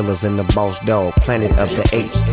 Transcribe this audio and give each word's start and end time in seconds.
Gorillas 0.00 0.20
the 0.22 1.12
planet 1.22 1.50
of 1.58 1.74
the 1.74 1.82
apes. 1.94 2.24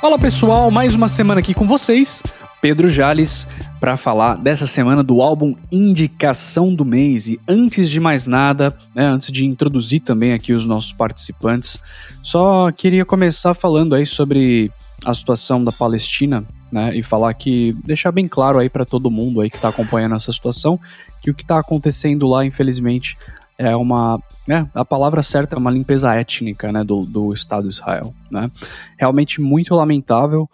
Fala 0.00 0.18
pessoal, 0.18 0.70
mais 0.70 0.96
uma 0.96 1.06
semana 1.06 1.38
aqui 1.38 1.54
com 1.54 1.64
vocês, 1.64 2.22
Pedro 2.60 2.90
Jales, 2.90 3.46
para 3.78 3.96
falar 3.96 4.36
dessa 4.36 4.66
semana 4.66 5.04
do 5.04 5.22
álbum 5.22 5.54
Indicação 5.70 6.74
do 6.74 6.84
Mês. 6.84 7.28
E 7.28 7.38
antes 7.46 7.88
de 7.88 8.00
mais 8.00 8.26
nada, 8.26 8.76
né, 8.92 9.04
antes 9.06 9.30
de 9.30 9.46
introduzir 9.46 10.00
também 10.00 10.32
aqui 10.32 10.52
os 10.52 10.66
nossos 10.66 10.92
participantes, 10.92 11.80
só 12.20 12.72
queria 12.72 13.04
começar 13.04 13.54
falando 13.54 13.94
aí 13.94 14.04
sobre 14.04 14.72
a 15.06 15.14
situação 15.14 15.62
da 15.62 15.70
Palestina, 15.70 16.44
né, 16.70 16.94
e 16.94 17.02
falar 17.02 17.32
que 17.34 17.72
deixar 17.84 18.12
bem 18.12 18.28
claro 18.28 18.58
aí 18.58 18.68
para 18.68 18.84
todo 18.84 19.10
mundo 19.10 19.40
aí 19.40 19.50
que 19.50 19.56
está 19.56 19.68
acompanhando 19.68 20.14
essa 20.14 20.32
situação 20.32 20.78
que 21.20 21.30
o 21.30 21.34
que 21.34 21.42
está 21.42 21.58
acontecendo 21.58 22.26
lá, 22.26 22.44
infelizmente, 22.44 23.16
é 23.58 23.76
uma, 23.76 24.22
né, 24.48 24.68
a 24.74 24.84
palavra 24.84 25.22
certa 25.22 25.54
é 25.54 25.58
uma 25.58 25.70
limpeza 25.70 26.14
étnica, 26.14 26.72
né, 26.72 26.82
do, 26.82 27.00
do 27.04 27.32
Estado 27.32 27.68
de 27.68 27.74
Israel, 27.74 28.14
né? 28.30 28.50
Realmente 28.98 29.38
muito 29.38 29.74
lamentável. 29.74 30.48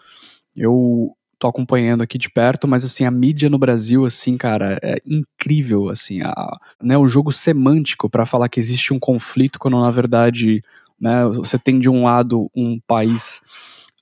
Eu 0.56 1.14
tô 1.38 1.46
acompanhando 1.46 2.02
aqui 2.02 2.18
de 2.18 2.28
perto, 2.28 2.66
mas 2.66 2.84
assim, 2.84 3.04
a 3.04 3.10
mídia 3.10 3.48
no 3.48 3.58
Brasil, 3.58 4.04
assim, 4.04 4.36
cara, 4.36 4.78
é 4.82 4.96
incrível, 5.06 5.88
assim, 5.88 6.20
a, 6.22 6.58
né, 6.82 6.98
o 6.98 7.06
jogo 7.06 7.30
semântico 7.30 8.10
para 8.10 8.26
falar 8.26 8.48
que 8.48 8.58
existe 8.58 8.92
um 8.92 8.98
conflito 8.98 9.58
quando 9.58 9.80
na 9.80 9.90
verdade, 9.90 10.60
né, 11.00 11.24
você 11.26 11.58
tem 11.58 11.78
de 11.78 11.88
um 11.88 12.04
lado 12.04 12.50
um 12.56 12.80
país 12.88 13.40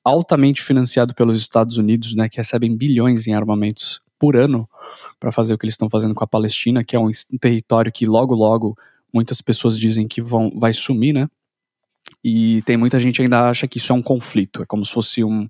altamente 0.05 0.63
financiado 0.63 1.15
pelos 1.15 1.41
Estados 1.41 1.79
Unidos, 1.79 2.15
né, 2.15 2.29
que 2.29 2.37
recebem 2.37 2.77
bilhões 2.77 3.27
em 3.27 3.35
armamentos 3.35 4.03
por 4.19 4.37
ano 4.37 4.69
para 5.19 5.33
fazer 5.33 5.55
o 5.55 5.59
que 5.59 5.65
eles 5.65 5.75
estão 5.75 5.89
fazendo 5.89 6.15
com 6.15 6.23
a 6.23 6.27
Palestina, 6.27 6.85
que 6.85 6.95
é 6.95 6.99
um, 7.01 7.11
território 7.41 7.91
que 7.91 8.07
logo 8.07 8.35
logo 8.35 8.77
muitas 9.13 9.41
pessoas 9.41 9.79
dizem 9.79 10.07
que 10.07 10.21
vão, 10.21 10.51
vai 10.55 10.73
sumir, 10.73 11.15
né? 11.15 11.29
E 12.23 12.63
tem 12.63 12.77
muita 12.77 13.01
gente 13.01 13.23
ainda 13.23 13.49
acha 13.49 13.67
que 13.67 13.79
isso 13.79 13.93
é 13.93 13.95
um 13.95 14.03
conflito, 14.03 14.63
é 14.63 14.67
como 14.67 14.85
se 14.85 14.93
fosse 14.93 15.25
um 15.25 15.47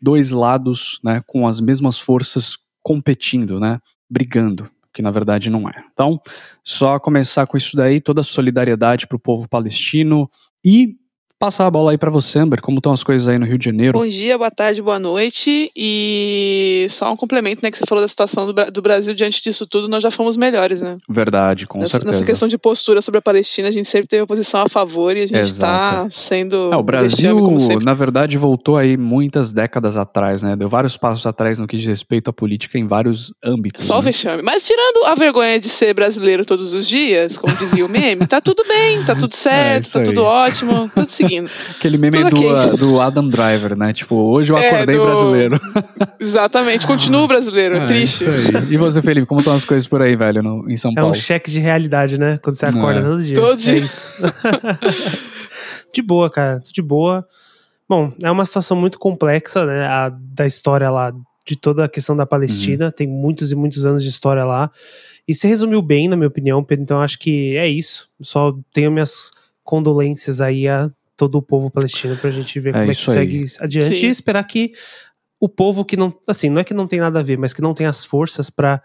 dois 0.00 0.30
lados, 0.30 1.00
né, 1.02 1.20
com 1.26 1.46
as 1.46 1.60
mesmas 1.60 1.98
forças 1.98 2.56
competindo, 2.82 3.58
né, 3.58 3.80
brigando, 4.08 4.70
que 4.92 5.02
na 5.02 5.10
verdade 5.10 5.50
não 5.50 5.68
é. 5.68 5.74
Então, 5.92 6.20
só 6.62 6.98
começar 6.98 7.46
com 7.46 7.56
isso 7.56 7.76
daí, 7.76 8.00
toda 8.00 8.20
a 8.20 8.24
solidariedade 8.24 9.06
para 9.06 9.16
o 9.16 9.20
povo 9.20 9.48
palestino 9.48 10.30
e 10.64 10.96
passar 11.38 11.66
a 11.66 11.70
bola 11.70 11.90
aí 11.90 11.98
para 11.98 12.10
você, 12.10 12.38
Amber, 12.38 12.60
como 12.60 12.78
estão 12.78 12.92
as 12.92 13.02
coisas 13.02 13.28
aí 13.28 13.38
no 13.38 13.44
Rio 13.44 13.58
de 13.58 13.66
Janeiro? 13.66 13.98
Bom 13.98 14.08
dia, 14.08 14.38
boa 14.38 14.50
tarde, 14.50 14.80
boa 14.80 14.98
noite. 14.98 15.70
E 15.76 16.86
só 16.90 17.12
um 17.12 17.16
complemento, 17.16 17.60
né, 17.62 17.70
que 17.70 17.78
você 17.78 17.84
falou 17.86 18.02
da 18.02 18.08
situação 18.08 18.46
do, 18.46 18.70
do 18.70 18.82
Brasil 18.82 19.14
diante 19.14 19.42
disso 19.42 19.66
tudo, 19.66 19.88
nós 19.88 20.02
já 20.02 20.10
fomos 20.10 20.36
melhores, 20.36 20.80
né? 20.80 20.92
Verdade, 21.08 21.66
com 21.66 21.80
nessa, 21.80 21.92
certeza. 21.92 22.12
Nessa 22.12 22.26
questão 22.26 22.48
de 22.48 22.56
postura 22.56 23.02
sobre 23.02 23.18
a 23.18 23.22
Palestina, 23.22 23.68
a 23.68 23.70
gente 23.70 23.88
sempre 23.88 24.08
teve 24.08 24.26
posição 24.26 24.62
a 24.62 24.68
favor 24.68 25.16
e 25.16 25.22
a 25.22 25.26
gente 25.26 25.42
está 25.42 26.08
sendo. 26.08 26.70
É, 26.72 26.76
o 26.76 26.82
Brasil, 26.82 27.36
na 27.82 27.94
verdade, 27.94 28.38
voltou 28.38 28.76
aí 28.76 28.96
muitas 28.96 29.52
décadas 29.52 29.96
atrás, 29.96 30.42
né? 30.42 30.56
Deu 30.56 30.68
vários 30.68 30.96
passos 30.96 31.26
atrás 31.26 31.58
no 31.58 31.66
que 31.66 31.76
diz 31.76 31.86
respeito 31.86 32.30
à 32.30 32.32
política 32.32 32.78
em 32.78 32.86
vários 32.86 33.32
âmbitos. 33.44 33.86
Só 33.86 33.94
né? 33.94 34.00
o 34.00 34.02
vexame. 34.02 34.42
Mas 34.42 34.64
tirando 34.64 35.04
a 35.04 35.14
vergonha 35.14 35.60
de 35.60 35.68
ser 35.68 35.92
brasileiro 35.92 36.44
todos 36.46 36.72
os 36.72 36.88
dias, 36.88 37.36
como 37.36 37.54
dizia 37.56 37.84
o 37.84 37.88
meme, 37.88 38.26
tá 38.26 38.40
tudo 38.40 38.64
bem, 38.66 39.04
tá 39.04 39.14
tudo 39.14 39.34
certo, 39.36 39.86
é 39.86 40.00
tá 40.00 40.04
tudo 40.04 40.22
ótimo, 40.22 40.90
tudo 40.94 41.10
seguindo. 41.26 41.50
Aquele 41.76 41.98
meme 41.98 42.28
do, 42.30 42.36
okay. 42.36 42.76
do 42.76 43.00
Adam 43.00 43.28
Driver, 43.28 43.76
né? 43.76 43.92
Tipo, 43.92 44.16
hoje 44.16 44.52
eu 44.52 44.56
acordei 44.56 44.96
é, 44.96 44.98
do... 44.98 45.04
brasileiro. 45.04 45.60
Exatamente, 46.20 46.86
continuo 46.86 47.26
brasileiro, 47.26 47.76
é, 47.76 47.86
triste. 47.86 48.24
Isso 48.24 48.30
aí. 48.30 48.72
E 48.72 48.76
você, 48.76 49.02
Felipe, 49.02 49.26
como 49.26 49.40
estão 49.40 49.54
as 49.54 49.64
coisas 49.64 49.86
por 49.88 50.02
aí, 50.02 50.16
velho, 50.16 50.42
no, 50.42 50.70
em 50.70 50.76
São 50.76 50.94
Paulo? 50.94 51.08
É 51.08 51.10
um 51.10 51.14
cheque 51.14 51.50
de 51.50 51.60
realidade, 51.60 52.18
né? 52.18 52.38
Quando 52.42 52.56
você 52.56 52.66
acorda 52.66 53.00
é. 53.00 53.02
todo 53.02 53.22
dia. 53.24 53.36
Todo 53.36 53.56
dia. 53.56 53.72
É 53.72 53.78
isso. 53.78 54.12
de 55.92 56.02
boa, 56.02 56.30
cara, 56.30 56.60
de 56.72 56.82
boa. 56.82 57.26
Bom, 57.88 58.12
é 58.22 58.30
uma 58.30 58.44
situação 58.44 58.76
muito 58.76 58.98
complexa, 58.98 59.64
né? 59.64 59.86
A, 59.86 60.08
da 60.08 60.46
história 60.46 60.90
lá, 60.90 61.12
de 61.46 61.56
toda 61.56 61.84
a 61.84 61.88
questão 61.88 62.16
da 62.16 62.26
Palestina. 62.26 62.86
Uhum. 62.86 62.90
Tem 62.90 63.06
muitos 63.06 63.52
e 63.52 63.54
muitos 63.54 63.86
anos 63.86 64.02
de 64.02 64.08
história 64.08 64.44
lá. 64.44 64.70
E 65.28 65.34
se 65.34 65.48
resumiu 65.48 65.82
bem, 65.82 66.08
na 66.08 66.16
minha 66.16 66.28
opinião, 66.28 66.62
Pedro. 66.62 66.82
Então 66.82 67.00
acho 67.00 67.18
que 67.18 67.56
é 67.56 67.68
isso. 67.68 68.08
Só 68.20 68.56
tenho 68.72 68.90
minhas 68.90 69.30
condolências 69.64 70.40
aí 70.40 70.68
a 70.68 70.90
todo 71.16 71.36
o 71.38 71.42
povo 71.42 71.70
palestino 71.70 72.16
pra 72.16 72.30
gente 72.30 72.58
ver 72.60 72.70
É 72.70 72.72
como 72.80 72.90
é 72.90 72.94
que 72.94 73.10
aí. 73.10 73.16
segue 73.16 73.44
adiante 73.60 73.96
Sim. 73.96 74.06
e 74.06 74.10
esperar 74.10 74.44
que 74.44 74.72
o 75.40 75.48
povo 75.48 75.84
que 75.84 75.96
não, 75.96 76.14
assim, 76.26 76.48
não 76.50 76.60
é 76.60 76.64
que 76.64 76.74
não 76.74 76.86
tem 76.86 77.00
nada 77.00 77.20
a 77.20 77.22
ver, 77.22 77.38
mas 77.38 77.52
que 77.52 77.60
não 77.62 77.74
tem 77.74 77.86
as 77.86 78.04
forças 78.04 78.48
pra 78.50 78.80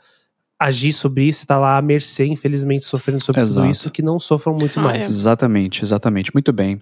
agir 0.59 0.93
sobre 0.93 1.23
isso, 1.23 1.47
tá 1.47 1.57
lá 1.57 1.77
à 1.77 1.81
mercê, 1.81 2.25
infelizmente, 2.25 2.83
sofrendo 2.85 3.19
sobre 3.19 3.41
Exato. 3.41 3.61
tudo 3.61 3.71
isso, 3.71 3.89
que 3.89 4.01
não 4.01 4.19
sofram 4.19 4.53
muito 4.53 4.79
Ah, 4.79 4.83
mais. 4.83 5.09
Exatamente, 5.09 5.83
exatamente. 5.83 6.31
Muito 6.33 6.53
bem. 6.53 6.79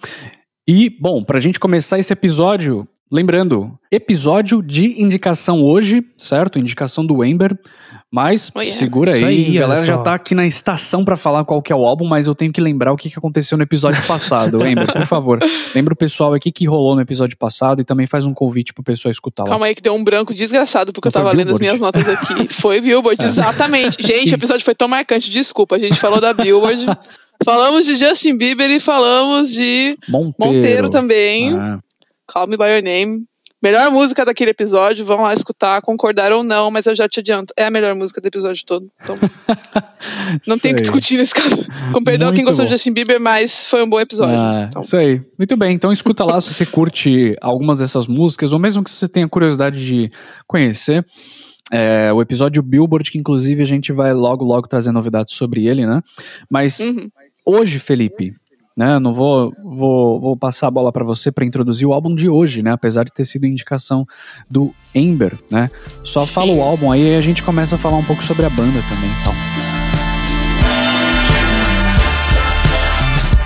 E, 0.67 0.89
bom, 0.99 1.23
pra 1.23 1.39
gente 1.39 1.59
começar 1.59 1.97
esse 1.97 2.11
episódio, 2.11 2.85
lembrando, 3.09 3.79
episódio 3.91 4.61
de 4.61 5.01
indicação 5.01 5.63
hoje, 5.63 6.03
certo? 6.17 6.59
Indicação 6.59 7.05
do 7.05 7.23
Ember. 7.23 7.57
Mas 8.11 8.51
Oh, 8.55 8.59
yeah. 8.61 8.79
segura 8.79 9.11
aí, 9.13 9.23
aí, 9.23 9.57
a 9.57 9.61
galera 9.61 9.85
já 9.85 9.97
tá 9.99 10.15
aqui 10.15 10.33
na 10.33 10.47
estação 10.47 11.05
pra 11.05 11.15
falar 11.15 11.45
qual 11.45 11.61
que 11.61 11.71
é 11.71 11.75
o 11.75 11.85
álbum, 11.85 12.07
mas 12.07 12.25
eu 12.25 12.33
tenho 12.33 12.51
que 12.51 12.59
lembrar 12.59 12.91
o 12.91 12.97
que, 12.97 13.07
que 13.07 13.19
aconteceu 13.19 13.55
no 13.55 13.63
episódio 13.63 14.01
passado. 14.07 14.59
Ember, 14.65 14.91
por 14.91 15.05
favor, 15.05 15.39
lembra 15.75 15.93
o 15.93 15.97
pessoal 15.97 16.33
aqui 16.33 16.51
que 16.51 16.65
rolou 16.65 16.95
no 16.95 17.01
episódio 17.01 17.37
passado 17.37 17.81
e 17.81 17.85
também 17.85 18.07
faz 18.07 18.25
um 18.25 18.33
convite 18.33 18.73
pro 18.73 18.83
pessoal 18.83 19.11
escutar 19.11 19.43
lá. 19.43 19.49
Calma 19.49 19.67
aí 19.67 19.75
que 19.75 19.81
deu 19.83 19.93
um 19.93 20.03
branco 20.03 20.33
desgraçado, 20.33 20.91
porque 20.91 21.07
eu 21.07 21.11
Não 21.13 21.21
foi 21.21 21.23
tava 21.31 21.37
lendo 21.37 21.53
as 21.53 21.59
minhas 21.59 21.79
notas 21.79 22.09
aqui. 22.09 22.47
Foi 22.59 22.81
Billboard, 22.81 23.23
É. 23.23 23.27
exatamente. 23.27 24.01
Gente, 24.01 24.31
o 24.31 24.35
episódio 24.35 24.65
foi 24.65 24.73
tão 24.73 24.87
marcante, 24.87 25.29
desculpa. 25.29 25.75
A 25.75 25.79
gente 25.79 25.99
falou 25.99 26.19
da 26.19 26.33
Billboard, 26.33 26.85
falamos 27.45 27.85
de 27.85 27.95
Justin 27.95 28.37
Bieber 28.37 28.71
e 28.71 28.79
falamos 28.79 29.51
de 29.51 29.95
Monteiro. 30.09 30.35
Monteiro 30.55 30.89
também. 30.89 31.53
Ah, 31.55 31.77
Call 32.27 32.47
Me 32.47 32.57
By 32.57 32.65
Your 32.65 32.83
Name. 32.83 33.23
Melhor 33.61 33.91
música 33.91 34.23
daquele 34.23 34.51
episódio, 34.51 35.03
vão 35.03 35.21
lá 35.21 35.33
escutar, 35.33 35.81
concordar 35.81 36.31
ou 36.31 36.43
não, 36.43 36.71
mas 36.71 36.85
eu 36.85 36.95
já 36.95 37.09
te 37.09 37.19
adianto, 37.19 37.53
é 37.57 37.65
a 37.65 37.71
melhor 37.71 37.93
música 37.93 38.21
do 38.21 38.27
episódio 38.27 38.65
todo. 38.65 38.89
Então, 39.03 39.17
não 40.47 40.57
tem 40.57 40.71
o 40.71 40.75
que 40.75 40.81
discutir 40.81 41.17
nesse 41.17 41.33
caso. 41.33 41.65
Com 41.91 42.01
perdão 42.01 42.29
a 42.29 42.31
quem 42.31 42.37
Muito 42.37 42.47
gostou 42.47 42.65
bom. 42.65 42.69
de 42.69 42.75
Justin 42.75 42.93
Bieber, 42.93 43.19
mas 43.19 43.65
foi 43.65 43.83
um 43.83 43.89
bom 43.89 43.99
episódio. 43.99 44.35
Ah, 44.35 44.67
Então, 44.69 44.81
Isso 44.81 44.95
aí. 44.95 45.21
Muito 45.37 45.57
bem. 45.57 45.73
Então 45.73 45.91
escuta 45.91 46.23
lá 46.23 46.39
se 46.39 46.53
você 46.53 46.65
curte 46.65 47.35
algumas 47.41 47.79
dessas 47.79 48.07
músicas, 48.07 48.53
ou 48.53 48.59
mesmo 48.59 48.81
que 48.81 48.89
você 48.89 49.09
tenha 49.09 49.27
curiosidade 49.27 49.85
de 49.85 50.09
conhecer. 50.47 51.05
É, 51.71 52.11
o 52.13 52.21
episódio 52.21 52.63
Billboard, 52.63 53.11
que 53.11 53.19
inclusive 53.19 53.61
a 53.61 53.65
gente 53.65 53.91
vai 53.91 54.13
logo, 54.13 54.43
logo 54.43 54.67
trazer 54.67 54.91
novidades 54.91 55.35
sobre 55.35 55.67
ele, 55.67 55.85
né? 55.85 56.01
Mas 56.49 56.79
uhum. 56.79 57.09
hoje, 57.45 57.77
Felipe, 57.77 58.33
né? 58.79 58.97
Não 58.97 59.13
vou, 59.13 59.53
vou, 59.61 60.21
vou 60.21 60.37
passar 60.37 60.67
a 60.67 60.71
bola 60.71 60.89
pra 60.89 61.03
você 61.03 61.33
pra 61.33 61.43
introduzir 61.43 61.85
o 61.85 61.91
álbum 61.91 62.15
de 62.15 62.29
hoje, 62.29 62.63
né? 62.63 62.71
Apesar 62.71 63.03
de 63.03 63.11
ter 63.11 63.25
sido 63.25 63.45
indicação 63.45 64.07
do 64.49 64.73
Ember, 64.95 65.37
né? 65.51 65.69
Só 66.01 66.25
fala 66.25 66.53
o 66.53 66.61
álbum 66.61 66.89
aí 66.89 67.11
e 67.11 67.15
a 67.17 67.21
gente 67.21 67.43
começa 67.43 67.75
a 67.75 67.77
falar 67.77 67.97
um 67.97 68.03
pouco 68.05 68.23
sobre 68.23 68.45
a 68.45 68.49
banda 68.49 68.79
também, 68.87 69.11
então. 69.19 69.33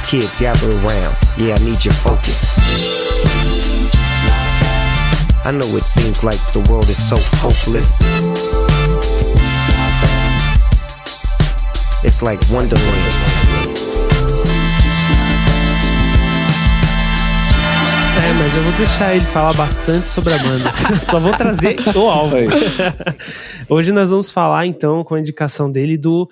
Kids 0.08 0.36
gather 0.40 0.70
around, 0.70 1.18
yeah, 1.40 1.60
I 1.60 1.66
need 1.66 1.84
your 1.84 1.96
focus. 1.96 2.56
I 5.46 5.52
know 5.52 5.76
it 5.76 5.84
seems 5.84 6.22
like 6.22 6.38
the 6.54 6.60
world 6.72 6.88
is 6.92 6.98
so 6.98 7.18
hopeless. 7.42 7.92
It's 12.04 12.22
like 12.22 12.40
Wonderland. 12.52 13.34
É, 18.24 18.34
mas 18.36 18.56
eu 18.56 18.64
vou 18.64 18.72
deixar 18.78 19.14
ele 19.14 19.26
falar 19.26 19.54
bastante 19.54 20.08
sobre 20.08 20.34
a 20.34 20.38
banda. 20.38 20.72
Só 21.04 21.20
vou 21.20 21.36
trazer 21.36 21.76
o 21.94 22.10
álbum. 22.10 22.38
Hoje 23.68 23.92
nós 23.92 24.12
vamos 24.12 24.32
falar 24.32 24.66
então 24.66 25.04
com 25.04 25.16
a 25.16 25.20
indicação 25.20 25.70
dele 25.70 25.98
do 25.98 26.30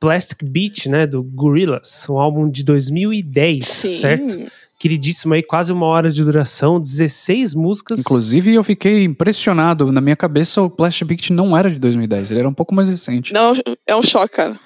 Plastic 0.00 0.42
Beach, 0.42 0.88
né, 0.88 1.06
do 1.06 1.22
Gorillaz, 1.22 2.06
um 2.08 2.18
álbum 2.18 2.48
de 2.48 2.64
2010, 2.64 3.68
Sim. 3.68 3.92
certo? 3.92 4.38
Queridíssimo 4.78 5.34
aí, 5.34 5.42
quase 5.42 5.70
uma 5.70 5.84
hora 5.84 6.10
de 6.10 6.24
duração, 6.24 6.80
16 6.80 7.52
músicas. 7.52 8.00
Inclusive, 8.00 8.54
eu 8.54 8.64
fiquei 8.64 9.04
impressionado. 9.04 9.92
Na 9.92 10.00
minha 10.00 10.16
cabeça, 10.16 10.62
o 10.62 10.70
Plastic 10.70 11.06
Beach 11.06 11.30
não 11.30 11.54
era 11.54 11.70
de 11.70 11.78
2010, 11.78 12.30
ele 12.30 12.40
era 12.40 12.48
um 12.48 12.54
pouco 12.54 12.74
mais 12.74 12.88
recente. 12.88 13.34
Não, 13.34 13.52
é 13.86 13.94
um 13.94 14.02
choque, 14.02 14.36
cara. 14.36 14.58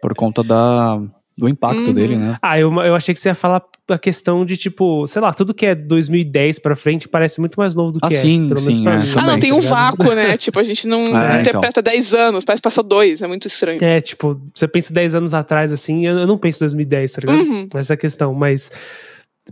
Por 0.00 0.14
conta 0.14 0.42
da, 0.42 1.02
do 1.38 1.48
impacto 1.48 1.88
Uhum. 1.88 1.92
dele, 1.92 2.16
né? 2.16 2.36
Ah, 2.40 2.58
eu, 2.58 2.72
eu 2.80 2.94
achei 2.94 3.12
que 3.12 3.20
você 3.20 3.28
ia 3.28 3.34
falar 3.34 3.62
a 3.88 3.98
questão 3.98 4.44
de 4.46 4.56
tipo, 4.56 5.06
sei 5.06 5.20
lá, 5.20 5.34
tudo 5.34 5.52
que 5.52 5.66
é 5.66 5.74
2010 5.74 6.58
pra 6.60 6.74
frente 6.74 7.06
parece 7.08 7.40
muito 7.40 7.56
mais 7.60 7.74
novo 7.74 7.92
do 7.92 8.00
que 8.00 8.14
Ah, 8.14 8.18
é. 8.18 8.20
sim, 8.22 8.48
pelo 8.48 8.60
menos 8.62 8.78
sim, 8.78 8.82
pra 8.82 8.92
é, 8.94 8.98
mim. 8.98 9.12
também. 9.12 9.18
Ah, 9.22 9.26
não, 9.32 9.40
tem 9.40 9.50
tá 9.50 9.56
um 9.56 9.60
vácuo, 9.60 10.14
né? 10.14 10.36
Tipo, 10.38 10.58
a 10.58 10.64
gente 10.64 10.88
não, 10.88 11.04
não 11.04 11.18
É, 11.18 11.42
interpreta 11.42 11.82
10 11.82 12.14
anos, 12.14 12.44
parece 12.44 12.60
que 12.62 12.64
passou 12.64 12.82
dois, 12.82 13.20
é 13.20 13.26
muito 13.26 13.46
estranho. 13.46 13.78
É, 13.82 14.00
tipo, 14.00 14.40
você 14.54 14.66
pensa 14.66 14.94
10 14.94 15.14
anos 15.14 15.34
atrás, 15.34 15.70
assim, 15.72 16.06
eu, 16.06 16.16
eu 16.18 16.26
não 16.26 16.38
penso 16.38 16.58
2010, 16.60 17.12
tá 17.12 17.20
ligado? 17.20 17.38
Uhum. 17.46 17.66
Essa 17.74 17.92
é 17.92 17.94
a 17.94 17.98
questão, 17.98 18.32
mas. 18.34 18.70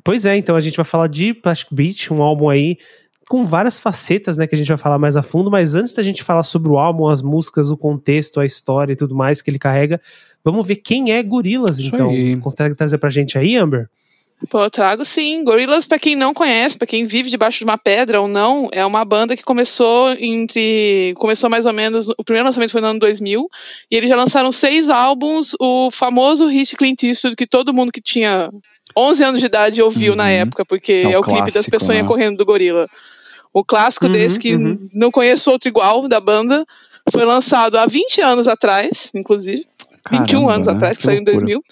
Pois 0.03 0.25
é, 0.25 0.37
então 0.37 0.57
a 0.57 0.61
gente 0.61 0.77
vai 0.77 0.85
falar 0.85 1.07
de 1.07 1.35
Plastic 1.35 1.69
Beach, 1.73 2.13
um 2.13 2.21
álbum 2.23 2.49
aí 2.49 2.79
com 3.29 3.45
várias 3.45 3.81
facetas, 3.81 4.37
né, 4.37 4.47
que 4.47 4.55
a 4.55 4.59
gente 4.59 4.69
vai 4.69 4.77
falar 4.77 4.99
mais 4.99 5.17
a 5.17 5.23
fundo, 5.23 5.51
mas 5.51 5.75
antes 5.75 5.93
da 5.93 6.03
gente 6.03 6.23
falar 6.23 6.43
sobre 6.43 6.71
o 6.71 6.79
álbum, 6.79 7.07
as 7.09 7.23
músicas, 7.23 7.71
o 7.71 7.77
contexto, 7.77 8.41
a 8.41 8.47
história 8.47 8.93
e 8.93 8.97
tudo 8.97 9.15
mais 9.15 9.41
que 9.43 9.51
ele 9.51 9.59
carrega, 9.59 10.01
vamos 10.45 10.67
ver 10.67 10.77
quem 10.77 11.13
é 11.13 11.23
Gorilas, 11.23 11.79
Isso 11.79 11.95
então. 11.95 12.11
aí. 12.11 12.37
Consegue 12.37 12.75
trazer 12.75 12.99
pra 12.99 13.11
gente 13.11 13.39
aí, 13.39 13.57
Amber? 13.57 13.89
Pô, 14.51 14.63
eu 14.63 14.71
trago 14.71 15.05
sim. 15.07 15.43
Gorillaz, 15.43 15.87
pra 15.87 15.99
quem 15.99 16.15
não 16.15 16.35
conhece, 16.35 16.77
pra 16.77 16.87
quem 16.87 17.07
vive 17.07 17.31
debaixo 17.31 17.59
de 17.59 17.65
uma 17.65 17.79
pedra 17.79 18.21
ou 18.21 18.29
não, 18.29 18.69
é 18.73 18.85
uma 18.85 19.03
banda 19.05 19.35
que 19.37 19.43
começou 19.43 20.11
entre. 20.19 21.15
Começou 21.17 21.49
mais 21.49 21.65
ou 21.65 21.73
menos. 21.73 22.09
O 22.19 22.25
primeiro 22.25 22.45
lançamento 22.47 22.73
foi 22.73 22.81
no 22.83 22.89
ano 22.89 22.99
2000. 22.99 23.49
E 23.91 23.97
eles 23.97 24.11
já 24.11 24.17
lançaram 24.17 24.53
seis 24.53 24.91
álbuns. 24.91 25.55
O 25.59 25.89
famoso 25.91 26.47
hit 26.49 26.77
Clint 26.77 27.05
Eastwood, 27.05 27.37
que 27.37 27.47
todo 27.47 27.73
mundo 27.73 27.91
que 27.93 28.03
tinha 28.03 28.51
11 28.99 29.25
anos 29.25 29.41
de 29.41 29.47
idade 29.47 29.81
ouviu 29.81 30.11
Uhum. 30.13 30.19
na 30.19 30.29
época, 30.29 30.65
porque 30.67 30.93
É 30.93 31.13
é, 31.13 31.17
o 31.17 31.21
o 31.21 31.23
clipe 31.23 31.41
das 31.45 31.53
clássico, 31.53 31.71
pessoas 31.71 31.99
né? 31.99 32.05
correndo 32.05 32.37
do 32.37 32.45
gorila. 32.45 32.87
O 33.55 33.65
clássico 33.65 34.07
Uhum, 34.07 34.13
desse, 34.13 34.39
que 34.39 34.57
uhum. 34.57 34.89
não 34.93 35.13
conheço 35.13 35.49
outro 35.49 35.69
igual 35.69 36.09
da 36.09 36.19
banda, 36.21 36.67
foi 37.13 37.25
lançado 37.25 37.77
há 37.77 37.87
20 37.87 38.21
anos 38.21 38.49
atrás, 38.49 39.11
inclusive. 39.15 39.65
21 40.11 40.27
Caramba, 40.27 40.55
anos 40.55 40.67
né? 40.67 40.73
atrás, 40.75 40.97
que, 40.97 41.03
Que 41.03 41.07
saiu 41.07 41.21
em 41.21 41.25
loucura. 41.25 41.47
2000. 41.47 41.63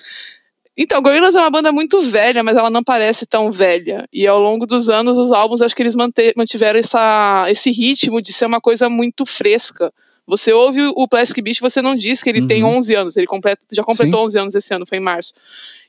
Então, 0.77 1.03
Gorillaz 1.03 1.35
é 1.35 1.41
uma 1.41 1.51
banda 1.51 1.71
muito 1.71 2.01
velha, 2.01 2.43
mas 2.43 2.57
ela 2.57 2.71
não 2.71 2.83
parece 2.83 3.27
tão 3.27 3.53
velha. 3.53 4.09
E 4.13 4.27
ao 4.27 4.41
longo 4.41 4.65
dos 4.65 4.89
anos, 4.89 5.19
os 5.19 5.31
álbuns, 5.31 5.61
acho 5.61 5.77
que 5.77 5.83
eles 5.83 5.95
mantiveram 6.35 6.79
essa, 6.79 7.47
esse 7.51 7.71
ritmo 7.71 8.23
de 8.23 8.33
ser 8.33 8.47
uma 8.47 8.61
coisa 8.61 8.89
muito 8.89 9.27
fresca. 9.27 9.93
Você 10.27 10.53
ouve 10.53 10.81
o 10.97 11.07
Plastic 11.07 11.43
Beach, 11.43 11.61
você 11.61 11.83
não 11.83 11.95
diz 11.95 12.23
que 12.23 12.31
ele 12.31 12.47
tem 12.47 12.63
Uhum. 12.65 12.79
11 12.79 12.95
anos, 12.95 13.17
ele 13.17 13.27
completa, 13.27 13.61
já 13.71 13.83
completou 13.83 14.21
Sim. 14.21 14.27
11 14.27 14.39
anos 14.39 14.55
esse 14.55 14.73
ano, 14.73 14.87
foi 14.87 14.99
em 14.99 15.01
março. 15.03 15.35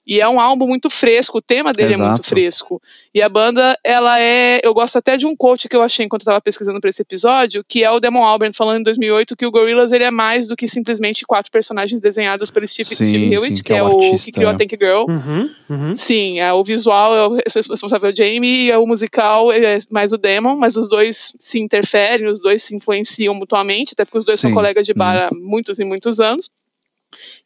E 0.06 0.20
é 0.20 0.28
um 0.28 0.40
álbum 0.40 0.68
muito 0.68 0.90
fresco, 0.90 1.38
o 1.38 1.42
tema 1.42 1.72
dele 1.72 1.94
é 1.94 1.98
muito 1.98 2.14
Exato. 2.16 2.30
fresco. 2.30 2.82
E 3.14 3.22
a 3.22 3.30
banda, 3.30 3.78
ela 3.84 4.20
é. 4.20 4.60
Eu 4.64 4.74
gosto 4.74 4.98
até 4.98 5.16
de 5.16 5.26
um 5.26 5.36
quote 5.36 5.70
que 5.70 5.76
eu 5.76 5.82
achei 5.82 6.06
enquanto 6.06 6.24
eu 6.24 6.26
tava 6.26 6.42
pesquisando 6.42 6.82
para 6.82 6.90
esse 6.90 7.02
episódio, 7.02 7.64
que 7.68 7.84
é 7.84 7.92
o 7.92 8.00
Damon 8.00 8.24
Albarn 8.24 8.54
falando 8.54 8.80
em 8.80 8.84
2008 8.84 9.36
que 9.36 9.46
o 9.46 9.52
Gorillaz 9.52 9.92
ele 9.92 10.04
é 10.04 10.12
mais 10.12 10.48
do 10.48 10.56
que 10.56 10.68
simplesmente 10.68 11.26
quatro 11.26 11.52
personagens 11.52 12.02
desenhados 12.02 12.52
pelo 12.52 12.68
Steve, 12.68 12.90
Sim, 12.90 12.96
Steve 12.96 13.12
sim, 13.12 13.34
Hewitt, 13.34 13.64
que 13.64 13.64
que, 13.64 13.74
é 13.74 13.78
é, 13.78 13.84
o 13.84 13.88
artista, 13.88 14.26
que 14.26 14.32
criou 14.34 14.52
é. 14.52 14.56
a 14.56 14.58
Tank 14.58 14.72
Girl. 14.72 15.06
Uhum, 15.08 15.50
uhum. 15.70 15.98
Sim, 15.98 16.40
é, 16.40 16.52
o 16.52 16.64
visual 16.64 17.16
é 17.16 17.28
o 17.28 17.38
responsável 17.70 18.10
é 18.10 18.16
Jamie 18.16 18.66
e 18.66 18.72
é 18.72 18.78
o 18.78 18.86
musical 18.86 19.52
é 19.52 19.80
mais 19.90 20.12
o 20.12 20.18
Demon, 20.18 20.56
mas 20.58 20.76
os 20.76 20.90
dois 20.90 21.34
se 21.40 21.60
interferem, 21.60 22.28
os 22.28 22.42
dois 22.42 22.64
se 22.64 22.76
influenciam 22.76 23.34
mutuamente, 23.34 23.94
até 23.94 24.04
porque 24.04 24.18
os 24.18 24.26
dois 24.26 24.40
Sim, 24.40 24.48
são 24.48 24.54
colegas 24.54 24.86
de 24.86 24.94
bar 24.94 25.30
há 25.30 25.30
muitos 25.34 25.80
e 25.80 25.86
muitos 25.86 26.20
anos. 26.20 26.50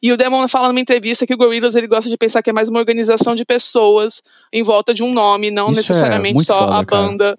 E 0.02 0.12
o 0.12 0.16
Demon 0.16 0.46
fala 0.48 0.68
numa 0.68 0.80
entrevista 0.80 1.26
que 1.26 1.34
o 1.34 1.36
Gorillaz 1.36 1.74
ele 1.74 1.86
gosta 1.86 2.08
de 2.08 2.16
pensar 2.16 2.42
que 2.42 2.50
é 2.50 2.52
mais 2.52 2.68
uma 2.68 2.78
organização 2.78 3.34
de 3.34 3.44
pessoas 3.44 4.22
em 4.52 4.62
volta 4.62 4.92
de 4.94 5.02
um 5.02 5.12
nome, 5.12 5.50
não 5.50 5.70
Isso 5.70 5.78
é 5.78 5.82
necessariamente 5.82 6.34
muito 6.34 6.46
só 6.46 6.60
foda, 6.60 6.78
a 6.78 6.84
cara. 6.84 7.02
banda 7.02 7.38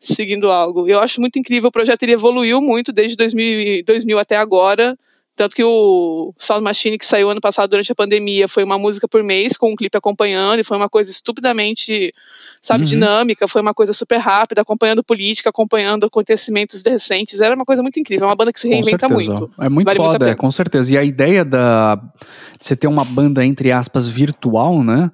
seguindo 0.00 0.50
algo. 0.50 0.88
Eu 0.88 1.00
acho 1.00 1.20
muito 1.20 1.38
incrível, 1.38 1.68
o 1.68 1.72
projeto 1.72 2.02
ele 2.02 2.12
evoluiu 2.12 2.60
muito 2.60 2.92
desde 2.92 3.16
2000, 3.16 3.60
e- 3.60 3.82
2000 3.82 4.18
até 4.18 4.36
agora. 4.36 4.96
Tanto 5.36 5.54
que 5.54 5.62
o 5.62 6.32
Sound 6.38 6.64
Machine, 6.64 6.96
que 6.96 7.04
saiu 7.04 7.28
ano 7.28 7.42
passado 7.42 7.68
durante 7.68 7.92
a 7.92 7.94
pandemia, 7.94 8.48
foi 8.48 8.64
uma 8.64 8.78
música 8.78 9.06
por 9.06 9.22
mês, 9.22 9.54
com 9.56 9.70
um 9.70 9.76
clipe 9.76 9.96
acompanhando, 9.96 10.60
e 10.60 10.64
foi 10.64 10.78
uma 10.78 10.88
coisa 10.88 11.10
estupidamente, 11.10 12.14
sabe, 12.62 12.84
Uhum. 12.84 12.88
dinâmica, 12.88 13.46
foi 13.46 13.60
uma 13.60 13.74
coisa 13.74 13.92
super 13.92 14.16
rápida, 14.16 14.62
acompanhando 14.62 15.04
política, 15.04 15.50
acompanhando 15.50 16.06
acontecimentos 16.06 16.82
recentes. 16.82 17.42
Era 17.42 17.54
uma 17.54 17.66
coisa 17.66 17.82
muito 17.82 18.00
incrível, 18.00 18.24
é 18.24 18.30
uma 18.30 18.34
banda 18.36 18.50
que 18.50 18.58
se 18.58 18.66
reinventa 18.66 19.08
muito. 19.10 19.50
É 19.60 19.68
muito 19.68 19.86
Vale 19.86 19.98
foda, 19.98 20.30
é, 20.30 20.34
com 20.34 20.50
certeza. 20.50 20.94
E 20.94 20.96
a 20.96 21.04
ideia 21.04 21.44
da, 21.44 21.96
de 21.96 22.64
você 22.64 22.74
ter 22.74 22.86
uma 22.86 23.04
banda, 23.04 23.44
entre 23.44 23.70
aspas, 23.70 24.08
virtual, 24.08 24.82
né? 24.82 25.10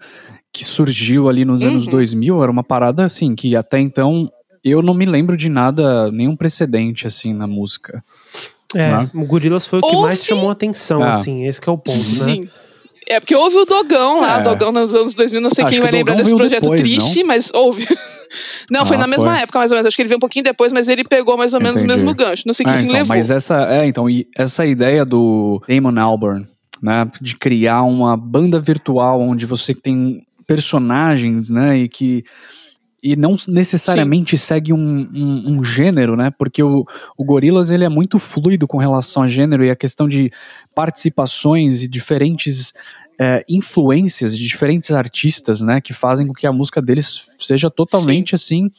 Que 0.53 0.65
surgiu 0.65 1.29
ali 1.29 1.45
nos 1.45 1.65
anos 1.65 1.87
Uhum. 1.87 1.91
2000, 1.91 2.43
era 2.43 2.53
uma 2.53 2.63
parada 2.63 3.05
assim, 3.05 3.35
que 3.35 3.57
até 3.57 3.81
então 3.81 4.31
eu 4.63 4.81
não 4.81 4.95
me 4.95 5.05
lembro 5.05 5.37
de 5.37 5.49
nada, 5.49 6.13
nenhum 6.13 6.37
precedente 6.37 7.09
assim 7.09 7.35
na 7.35 7.49
música. 7.49 8.05
É, 8.75 8.91
Né? 8.91 9.11
o 9.15 9.25
Gorilas 9.27 9.67
foi 9.67 9.79
o 9.79 9.83
que 9.83 9.95
Ou 9.97 10.03
mais 10.03 10.21
sim. 10.21 10.27
chamou 10.27 10.49
a 10.49 10.53
atenção, 10.53 11.03
Ah. 11.03 11.11
assim, 11.11 11.45
esse 11.47 11.61
que 11.61 11.69
é 11.69 11.73
o 11.73 11.79
ponto, 11.79 11.99
né? 11.99 12.25
Sim. 12.25 12.49
É 13.09 13.19
porque 13.21 13.35
houve 13.37 13.57
o 13.57 13.65
Dogão 13.65 14.21
lá, 14.21 14.39
É. 14.39 14.41
o 14.41 14.45
Dogão 14.45 14.73
nos 14.73 14.95
anos 14.95 15.13
2000, 15.15 15.41
não 15.41 15.51
sei 15.51 15.65
Acho 15.65 15.71
quem 15.73 15.81
que 15.81 15.91
vai 15.91 15.93
lembrar 15.99 16.15
desse 16.15 16.35
projeto 16.35 16.61
depois, 16.63 16.81
triste, 16.81 17.25
mas 17.25 17.51
houve. 17.53 17.87
Não, 18.71 18.87
foi 18.87 18.97
Ah, 18.97 19.01
na 19.01 19.07
mesma 19.07 19.35
foi. 19.35 19.43
época, 19.43 19.59
mais 19.59 19.71
ou 19.71 19.75
menos. 19.77 19.89
Acho 19.89 19.97
que 19.97 20.01
ele 20.01 20.09
veio 20.09 20.17
um 20.17 20.21
pouquinho 20.21 20.45
depois, 20.45 20.73
mas 20.73 20.89
ele 20.89 21.05
pegou 21.05 21.37
mais 21.37 21.53
ou 21.53 21.61
menos 21.61 21.83
Entendi. 21.83 21.93
o 21.93 21.97
mesmo 21.97 22.15
gancho. 22.15 22.45
Não 22.47 22.55
sei 22.55 22.65
quem 22.65 22.73
Ah, 22.75 22.79
fim 22.79 22.85
então, 22.85 22.95
levou. 23.01 23.09
mas 23.15 23.31
essa, 23.31 23.67
é, 23.71 23.85
então, 23.87 24.09
e 24.09 24.27
essa 24.35 24.65
ideia 24.65 25.05
do 25.05 25.61
Damon 25.69 26.01
Albarn, 26.01 26.47
né, 26.83 27.07
de 27.21 27.37
criar 27.37 27.83
uma 27.83 28.17
banda 28.17 28.59
virtual 28.59 29.21
onde 29.21 29.45
você 29.45 29.75
tem 29.75 30.25
personagens, 30.47 31.51
né, 31.51 31.77
e 31.77 31.89
que 31.91 32.25
e 33.03 33.17
não 33.17 33.35
necessariamente 33.49 34.39
segue 34.39 34.73
um, 34.73 34.79
um, 35.13 35.43
um 35.55 35.65
gênero, 35.65 36.17
né? 36.17 36.31
Porque 36.31 36.63
o, 36.63 36.87
o 37.17 37.25
Gorillaz 37.25 37.71
ele 37.71 37.85
é 37.85 37.89
muito 37.89 38.19
fluido 38.19 38.69
com 38.69 38.79
relação 38.79 39.25
a 39.25 39.29
gênero 39.29 39.65
e 39.65 39.71
a 39.71 39.77
questão 39.77 40.09
de 40.09 40.31
participações 40.75 41.83
e 41.83 41.89
diferentes 41.89 42.73
é, 43.21 43.45
influências 43.49 44.37
de 44.37 44.47
diferentes 44.47 44.93
artistas, 44.93 45.61
né? 45.61 45.81
Que 45.81 45.93
fazem 45.93 46.27
com 46.27 46.33
que 46.33 46.47
a 46.47 46.53
música 46.53 46.81
deles 46.81 47.27
seja 47.39 47.69
totalmente 47.69 48.37
assim 48.37 48.71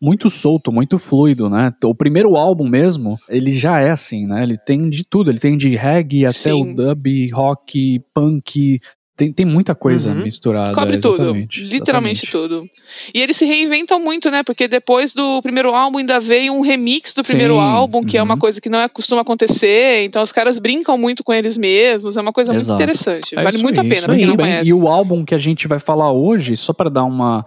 muito 0.00 0.28
solto, 0.28 0.72
muito 0.72 0.98
fluido, 0.98 1.48
né? 1.48 1.72
O 1.82 1.94
primeiro 1.94 2.36
álbum 2.36 2.68
mesmo, 2.68 3.16
ele 3.28 3.50
já 3.50 3.80
é 3.80 3.90
assim, 3.90 4.26
né? 4.26 4.42
Ele 4.42 4.58
tem 4.58 4.90
de 4.90 5.04
tudo, 5.04 5.30
ele 5.30 5.38
tem 5.38 5.56
de 5.56 5.74
reggae 5.76 6.26
até 6.26 6.50
Sim. 6.50 6.72
o 6.72 6.74
dub, 6.74 7.30
rock, 7.32 8.00
punk, 8.12 8.80
tem, 9.16 9.32
tem 9.32 9.46
muita 9.46 9.74
coisa 9.74 10.10
Uhum. 10.10 10.22
misturada. 10.22 10.74
Cobre 10.74 10.98
tudo, 10.98 11.32
literalmente 11.32 12.24
exatamente. 12.24 12.30
tudo. 12.30 12.68
E 13.14 13.20
eles 13.20 13.36
se 13.36 13.44
reinventam 13.44 14.00
muito, 14.00 14.30
né? 14.30 14.42
Porque 14.42 14.66
depois 14.66 15.14
do 15.14 15.40
primeiro 15.40 15.72
álbum 15.74 15.98
ainda 15.98 16.18
veio 16.18 16.52
um 16.52 16.60
remix 16.60 17.12
do 17.12 17.22
primeiro 17.22 17.54
Sim, 17.54 17.60
álbum, 17.60 18.02
que 18.02 18.16
é 18.16 18.20
uhum. 18.20 18.24
uma 18.26 18.38
coisa 18.38 18.60
que 18.60 18.68
não 18.68 18.80
é, 18.80 18.88
costuma 18.88 19.20
acontecer. 19.22 20.04
Então 20.04 20.22
os 20.22 20.32
caras 20.32 20.58
brincam 20.58 20.98
muito 20.98 21.22
com 21.22 21.32
eles 21.32 21.56
mesmos. 21.56 22.16
É 22.16 22.20
uma 22.20 22.32
coisa 22.32 22.52
Exato. 22.52 22.76
muito 22.76 22.82
interessante. 22.82 23.34
É 23.34 23.42
vale 23.42 23.54
isso 23.56 23.62
muito 23.64 23.80
aí, 23.80 23.86
a 23.86 23.90
pena 23.90 24.06
pra 24.06 24.14
quem 24.14 24.24
aí. 24.24 24.28
não 24.28 24.36
Bem, 24.36 24.46
conhece. 24.46 24.70
E 24.70 24.74
o 24.74 24.88
álbum 24.88 25.24
que 25.24 25.34
a 25.34 25.38
gente 25.38 25.68
vai 25.68 25.78
falar 25.78 26.10
hoje, 26.10 26.56
só 26.56 26.72
para 26.72 26.90
dar 26.90 27.04
uma, 27.04 27.46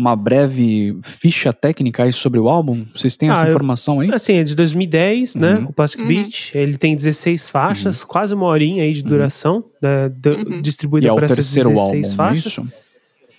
uma 0.00 0.16
breve 0.16 0.96
ficha 1.02 1.52
técnica 1.52 2.04
aí 2.04 2.12
sobre 2.12 2.40
o 2.40 2.48
álbum, 2.48 2.84
vocês 2.96 3.16
têm 3.16 3.28
essa 3.28 3.42
Ah, 3.42 3.46
eu- 3.46 3.50
informação 3.50 4.00
aí? 4.00 4.10
Assim, 4.12 4.34
é 4.38 4.42
de 4.42 4.54
2010, 4.56 5.34
né? 5.34 5.56
Uhum. 5.56 5.64
O 5.66 5.72
Plastic 5.72 6.00
Uhum. 6.00 6.08
Beach. 6.08 6.50
Ele 6.56 6.76
tem 6.78 6.96
16 6.96 7.50
faixas, 7.50 8.02
quase 8.02 8.32
uma 8.34 8.46
horinha 8.46 8.82
aí 8.82 8.94
de 8.94 9.02
duração, 9.02 9.62
né, 9.82 10.08
da- 10.08 10.30
Uhum. 10.30 10.58
E 10.58 10.62
distribuída 10.62 11.08
é 11.08 11.12
o 11.12 11.14
por 11.16 11.24
essas 11.24 11.36
terceiro 11.36 11.68
16 11.68 12.04
álbum, 12.06 12.16
faixas. 12.16 12.46
isso? 12.46 12.68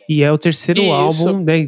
E 0.07 0.23
é 0.23 0.31
o 0.31 0.37
terceiro 0.37 0.81
Isso. 0.81 0.91
álbum, 0.91 1.39
né? 1.43 1.67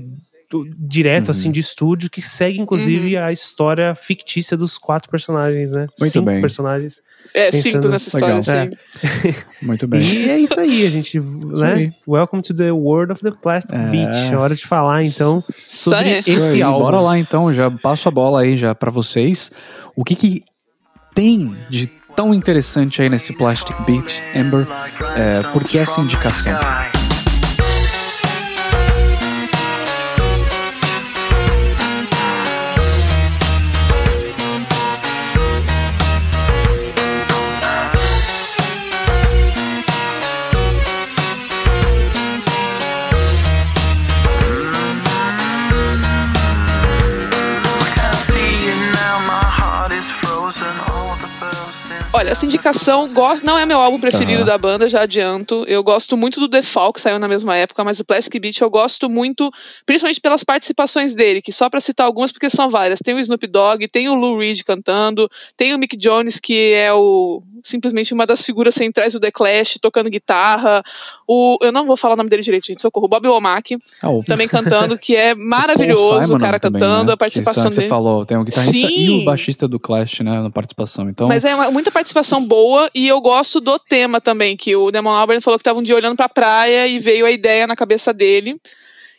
Direto, 0.78 1.26
Uhum. 1.26 1.32
assim, 1.32 1.52
de 1.52 1.60
estúdio, 1.60 2.10
que 2.10 2.22
segue, 2.22 2.60
inclusive, 2.60 3.18
a 3.18 3.32
história 3.32 3.96
fictícia 3.96 4.56
dos 4.58 4.78
quatro 4.78 5.10
personagens, 5.10 5.72
né? 5.72 5.88
Muito 6.00 6.12
Cinco 6.14 6.26
bem. 6.26 6.42
personagens. 6.42 7.02
É 7.34 7.50
pensando- 7.50 7.72
simples 7.72 7.92
nessa 7.92 8.06
história, 8.10 8.36
Legal. 8.36 8.44
sim. 8.44 9.36
Muito 9.66 9.88
bem. 9.88 10.02
E 10.02 10.30
é 10.30 10.38
isso 10.38 10.60
aí, 10.60 10.86
a 10.86 10.90
gente, 10.90 11.20
né? 11.20 11.92
Welcome 12.08 12.44
to 12.44 12.54
the 12.54 12.72
world 12.72 13.12
of 13.14 13.22
the 13.24 13.32
Plastic 13.32 13.74
É. 13.74 13.90
Beach. 13.90 14.32
É 14.34 14.38
hora 14.38 14.56
de 14.56 14.66
falar, 14.68 15.04
então, 15.04 15.44
sobre 15.66 16.00
aí. 16.00 16.24
esse 16.28 16.62
álbum. 16.62 16.80
Bora 16.86 17.00
lá 17.00 17.18
então, 17.18 17.52
já 17.52 17.72
passo 17.72 18.08
a 18.08 18.12
bola 18.12 18.42
aí 18.42 18.56
já 18.58 18.76
para 18.76 18.92
vocês. 18.92 19.52
O 19.96 20.04
que 20.04 20.16
que 20.16 20.44
tem 21.16 21.56
de 21.70 21.90
tão 22.16 22.34
interessante 22.34 23.02
aí 23.02 23.10
nesse 23.10 23.34
Plastic 23.34 23.76
Beach, 23.86 24.22
Amber? 24.36 24.68
É, 25.16 25.42
por 25.52 25.64
que 25.64 25.78
essa 25.78 26.00
indicação? 26.02 26.54
Olha, 52.24 52.32
essa 52.32 52.46
indicação 52.46 53.12
gosto, 53.12 53.46
não 53.46 53.60
é 53.60 53.66
meu 53.66 53.78
álbum 53.82 54.00
preferido 54.00 54.44
Aham. 54.44 54.46
da 54.46 54.58
banda, 54.58 54.88
já 54.88 55.02
adianto. 55.02 55.66
Eu 55.68 55.84
gosto 55.84 56.16
muito 56.16 56.40
do 56.40 56.48
The 56.48 56.62
Fall, 56.62 56.94
que 56.94 57.02
saiu 57.02 57.20
na 57.20 57.28
mesma 57.28 57.54
época, 57.58 57.84
mas 57.84 58.00
o 58.00 58.06
Plastic 58.06 58.42
Beach 58.42 58.62
eu 58.62 58.70
gosto 58.70 59.10
muito, 59.10 59.52
principalmente 59.86 60.22
pelas 60.22 60.42
participações 60.42 61.14
dele, 61.14 61.42
que 61.42 61.52
só 61.52 61.70
pra 61.70 61.82
citar 61.82 62.06
algumas, 62.08 62.32
porque 62.32 62.50
são 62.50 62.70
várias. 62.70 63.00
Tem 63.04 63.14
o 63.14 63.20
Snoop 63.20 63.46
Dogg, 63.46 63.90
tem 63.90 64.08
o 64.08 64.16
Lou 64.16 64.38
Reed 64.38 64.62
cantando, 64.62 65.30
tem 65.58 65.76
o 65.76 65.78
Mick 65.78 65.98
Jones, 65.98 66.40
que 66.40 66.72
é 66.72 66.94
o 66.94 67.44
simplesmente 67.64 68.14
uma 68.14 68.26
das 68.28 68.44
figuras 68.46 68.76
centrais 68.76 69.14
do 69.14 69.20
The 69.20 69.32
Clash, 69.32 69.78
tocando 69.82 70.10
guitarra. 70.10 70.84
O, 71.28 71.58
eu 71.62 71.72
não 71.72 71.86
vou 71.88 71.96
falar 71.98 72.14
o 72.16 72.18
nome 72.18 72.30
dele 72.30 72.44
direito, 72.44 72.68
gente, 72.68 72.82
socorro. 72.82 73.06
O 73.06 73.10
Bob 73.10 73.26
Womack 73.28 73.78
Ah, 74.02 74.10
o 74.12 74.24
também 74.24 74.48
cantando, 74.48 74.98
que 74.98 75.16
é 75.16 75.34
maravilhoso, 75.36 76.22
Simon 76.24 76.36
o 76.36 76.40
cara 76.40 76.60
também, 76.60 76.82
cantando, 76.82 77.08
né? 77.08 77.14
a 77.14 77.18
participação 77.18 77.64
Que 77.64 77.72
você 77.72 77.80
dele. 77.82 77.90
falou, 77.90 78.26
tem 78.26 78.38
o 78.38 78.44
guitarrista 78.44 78.88
e 78.88 79.08
Sim. 79.08 79.22
o 79.22 79.26
baixista 79.26 79.68
do 79.68 79.80
Clash, 79.80 80.20
né, 80.20 80.42
na 80.42 80.50
participação. 80.50 81.10
Então, 81.10 81.28
Mas 81.28 81.46
é 81.46 81.56
uma- 81.56 81.72
muita 81.72 81.90
participação 81.90 82.46
boa 82.46 82.90
e 82.94 83.08
eu 83.08 83.22
gosto 83.22 83.62
do 83.62 83.80
tema 83.80 84.20
também, 84.20 84.58
que 84.58 84.76
o 84.76 84.92
Demon 84.92 85.12
Albarn 85.12 85.42
falou 85.42 85.58
que 85.58 85.64
tava 85.64 85.80
um 85.80 85.84
dia 85.84 85.96
olhando 85.96 86.16
pra 86.18 86.28
praia 86.28 86.88
e 86.88 87.00
veio 87.00 87.26
a 87.26 87.32
ideia 87.32 87.66
na 87.66 87.76
cabeça 87.76 88.14
dele. 88.14 88.60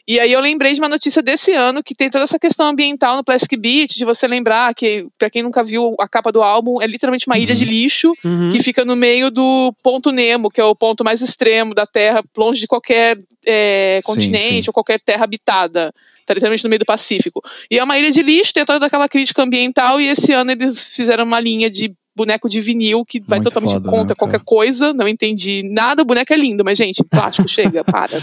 E 0.06 0.20
aí 0.20 0.32
eu 0.32 0.40
lembrei 0.40 0.74
de 0.74 0.80
uma 0.80 0.88
notícia 0.88 1.22
desse 1.22 1.52
ano 1.52 1.82
que 1.82 1.94
tem 1.94 2.10
toda 2.10 2.24
essa 2.24 2.38
questão 2.38 2.66
ambiental 2.66 3.16
no 3.16 3.24
Plastic 3.24 3.58
Beach, 3.58 3.94
de 3.96 4.04
você 4.04 4.26
lembrar 4.26 4.74
que, 4.74 5.06
para 5.18 5.30
quem 5.30 5.42
nunca 5.42 5.64
viu 5.64 5.94
a 5.98 6.06
capa 6.06 6.30
do 6.30 6.42
álbum, 6.42 6.80
é 6.82 6.86
literalmente 6.86 7.26
uma 7.26 7.38
ilha 7.38 7.54
de 7.54 7.64
lixo 7.64 8.12
Uhum. 8.22 8.50
que 8.50 8.62
fica 8.62 8.84
no 8.84 8.94
meio 8.94 9.30
do 9.30 9.74
ponto 9.82 10.10
Nemo, 10.12 10.50
que 10.50 10.60
é 10.60 10.64
o 10.64 10.74
ponto 10.76 11.02
mais 11.02 11.22
extremo 11.22 11.74
da 11.74 11.86
Terra, 11.86 12.22
longe 12.36 12.60
de 12.60 12.66
qualquer 12.66 13.18
é, 13.46 14.00
Sim, 14.02 14.12
continente 14.12 14.64
sim. 14.64 14.68
ou 14.70 14.72
qualquer 14.74 15.00
terra 15.00 15.24
habitada. 15.24 15.92
Tá 16.26 16.32
literalmente 16.34 16.64
no 16.64 16.70
meio 16.70 16.80
do 16.80 16.86
Pacífico. 16.86 17.42
E 17.70 17.78
é 17.78 17.84
uma 17.84 17.98
ilha 17.98 18.10
de 18.10 18.22
lixo, 18.22 18.52
tem 18.52 18.64
toda 18.64 18.86
aquela 18.86 19.08
crítica 19.08 19.42
ambiental, 19.42 20.00
e 20.00 20.08
esse 20.08 20.32
ano 20.32 20.50
eles 20.52 20.80
fizeram 20.94 21.24
uma 21.24 21.38
linha 21.40 21.70
de 21.70 21.92
boneco 22.16 22.48
de 22.48 22.60
vinil 22.60 23.04
que 23.04 23.20
vai 23.20 23.38
Muito 23.38 23.50
totalmente 23.50 23.74
foda, 23.74 23.88
contra 23.90 24.12
né, 24.12 24.16
qualquer 24.16 24.40
coisa. 24.44 24.92
Não 24.92 25.08
entendi 25.08 25.62
nada. 25.70 26.02
O 26.02 26.04
boneco 26.04 26.32
é 26.32 26.36
lindo, 26.36 26.64
mas, 26.64 26.78
gente, 26.78 27.02
plástico, 27.04 27.48
chega, 27.48 27.82
para. 27.84 28.20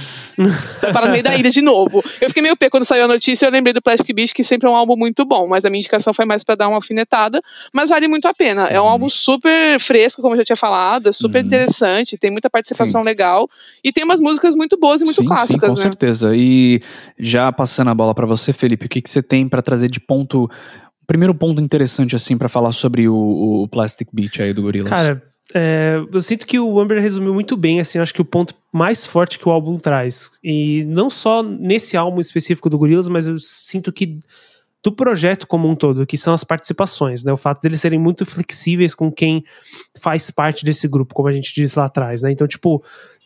Para 0.93 1.05
no 1.07 1.11
meio 1.11 1.23
da 1.23 1.35
ilha 1.35 1.49
de 1.49 1.61
novo. 1.61 2.03
Eu 2.21 2.27
fiquei 2.29 2.41
meio 2.41 2.55
pé 2.55 2.69
quando 2.69 2.85
saiu 2.85 3.05
a 3.05 3.07
notícia. 3.07 3.45
Eu 3.45 3.51
lembrei 3.51 3.73
do 3.73 3.81
Plastic 3.81 4.15
Beach, 4.15 4.33
que 4.33 4.43
sempre 4.43 4.67
é 4.67 4.71
um 4.71 4.75
álbum 4.75 4.95
muito 4.95 5.25
bom, 5.25 5.47
mas 5.47 5.65
a 5.65 5.69
minha 5.69 5.79
indicação 5.79 6.13
foi 6.13 6.25
mais 6.25 6.43
pra 6.43 6.55
dar 6.55 6.67
uma 6.67 6.75
alfinetada. 6.77 7.41
Mas 7.73 7.89
vale 7.89 8.07
muito 8.07 8.27
a 8.27 8.33
pena. 8.33 8.67
É 8.67 8.79
um 8.79 8.83
Uhum. 8.83 8.89
álbum 8.89 9.09
super 9.09 9.79
fresco, 9.79 10.21
como 10.21 10.33
eu 10.35 10.39
já 10.39 10.45
tinha 10.45 10.55
falado, 10.57 11.09
é 11.09 11.11
super 11.11 11.39
Uhum. 11.41 11.47
interessante, 11.47 12.17
tem 12.17 12.31
muita 12.31 12.49
participação 12.49 13.03
legal 13.03 13.49
e 13.83 13.91
tem 13.91 14.03
umas 14.03 14.19
músicas 14.19 14.55
muito 14.55 14.77
boas 14.77 15.01
e 15.01 15.05
muito 15.05 15.21
sim, 15.21 15.27
clássicas, 15.27 15.61
sim, 15.61 15.67
com 15.67 15.75
né? 15.75 15.81
certeza. 15.81 16.35
E 16.35 16.79
já 17.19 17.51
passando 17.51 17.89
a 17.89 17.93
bola 17.95 18.13
pra 18.15 18.25
você, 18.25 18.51
Felipe, 18.53 18.85
o 18.85 18.89
que, 18.89 19.01
que 19.01 19.09
você 19.09 19.21
tem 19.21 19.47
pra 19.47 19.61
trazer 19.61 19.89
de 19.89 19.99
ponto. 19.99 20.49
Primeiro 21.11 21.35
ponto 21.35 21.59
interessante, 21.59 22.15
assim, 22.15 22.37
pra 22.37 22.47
falar 22.47 22.71
sobre 22.71 23.09
o, 23.09 23.13
o 23.63 23.67
Plastic 23.67 24.07
Beach 24.13 24.41
aí 24.41 24.53
do 24.53 24.61
Gorillaz. 24.61 24.89
Cara, 24.89 25.21
é, 25.53 26.01
eu 26.09 26.21
sinto 26.21 26.47
que 26.47 26.57
o 26.57 26.79
Amber 26.79 27.01
resumiu 27.01 27.33
muito 27.33 27.57
bem, 27.57 27.81
assim, 27.81 27.99
acho 27.99 28.13
que 28.13 28.21
o 28.21 28.25
ponto 28.25 28.55
mais 28.71 29.05
forte 29.05 29.37
que 29.37 29.45
o 29.45 29.51
álbum 29.51 29.77
traz. 29.77 30.39
E 30.41 30.85
não 30.85 31.09
só 31.09 31.43
nesse 31.43 31.97
álbum 31.97 32.21
específico 32.21 32.69
do 32.69 32.77
Gorillaz, 32.77 33.09
mas 33.09 33.27
eu 33.27 33.37
sinto 33.37 33.91
que 33.91 34.21
do 34.81 34.89
projeto 34.89 35.45
como 35.45 35.67
um 35.67 35.75
todo, 35.75 36.07
que 36.07 36.15
são 36.15 36.33
as 36.33 36.45
participações, 36.45 37.25
né? 37.25 37.33
O 37.33 37.37
fato 37.37 37.61
deles 37.61 37.81
serem 37.81 37.99
muito 37.99 38.25
flexíveis 38.25 38.95
com 38.95 39.11
quem 39.11 39.43
faz 39.99 40.31
parte 40.31 40.63
desse 40.63 40.87
grupo, 40.87 41.13
como 41.13 41.27
a 41.27 41.33
gente 41.33 41.53
disse 41.53 41.77
lá 41.77 41.87
atrás, 41.87 42.21
né? 42.21 42.31
Então, 42.31 42.47
tipo, 42.47 42.81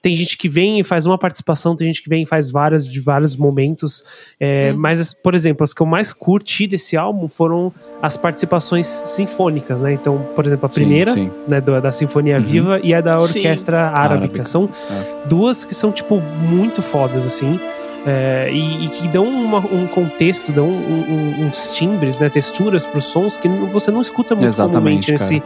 tem 0.06 0.16
gente 0.16 0.38
que 0.38 0.48
vem 0.48 0.80
e 0.80 0.84
faz 0.84 1.08
uma 1.08 1.18
participação, 1.18 1.76
tem 1.76 1.88
gente 1.88 2.04
que 2.04 2.08
vem 2.08 2.22
e 2.22 2.26
faz 2.28 2.52
várias 2.52 2.88
de 2.88 3.00
vários 3.00 3.36
momentos. 3.36 4.04
É, 4.40 4.70
Uhum. 4.72 4.78
Mas, 4.80 5.02
as- 5.02 5.14
por 5.16 5.34
exemplo, 5.34 5.64
as 5.64 5.74
que 5.74 5.82
eu 5.82 5.88
mais 5.88 6.14
curti 6.14 6.68
desse 6.68 6.96
álbum 6.96 7.28
foram 7.28 7.74
as 8.04 8.16
participações 8.16 8.86
sinfônicas, 8.86 9.82
né? 9.82 9.94
Então, 9.94 10.20
por 10.36 10.46
exemplo, 10.46 10.68
a 10.68 10.70
Sim, 10.70 10.76
primeira, 10.76 11.12
sim. 11.14 11.32
né, 11.48 11.60
do- 11.60 11.82
da 11.82 11.92
Sinfonia 11.92 12.36
Uhum. 12.36 12.42
Viva 12.44 12.80
e 12.84 12.94
a 12.94 13.02
da 13.02 13.18
Sim. 13.18 13.24
Orquestra 13.24 13.80
Arábica. 13.88 14.04
Arábica, 14.04 14.46
São 14.46 14.70
é. 14.92 15.28
duas 15.28 15.66
que 15.66 15.74
são, 15.74 15.92
tipo, 15.92 16.22
muito 16.22 16.84
fodas, 16.84 17.26
assim. 17.26 17.60
é, 18.08 18.52
e, 18.54 18.86
e 18.86 18.88
que 18.90 19.08
dão 19.08 19.26
uma- 19.28 19.58
um 19.66 19.88
contexto, 19.88 20.52
dão 20.52 20.68
um- 20.70 21.40
um- 21.42 21.48
uns 21.48 21.74
timbres, 21.74 22.20
né, 22.20 22.30
texturas 22.30 22.86
pros 22.86 23.06
sons 23.06 23.36
que 23.36 23.48
você 23.48 23.90
não 23.90 24.00
escuta 24.00 24.36
muito 24.36 24.46
Exatamente, 24.48 25.08
comumente 25.08 25.12
nesse, 25.12 25.44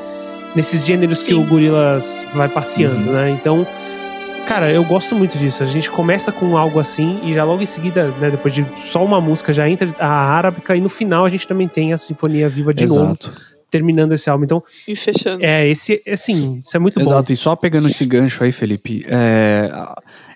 nesses 0.54 0.86
gêneros 0.86 1.24
que 1.24 1.30
Sim. 1.34 1.42
o 1.42 1.46
Gorillaz 1.46 2.26
vai 2.34 2.50
passeando, 2.50 2.98
Uhum. 3.08 3.14
né? 3.14 3.30
Então, 3.30 3.66
cara, 4.50 4.72
eu 4.72 4.84
gosto 4.84 5.16
muito 5.16 5.38
disso. 5.38 5.62
A 5.62 5.66
gente 5.68 5.92
começa 5.92 6.32
com 6.32 6.58
algo 6.58 6.80
assim 6.80 7.20
e 7.24 7.36
já 7.36 7.44
logo 7.44 7.62
em 7.62 7.68
seguida, 7.68 8.08
né, 8.20 8.32
depois 8.32 8.52
de 8.52 8.66
só 8.78 9.06
uma 9.06 9.22
música, 9.22 9.54
já 9.54 9.70
entra 9.70 9.88
a 10.00 10.08
Arábica 10.08 10.76
e 10.76 10.82
no 10.82 10.90
final 10.90 11.24
a 11.24 11.30
gente 11.30 11.48
também 11.48 11.68
tem 11.68 11.94
a 11.94 11.98
Sinfonia 12.00 12.50
Viva 12.50 12.74
de 12.74 12.88
novo, 12.88 13.12
Exato. 13.12 13.32
terminando 13.70 14.14
esse 14.14 14.28
álbum. 14.28 14.46
Então, 14.46 14.64
E 14.88 14.96
fechando. 14.96 15.46
é, 15.46 15.68
esse, 15.68 16.02
assim, 16.08 16.62
isso 16.66 16.76
é 16.76 16.80
muito 16.80 16.96
bom. 17.00 17.06
Exato, 17.06 17.32
e 17.32 17.36
só 17.36 17.56
pegando 17.56 17.88
esse 17.88 18.04
gancho 18.08 18.44
aí, 18.44 18.52
Felipe, 18.52 19.06
é, 19.08 19.70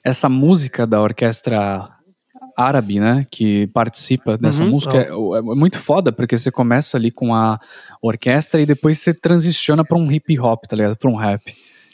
essa 0.04 0.30
música 0.30 0.86
da 0.86 1.02
orquestra 1.02 1.90
árabe, 2.56 3.00
né, 3.00 3.26
que 3.32 3.66
participa 3.74 4.38
dessa 4.38 4.64
Uhum, 4.64 4.70
música, 4.70 4.96
é, 4.96 5.08
é 5.10 5.42
muito 5.42 5.80
foda, 5.80 6.12
porque 6.12 6.38
você 6.38 6.52
começa 6.52 6.98
ali 6.98 7.10
com 7.10 7.34
a 7.34 7.60
orquestra 8.00 8.62
e 8.62 8.66
depois 8.68 9.00
você 9.00 9.12
transiciona 9.12 9.84
pra 9.84 9.98
um 9.98 10.12
hip 10.12 10.40
hop, 10.40 10.66
tá 10.68 10.76
ligado? 10.76 10.96
Pra 10.98 11.10
um 11.10 11.16
rap. 11.16 11.42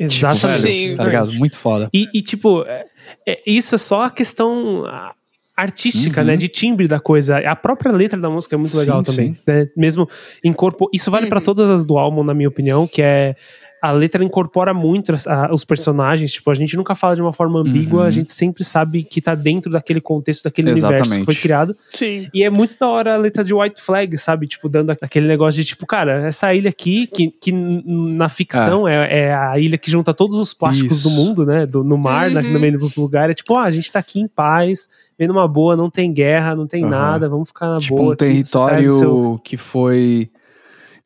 Tipo, 0.08 0.14
Exatamente. 0.14 0.62
velho, 0.62 0.90
Sim. 0.92 0.96
tá 0.96 1.04
ligado? 1.04 1.34
Muito 1.34 1.58
foda. 1.58 1.90
E, 1.94 2.08
e, 2.14 2.22
tipo, 2.22 2.64
é- 2.64 2.86
é- 3.28 3.42
isso 3.46 3.76
é 3.76 3.78
só 3.78 4.04
a 4.04 4.10
questão 4.10 4.86
ah, 4.88 5.14
artística, 5.58 6.22
Uhum. 6.22 6.28
né? 6.28 6.38
De 6.38 6.48
timbre 6.48 6.88
da 6.88 7.00
coisa. 7.00 7.38
A 7.40 7.56
própria 7.56 7.92
letra 7.92 8.18
da 8.20 8.30
música 8.30 8.56
é 8.56 8.58
muito 8.58 8.72
Sim, 8.72 8.78
legal 8.80 9.04
também. 9.04 9.38
Né? 9.46 9.68
Mesmo 9.76 10.08
incorpor. 10.44 10.90
Isso 10.94 11.12
vale 11.12 11.28
pra 11.28 11.40
Uhum. 11.40 11.44
todas 11.46 11.70
as 11.70 11.84
do 11.84 11.98
álbum, 11.98 12.24
na 12.24 12.34
minha 12.34 12.48
opinião, 12.48 12.88
que 12.88 13.02
é. 13.02 13.36
A 13.82 13.92
letra 13.92 14.24
incorpora 14.24 14.74
muito 14.74 15.14
a- 15.28 15.50
os 15.54 15.64
personagens. 15.64 16.32
Tipo, 16.34 16.52
a 16.52 16.54
gente 16.54 16.76
nunca 16.76 16.96
fala 16.96 17.16
de 17.16 17.22
uma 17.22 17.32
forma 17.32 17.60
ambígua, 17.60 18.02
Uhum. 18.02 18.08
a 18.08 18.12
gente 18.12 18.32
sempre 18.32 18.64
sabe 18.64 19.04
que 19.04 19.22
tá 19.22 19.36
dentro 19.36 19.72
daquele 19.72 20.02
contexto, 20.02 20.44
daquele 20.44 20.72
universo 20.72 20.96
que 20.96 21.02
Exatamente. 21.02 21.26
foi 21.26 21.36
criado. 21.36 21.76
Sim. 21.94 22.28
E 22.34 22.44
é 22.44 22.50
muito 22.50 22.78
da 22.78 22.88
hora 22.88 23.14
a 23.16 23.18
letra 23.18 23.44
de 23.44 23.54
White 23.54 23.82
Flag, 23.82 24.18
sabe? 24.18 24.48
Tipo, 24.48 24.68
dando 24.68 24.92
aquele 25.02 25.28
negócio 25.28 25.62
de, 25.62 25.66
tipo, 25.68 25.86
cara, 25.86 26.28
essa 26.28 26.54
ilha 26.54 26.70
aqui, 26.70 27.08
que, 27.08 27.30
que 27.32 27.52
na 27.52 28.28
ficção 28.28 28.88
é. 28.88 29.28
é 29.28 29.34
a 29.34 29.58
ilha 29.58 29.78
que 29.78 29.90
junta 29.90 30.14
todos 30.14 30.38
os 30.38 30.54
plásticos 30.54 30.98
Isso. 30.98 31.10
do 31.10 31.16
mundo, 31.16 31.46
né? 31.46 31.66
Do, 31.66 31.84
no 31.84 31.98
mar, 31.98 32.30
na- 32.30 32.42
Uhum. 32.42 32.52
no 32.54 32.60
meio 32.60 32.78
dos 32.78 32.96
lugares. 32.98 33.32
É 33.32 33.36
tipo, 33.36 33.56
ah, 33.56 33.64
a 33.64 33.72
gente 33.72 33.92
tá 33.92 34.00
aqui 34.00 34.20
em 34.20 34.28
paz, 34.28 34.90
vendo 35.18 35.32
uma 35.32 35.48
boa, 35.48 35.76
não 35.78 35.90
tem 35.90 36.12
guerra, 36.12 36.56
não 36.56 36.68
tem 36.68 36.82
Aham. 36.84 36.90
nada, 36.92 37.30
vamos 37.30 37.48
ficar 37.50 37.68
na 37.70 37.80
tipo 37.80 37.96
boa. 37.96 38.14
um 38.14 38.16
território 38.16 39.40
que 39.44 39.56
foi 39.58 40.30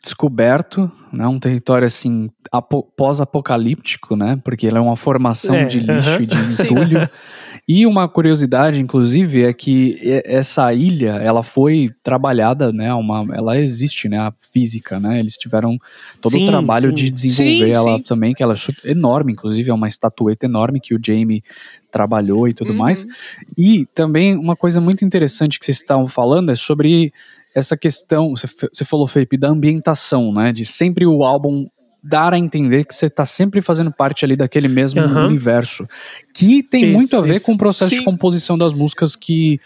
descoberto, 0.04 0.92
né? 1.14 1.26
Um 1.26 1.40
território 1.40 1.88
assim 1.88 2.30
apo- 2.52 2.84
pós-apocalíptico, 2.96 4.16
né? 4.18 4.40
Porque 4.44 4.68
ele 4.68 4.78
é 4.78 4.82
uma 4.82 4.98
formação 4.98 5.56
É, 5.56 5.66
de 5.66 5.80
lixo 5.80 6.10
aham. 6.10 6.24
e 6.24 6.26
de 6.26 6.36
entulho. 6.54 7.10
e 7.66 7.86
uma 7.88 8.08
curiosidade, 8.10 8.82
inclusive, 8.82 9.44
é 9.44 9.54
que 9.54 9.98
essa 10.26 10.74
ilha, 10.74 11.12
ela 11.12 11.42
foi 11.42 11.90
trabalhada, 12.04 12.74
né? 12.74 12.94
Uma, 12.94 13.26
ela 13.34 13.58
existe, 13.58 14.10
né? 14.10 14.18
A 14.20 14.34
física, 14.38 15.00
né? 15.00 15.20
Eles 15.22 15.38
tiveram 15.38 15.78
todo 16.22 16.34
Sim, 16.34 16.44
o 16.44 16.48
trabalho 16.48 16.90
sim. 16.90 16.96
de 16.96 17.10
desenvolver 17.10 17.66
Sim, 17.68 17.72
ela 17.72 18.04
também, 18.04 18.34
que 18.34 18.44
ela 18.44 18.54
é 18.84 18.92
enorme, 18.92 19.32
inclusive 19.32 19.72
é 19.72 19.74
uma 19.74 19.88
estatueta 19.88 20.46
enorme 20.46 20.82
que 20.82 20.94
o 20.94 21.00
Jamie 21.04 21.42
trabalhou 21.90 22.48
e 22.48 22.54
tudo 22.54 22.72
Uhum. 22.72 22.78
mais. 22.78 23.06
E 23.58 23.86
também 23.94 24.36
uma 24.36 24.56
coisa 24.56 24.82
muito 24.82 25.06
interessante 25.06 25.58
que 25.60 25.66
vocês 25.66 25.78
estavam 25.78 26.08
falando 26.08 26.52
é 26.52 26.56
sobre 26.56 27.14
essa 27.54 27.78
questão, 27.78 28.36
você, 28.36 28.84
falou, 28.84 29.06
Felipe, 29.08 29.38
da 29.38 29.50
ambientação, 29.50 30.34
né? 30.34 30.52
De 30.52 30.66
sempre 30.66 31.06
o 31.06 31.24
álbum 31.24 31.68
dar 32.04 32.34
a 32.34 32.38
entender 32.38 32.86
que 32.86 32.94
você 32.94 33.10
tá 33.10 33.26
sempre 33.26 33.62
fazendo 33.62 33.92
parte 33.92 34.26
ali 34.26 34.36
daquele 34.36 34.68
mesmo 34.68 35.00
Aham. 35.00 35.28
universo. 35.28 35.88
Que 36.34 36.62
tem 36.62 36.84
Isso, 36.84 36.94
muito 36.94 37.16
a 37.16 37.22
ver 37.22 37.36
isso. 37.36 37.46
com 37.46 37.54
o 37.54 37.58
processo 37.58 37.96
de 37.96 38.04
composição 38.04 38.58
das 38.58 38.74
músicas 38.74 39.16
que, 39.16 39.60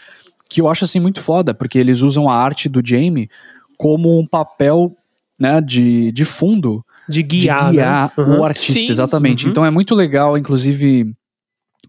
que 0.48 0.60
eu 0.60 0.68
acho 0.68 0.84
assim 0.84 1.00
muito 1.00 1.20
foda, 1.20 1.52
porque 1.52 1.78
eles 1.78 2.00
usam 2.00 2.28
a 2.28 2.36
arte 2.36 2.68
do 2.68 2.80
Jamie 2.84 3.28
como 3.76 4.18
um 4.18 4.26
papel 4.26 4.94
né, 5.38 5.60
de, 5.60 6.12
de 6.12 6.24
fundo 6.24 6.84
de 7.08 7.22
guiar, 7.22 7.70
de 7.70 7.76
guiar 7.76 8.12
né? 8.16 8.24
Uhum. 8.24 8.40
o 8.40 8.44
artista, 8.44 8.80
Sim. 8.80 8.90
exatamente. 8.90 9.44
Uhum. 9.44 9.50
Então 9.50 9.64
é 9.64 9.70
muito 9.70 9.94
legal, 9.94 10.36
inclusive 10.36 11.12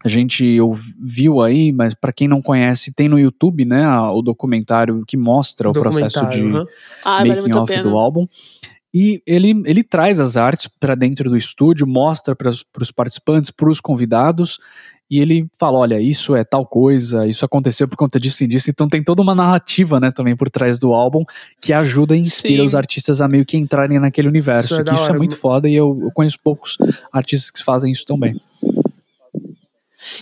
a 0.04 0.10
gente 0.10 0.58
viu 1.00 1.42
aí, 1.42 1.72
mas 1.72 1.94
pra 1.94 2.14
quem 2.14 2.28
não 2.28 2.42
conhece, 2.42 2.94
tem 2.94 3.10
no 3.10 3.20
YouTube, 3.20 3.66
né, 3.66 3.88
o 4.12 4.22
documentário 4.22 5.04
que 5.06 5.18
mostra 5.18 5.70
o 5.70 5.74
processo 5.74 6.26
de 6.28 6.44
uhum. 6.44 6.66
Ah, 7.04 7.26
making 7.26 7.54
off 7.54 7.82
do 7.82 7.98
álbum. 7.98 8.26
E 8.94 9.22
ele, 9.26 9.62
ele 9.66 9.84
traz 9.84 10.20
as 10.20 10.36
artes 10.36 10.68
pra 10.80 10.96
dentro 10.96 11.30
do 11.30 11.38
estúdio, 11.38 11.86
mostra 11.86 12.36
para 12.36 12.50
os 12.50 12.92
participantes, 12.92 13.52
para 13.52 13.70
os 13.70 13.80
convidados, 13.80 14.60
e 15.10 15.20
ele 15.20 15.48
fala: 15.60 15.80
olha, 15.80 16.00
isso 16.00 16.36
é 16.36 16.44
tal 16.44 16.66
coisa, 16.66 17.28
isso 17.28 17.44
aconteceu 17.44 17.88
por 17.88 17.98
conta 17.98 18.20
disso 18.20 18.44
e 18.44 18.48
disso. 18.48 18.70
Então 18.70 18.88
tem 18.88 19.04
toda 19.04 19.22
uma 19.22 19.34
narrativa, 19.34 20.00
né, 20.00 20.12
também 20.12 20.36
por 20.36 20.50
trás 20.50 20.80
do 20.80 20.94
álbum, 20.94 21.24
que 21.60 21.74
ajuda 21.74 22.16
e 22.16 22.20
inspira 22.20 22.62
Sim. 22.62 22.66
os 22.66 22.76
artistas 22.76 23.20
a 23.20 23.28
meio 23.28 23.46
que 23.46 23.58
entrarem 23.58 24.00
naquele 24.00 24.28
universo. 24.28 24.66
Isso 24.66 24.82
é 24.82 24.84
que 24.84 24.92
da 24.92 24.94
isso 24.94 25.10
é 25.10 25.18
muito 25.18 25.36
foda 25.36 25.68
e 25.68 25.76
eu, 25.76 26.00
eu 26.02 26.12
conheço 26.12 26.38
poucos 26.44 26.78
artistas 27.12 27.52
que 27.52 27.64
fazem 27.64 27.92
isso 27.92 28.06
também. 28.06 28.40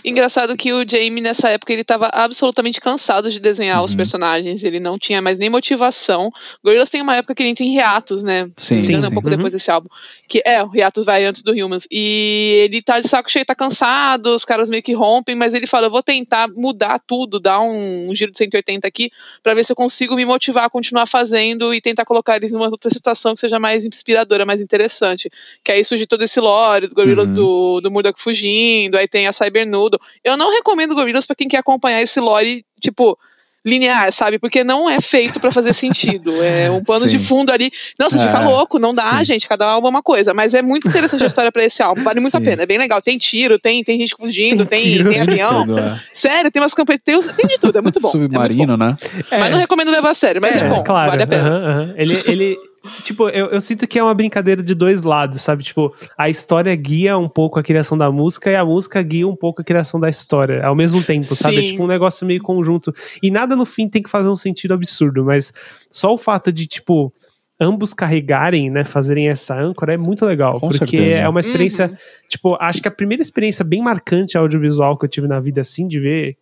Engraçado 0.04 0.56
que 0.56 0.72
o 0.72 0.88
Jamie, 0.88 1.20
nessa 1.20 1.48
época, 1.48 1.72
ele 1.72 1.84
tava 1.84 2.08
absolutamente 2.12 2.80
cansado 2.80 3.30
de 3.30 3.40
desenhar 3.40 3.82
os 3.82 3.90
Uhum. 3.92 3.96
personagens. 3.96 4.64
Ele 4.64 4.80
não 4.80 4.98
tinha 4.98 5.20
mais 5.22 5.38
nem 5.38 5.50
motivação. 5.50 6.30
Gorillaz 6.64 6.88
tem 6.90 7.02
uma 7.02 7.16
época 7.16 7.34
que 7.34 7.42
ele 7.42 7.50
entra 7.50 7.64
em 7.64 7.76
hiatos, 7.76 8.22
né? 8.22 8.50
Sim, 8.56 8.78
engano, 8.78 9.00
sim. 9.02 9.06
um 9.08 9.10
pouco 9.12 9.28
Uhum. 9.28 9.36
depois 9.36 9.52
desse 9.52 9.70
álbum. 9.70 9.88
Que 10.28 10.42
é, 10.44 10.62
o 10.62 10.70
hiatus 10.74 11.04
vai 11.04 11.24
antes 11.24 11.42
do 11.42 11.52
Humans. 11.52 11.86
E 11.90 12.64
ele 12.64 12.82
tá 12.82 13.00
de 13.00 13.08
saco 13.08 13.30
cheio, 13.30 13.44
tá 13.46 13.54
cansado, 13.54 14.34
os 14.34 14.44
caras 14.44 14.68
meio 14.70 14.82
que 14.82 14.92
rompem, 14.92 15.34
mas 15.34 15.54
ele 15.54 15.66
fala: 15.66 15.86
eu 15.86 15.90
vou 15.90 16.02
tentar 16.02 16.48
mudar 16.48 16.98
tudo, 17.06 17.40
dar 17.40 17.60
um, 17.60 18.10
um 18.10 18.14
giro 18.14 18.32
de 18.32 18.38
180 18.38 18.86
aqui, 18.86 19.10
pra 19.42 19.54
ver 19.54 19.64
se 19.64 19.72
eu 19.72 19.76
consigo 19.76 20.14
me 20.14 20.24
motivar 20.24 20.64
a 20.64 20.70
continuar 20.70 21.06
fazendo 21.06 21.72
e 21.74 21.80
tentar 21.80 22.04
colocar 22.04 22.36
eles 22.36 22.52
numa 22.52 22.66
outra 22.68 22.90
situação 22.90 23.34
que 23.34 23.40
seja 23.40 23.58
mais 23.58 23.84
inspiradora, 23.84 24.44
mais 24.44 24.60
interessante. 24.60 25.30
Que 25.64 25.72
aí 25.72 25.84
surge 25.84 26.06
todo 26.06 26.22
esse 26.22 26.40
lore 26.40 26.86
do 26.88 26.94
gorila 26.94 27.24
Uhum. 27.24 27.34
do, 27.34 27.80
do 27.82 27.90
Murdoch 27.90 28.20
fugindo, 28.20 28.96
aí 28.96 29.08
tem 29.08 29.26
a 29.26 29.32
Cybernudo. 29.78 30.00
Eu 30.24 30.36
não 30.36 30.50
recomendo 30.50 30.94
Gorillaz 30.94 31.26
pra 31.26 31.36
quem 31.36 31.48
quer 31.48 31.58
acompanhar 31.58 32.02
esse 32.02 32.18
lore, 32.20 32.64
tipo, 32.80 33.18
linear, 33.64 34.10
sabe? 34.12 34.38
Porque 34.38 34.64
não 34.64 34.88
é 34.88 35.00
feito 35.00 35.38
pra 35.40 35.50
fazer 35.52 35.74
sentido. 35.74 36.42
É 36.42 36.70
um 36.70 36.82
pano 36.82 37.06
de 37.06 37.18
Sim. 37.18 37.24
fundo 37.24 37.52
ali. 37.52 37.70
Não, 37.98 38.08
você 38.08 38.16
É, 38.16 38.20
fica 38.20 38.40
louco, 38.40 38.78
não 38.78 38.94
dá, 38.94 39.18
sim. 39.18 39.24
gente. 39.24 39.46
Cada 39.48 39.66
álbum 39.66 39.88
é 39.88 39.90
uma 39.90 40.02
coisa. 40.02 40.32
Mas 40.32 40.54
é 40.54 40.62
muito 40.62 40.88
interessante 40.88 41.24
a 41.24 41.26
história 41.26 41.52
pra 41.52 41.64
esse 41.64 41.82
álbum. 41.82 42.02
Vale 42.02 42.20
muito 42.20 42.34
a 42.34 42.38
Sim. 42.38 42.44
pena. 42.44 42.62
É 42.62 42.66
bem 42.66 42.78
legal. 42.78 43.02
Tem 43.02 43.18
tiro, 43.18 43.58
tem, 43.58 43.84
tem 43.84 43.98
gente 43.98 44.14
fugindo, 44.16 44.64
Tem 44.64 44.80
tem, 44.80 44.92
tiro. 44.92 45.10
tem 45.10 45.20
avião. 45.20 45.66
Tudo, 45.66 45.78
é. 45.80 46.00
Sério, 46.14 46.50
tem 46.50 46.62
umas 46.62 46.72
campanhas. 46.72 47.02
Tem, 47.04 47.20
tem 47.20 47.46
de 47.46 47.58
tudo. 47.58 47.76
É 47.78 47.82
muito 47.82 48.00
bom. 48.00 48.08
É 48.08 48.16
muito 48.16 48.32
Submarino, 48.32 48.76
né? 48.76 48.96
bom. 49.00 49.20
Mas 49.38 49.50
não 49.50 49.58
recomendo 49.58 49.90
levar 49.90 50.10
a 50.10 50.14
sério, 50.14 50.40
mas 50.40 50.62
é, 50.62 50.68
bom. 50.68 50.82
claro. 50.82 51.10
Vale 51.10 51.22
a 51.24 51.26
pena. 51.26 51.48
aham, 51.48 51.66
aham. 51.70 51.94
Ele, 51.96 52.22
ele 52.26 52.58
tipo, 53.02 53.28
eu, 53.28 53.46
eu 53.46 53.60
sinto 53.60 53.86
que 53.86 53.98
é 53.98 54.02
uma 54.02 54.14
brincadeira 54.14 54.62
de 54.62 54.74
dois 54.74 55.02
lados, 55.02 55.40
sabe? 55.42 55.62
Tipo, 55.64 55.94
a 56.16 56.28
história 56.28 56.74
guia 56.76 57.16
um 57.18 57.28
pouco 57.28 57.58
a 57.58 57.62
criação 57.62 57.96
da 57.98 58.10
música 58.10 58.50
e 58.50 58.56
a 58.56 58.64
música 58.64 59.00
guia 59.02 59.26
um 59.26 59.36
pouco 59.36 59.60
a 59.62 59.64
criação 59.64 59.98
da 60.00 60.08
história 60.08 60.64
ao 60.64 60.74
mesmo 60.74 61.02
tempo, 61.04 61.34
sabe? 61.34 61.58
É 61.58 61.62
tipo 61.62 61.82
um 61.82 61.86
negócio 61.86 62.26
meio 62.26 62.42
conjunto. 62.42 62.92
E 63.22 63.30
nada 63.30 63.54
no 63.56 63.64
fim 63.66 63.88
tem 63.88 64.02
que 64.02 64.10
fazer 64.10 64.28
um 64.28 64.36
sentido 64.36 64.74
absurdo, 64.74 65.24
mas 65.24 65.52
só 65.90 66.12
o 66.12 66.18
fato 66.18 66.52
de, 66.52 66.66
tipo, 66.66 67.12
ambos 67.60 67.92
carregarem, 67.92 68.70
né, 68.70 68.84
fazerem 68.84 69.28
essa 69.28 69.58
âncora 69.58 69.92
é 69.94 69.96
muito 69.96 70.24
legal, 70.24 70.60
Com 70.60 70.68
porque 70.68 70.78
certeza. 70.96 71.18
é 71.18 71.28
uma 71.28 71.40
experiência, 71.40 71.88
Uhum. 71.88 71.96
tipo, 72.28 72.56
acho 72.60 72.80
que 72.80 72.86
a 72.86 72.90
primeira 72.92 73.20
experiência 73.20 73.64
bem 73.64 73.82
marcante 73.82 74.38
audiovisual 74.38 74.96
que 74.96 75.04
eu 75.04 75.08
tive 75.08 75.26
na 75.26 75.40
vida 75.40 75.60
assim 75.60 75.88
de 75.88 75.98
ver 75.98 76.36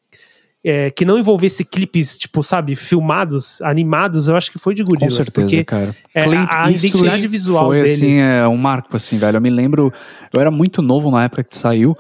é, 0.69 0.91
que 0.91 1.05
não 1.05 1.17
envolvesse 1.17 1.65
clipes, 1.65 2.19
tipo, 2.19 2.43
sabe, 2.43 2.75
filmados, 2.75 3.63
animados, 3.63 4.27
eu 4.27 4.35
acho 4.35 4.51
que 4.51 4.59
foi 4.59 4.75
de 4.75 4.83
Com 4.83 4.91
Gorillaz, 4.91 5.15
certeza, 5.15 5.47
porque 5.47 5.63
cara. 5.63 5.95
é, 6.13 6.25
Clint 6.25 6.49
a, 6.51 6.65
a 6.65 6.71
identidade 6.73 7.29
visual 7.29 7.67
foi, 7.67 7.83
deles. 7.83 8.03
assim, 8.03 8.19
é 8.19 8.49
um 8.49 8.57
marco, 8.57 8.97
assim, 8.97 9.17
velho. 9.17 9.37
Eu 9.37 9.41
me 9.41 9.49
lembro, 9.49 9.93
eu 10.33 10.41
era 10.41 10.51
muito 10.51 10.83
novo 10.83 11.09
na 11.09 11.23
época 11.23 11.45
que 11.45 11.57
saiu. 11.57 11.97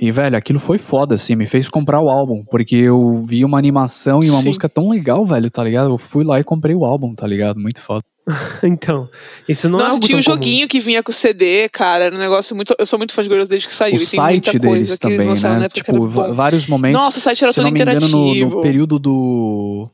E, 0.00 0.10
velho, 0.12 0.36
aquilo 0.36 0.58
foi 0.58 0.78
foda, 0.78 1.16
assim, 1.16 1.34
me 1.34 1.46
fez 1.46 1.68
comprar 1.68 2.00
o 2.00 2.08
álbum, 2.08 2.44
porque 2.44 2.76
eu 2.76 3.22
vi 3.24 3.44
uma 3.44 3.58
animação 3.58 4.22
e 4.22 4.30
uma 4.30 4.40
Sim. 4.40 4.46
música 4.46 4.68
tão 4.68 4.88
legal, 4.88 5.24
velho, 5.26 5.50
tá 5.50 5.64
ligado? 5.64 5.90
Eu 5.90 5.98
fui 5.98 6.24
lá 6.24 6.38
e 6.38 6.44
comprei 6.44 6.74
o 6.74 6.84
álbum, 6.84 7.14
tá 7.14 7.26
ligado? 7.26 7.58
Muito 7.58 7.82
foda. 7.82 8.04
Então, 8.62 9.08
isso 9.48 9.68
não 9.68 9.78
é 9.78 9.82
Nossa, 9.82 9.94
algo 9.94 10.06
tinha 10.06 10.18
um 10.18 10.22
comum. 10.22 10.36
joguinho 10.36 10.68
que 10.68 10.80
vinha 10.80 11.02
com 11.02 11.12
CD, 11.12 11.68
cara. 11.70 12.04
Era 12.04 12.16
um 12.16 12.18
negócio 12.18 12.54
muito. 12.54 12.74
Eu 12.78 12.84
sou 12.86 12.98
muito 12.98 13.14
fã 13.14 13.22
de 13.22 13.28
Gorillaz 13.28 13.48
desde 13.48 13.68
que 13.68 13.74
saiu. 13.74 13.94
o 13.94 14.02
e 14.02 14.06
tem 14.06 14.20
muita 14.20 14.50
site 14.50 14.58
coisa 14.58 14.74
deles 14.74 14.98
que 14.98 15.06
eles 15.06 15.40
também, 15.40 15.60
né? 15.60 15.68
Tipo, 15.68 16.06
vários 16.06 16.66
momentos. 16.66 17.02
Nossa, 17.02 17.18
o 17.18 17.20
site 17.22 17.42
era 17.44 17.52
se 17.52 17.56
todo 17.56 17.64
não 17.64 17.72
me 17.72 17.80
engano, 17.80 18.00
no, 18.00 18.06
interativo. 18.06 18.56
no 18.56 18.62
período 18.62 18.98
do. 18.98 19.88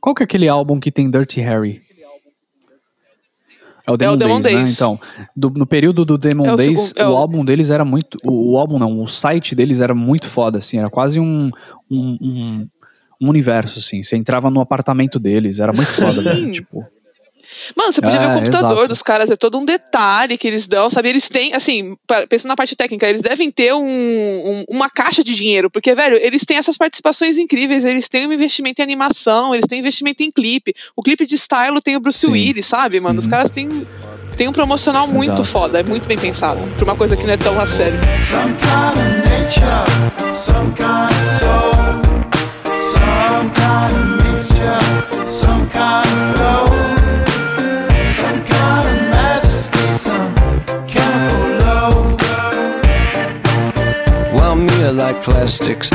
Qual 0.00 0.14
que 0.14 0.22
é 0.22 0.24
aquele 0.24 0.48
álbum 0.48 0.80
que 0.80 0.90
tem 0.90 1.08
Dirty 1.08 1.40
Harry? 1.40 1.80
É 3.88 3.92
o 3.92 3.96
Demon, 3.96 4.16
Demon 4.18 4.40
Days, 4.40 4.44
né? 4.44 4.62
Days. 4.64 4.74
Então, 4.74 5.00
do- 5.34 5.50
no 5.50 5.66
período 5.66 6.04
do 6.04 6.18
Demon 6.18 6.44
É 6.46 6.52
o 6.52 6.56
Days, 6.56 6.78
segundo- 6.78 6.98
é 7.00 7.08
o 7.08 7.12
o- 7.12 7.16
álbum 7.16 7.44
deles 7.44 7.70
era 7.70 7.84
muito. 7.84 8.18
O, 8.22 8.52
o 8.52 8.58
álbum 8.58 8.78
não, 8.78 9.00
o 9.00 9.08
site 9.08 9.54
deles 9.54 9.80
era 9.80 9.94
muito 9.94 10.26
foda, 10.26 10.58
assim. 10.58 10.78
Era 10.78 10.90
quase 10.90 11.18
um. 11.18 11.50
um, 11.90 12.18
um- 12.20 12.66
um 13.20 13.28
universo, 13.30 13.80
assim. 13.80 14.00
Você 14.02 14.16
entrava 14.16 14.48
no 14.50 14.60
apartamento 14.60 15.18
deles, 15.18 15.58
era 15.58 15.72
muito 15.72 15.88
foda, 15.90 16.22
velho. 16.22 16.52
Tipo, 16.52 16.84
Mano, 17.76 17.92
você 17.92 18.00
podia 18.00 18.16
É, 18.16 18.20
ver 18.20 18.26
o 18.26 18.38
computador 18.38 18.70
exato. 18.72 18.88
dos 18.88 19.02
caras, 19.02 19.30
é 19.30 19.36
todo 19.36 19.58
um 19.58 19.64
detalhe 19.64 20.36
que 20.38 20.46
eles 20.48 20.66
dão, 20.66 20.88
sabe? 20.90 21.08
Eles 21.08 21.28
têm, 21.28 21.54
assim, 21.54 21.96
pensando 22.28 22.48
na 22.48 22.56
parte 22.56 22.74
técnica, 22.76 23.08
eles 23.08 23.22
devem 23.22 23.50
ter 23.50 23.72
um- 23.74 23.80
um- 23.82 24.64
uma 24.68 24.88
caixa 24.90 25.22
de 25.24 25.34
dinheiro, 25.34 25.70
porque, 25.70 25.94
velho, 25.94 26.16
eles 26.16 26.44
têm 26.44 26.56
essas 26.56 26.76
participações 26.76 27.36
incríveis, 27.38 27.84
eles 27.84 28.08
têm 28.08 28.26
um 28.26 28.32
investimento 28.32 28.80
em 28.80 28.84
animação, 28.84 29.54
eles 29.54 29.66
têm 29.66 29.80
investimento 29.80 30.22
em 30.22 30.30
clipe. 30.30 30.74
O 30.96 31.02
clipe 31.02 31.26
de 31.26 31.34
Stylo 31.36 31.80
tem 31.80 31.96
o 31.96 32.00
Bruce 32.00 32.20
Sim. 32.20 32.32
Willis, 32.32 32.66
sabe, 32.66 33.00
mano? 33.00 33.18
Os 33.20 33.26
caras 33.26 33.50
têm, 33.50 33.68
têm 34.36 34.48
um 34.48 34.52
promocional 34.52 35.06
muito 35.08 35.32
Exato. 35.32 35.44
foda, 35.44 35.80
é 35.80 35.82
muito 35.82 36.06
bem 36.06 36.18
pensado, 36.18 36.60
pra 36.76 36.84
uma 36.84 36.96
coisa 36.96 37.16
que 37.16 37.24
não 37.24 37.32
é 37.32 37.36
tão 37.36 37.58
a 37.60 37.66
sério. 37.66 37.98
Some 38.28 38.54
kind 38.54 38.98
of 38.98 39.30
nature, 39.30 40.34
some 40.34 40.72
kind 40.74 41.10
of 41.10 41.38
soul, 41.38 41.72
some 42.94 43.50
kind 43.50 44.12
of 44.14 44.17
like 55.12 55.22
plastics. 55.22 55.90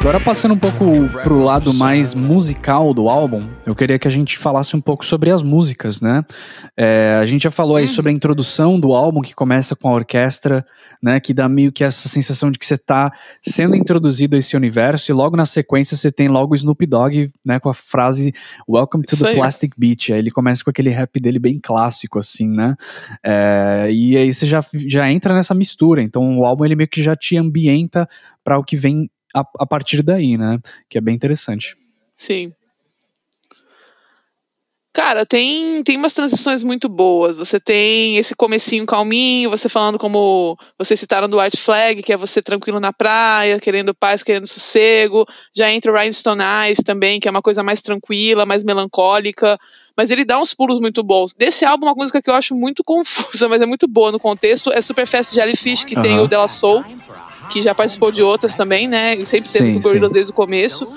Agora 0.00 0.20
passando 0.20 0.54
um 0.54 0.58
pouco 0.58 0.84
pro 1.22 1.42
lado 1.42 1.72
mais 1.72 2.14
musical 2.14 2.92
do 2.92 3.08
álbum, 3.08 3.40
eu 3.66 3.74
queria 3.74 3.98
que 3.98 4.06
a 4.06 4.10
gente 4.10 4.38
falasse 4.38 4.76
um 4.76 4.80
pouco 4.80 5.04
sobre 5.04 5.30
as 5.30 5.42
músicas, 5.42 6.00
né? 6.00 6.24
É, 6.76 7.18
a 7.20 7.24
gente 7.24 7.42
já 7.42 7.50
falou 7.50 7.76
aí 7.76 7.86
sobre 7.86 8.10
a 8.10 8.14
introdução 8.14 8.78
do 8.78 8.92
álbum, 8.92 9.20
que 9.20 9.34
começa 9.34 9.74
com 9.74 9.88
a 9.88 9.92
orquestra, 9.92 10.64
né? 11.02 11.20
Que 11.20 11.32
dá 11.32 11.48
meio 11.48 11.72
que 11.72 11.84
essa 11.84 12.08
sensação 12.08 12.50
de 12.50 12.58
que 12.58 12.66
você 12.66 12.76
tá 12.76 13.12
sendo 13.40 13.74
introduzido 13.74 14.36
a 14.36 14.38
esse 14.38 14.56
universo, 14.56 15.10
e 15.10 15.14
logo 15.14 15.36
na 15.36 15.46
sequência 15.46 15.96
você 15.96 16.10
tem 16.10 16.28
logo 16.28 16.52
o 16.52 16.56
Snoop 16.56 16.84
Dogg, 16.86 17.28
né? 17.44 17.58
Com 17.58 17.68
a 17.68 17.74
frase 17.74 18.32
Welcome 18.68 19.04
to 19.04 19.14
Isso 19.14 19.24
the 19.24 19.30
aí. 19.30 19.36
Plastic 19.36 19.72
Beach. 19.76 20.12
Aí 20.12 20.18
ele 20.18 20.30
começa 20.30 20.64
com 20.64 20.70
aquele 20.70 20.90
rap 20.90 21.18
dele 21.20 21.38
bem 21.38 21.58
clássico, 21.62 22.18
assim, 22.18 22.48
né? 22.48 22.76
É, 23.24 23.88
e 23.90 24.16
aí 24.16 24.32
você 24.32 24.46
já, 24.46 24.60
já 24.86 25.10
entra 25.10 25.34
nessa 25.34 25.54
mistura. 25.54 26.02
Então 26.02 26.38
o 26.38 26.44
álbum 26.44 26.64
ele 26.64 26.76
meio 26.76 26.88
que 26.88 27.02
já 27.02 27.16
te 27.16 27.36
ambienta 27.36 28.08
para 28.44 28.58
o 28.58 28.64
que 28.64 28.76
vem 28.76 29.10
a, 29.34 29.40
a 29.60 29.66
partir 29.66 30.02
daí, 30.02 30.36
né? 30.36 30.58
Que 30.88 30.98
é 30.98 31.00
bem 31.00 31.14
interessante. 31.14 31.76
Sim. 32.16 32.52
Cara, 34.92 35.24
tem, 35.24 35.82
tem 35.82 35.96
umas 35.96 36.12
transições 36.12 36.62
muito 36.62 36.86
boas. 36.86 37.38
Você 37.38 37.58
tem 37.58 38.18
esse 38.18 38.34
comecinho 38.34 38.84
calminho, 38.84 39.48
você 39.48 39.66
falando 39.66 39.98
como 39.98 40.58
vocês 40.78 41.00
citaram 41.00 41.30
do 41.30 41.40
White 41.40 41.56
Flag, 41.56 42.02
que 42.02 42.12
é 42.12 42.16
você 42.16 42.42
tranquilo 42.42 42.78
na 42.78 42.92
praia, 42.92 43.58
querendo 43.58 43.94
paz, 43.94 44.22
querendo 44.22 44.46
sossego. 44.46 45.26
Já 45.56 45.72
entra 45.72 45.90
o 45.90 45.96
Rhinestone 45.96 46.42
Eyes 46.42 46.78
também, 46.84 47.18
que 47.18 47.26
é 47.26 47.30
uma 47.30 47.40
coisa 47.40 47.62
mais 47.62 47.80
tranquila, 47.80 48.44
mais 48.44 48.62
melancólica. 48.62 49.58
Mas 49.96 50.10
ele 50.10 50.26
dá 50.26 50.38
uns 50.38 50.52
pulos 50.52 50.78
muito 50.78 51.02
bons. 51.02 51.32
Desse 51.32 51.64
álbum, 51.64 51.86
uma 51.86 51.94
música 51.94 52.20
que 52.20 52.28
eu 52.28 52.34
acho 52.34 52.54
muito 52.54 52.84
confusa, 52.84 53.48
mas 53.48 53.62
é 53.62 53.66
muito 53.66 53.88
boa 53.88 54.12
no 54.12 54.20
contexto, 54.20 54.70
é 54.70 54.82
Superfast 54.82 55.34
Jellyfish, 55.34 55.84
que 55.84 55.98
tem 55.98 56.16
Aham. 56.16 56.24
o 56.24 56.28
Della 56.28 56.48
Soul, 56.48 56.84
que 57.50 57.62
já 57.62 57.74
participou 57.74 58.10
de 58.12 58.22
outras 58.22 58.54
também, 58.54 58.86
né? 58.88 59.16
Sempre 59.26 59.50
teve 59.50 59.66
Sim, 59.66 59.74
com 59.74 59.80
Gorillaz 59.80 60.10
sim. 60.10 60.14
desde 60.14 60.32
o 60.32 60.34
começo. 60.34 60.88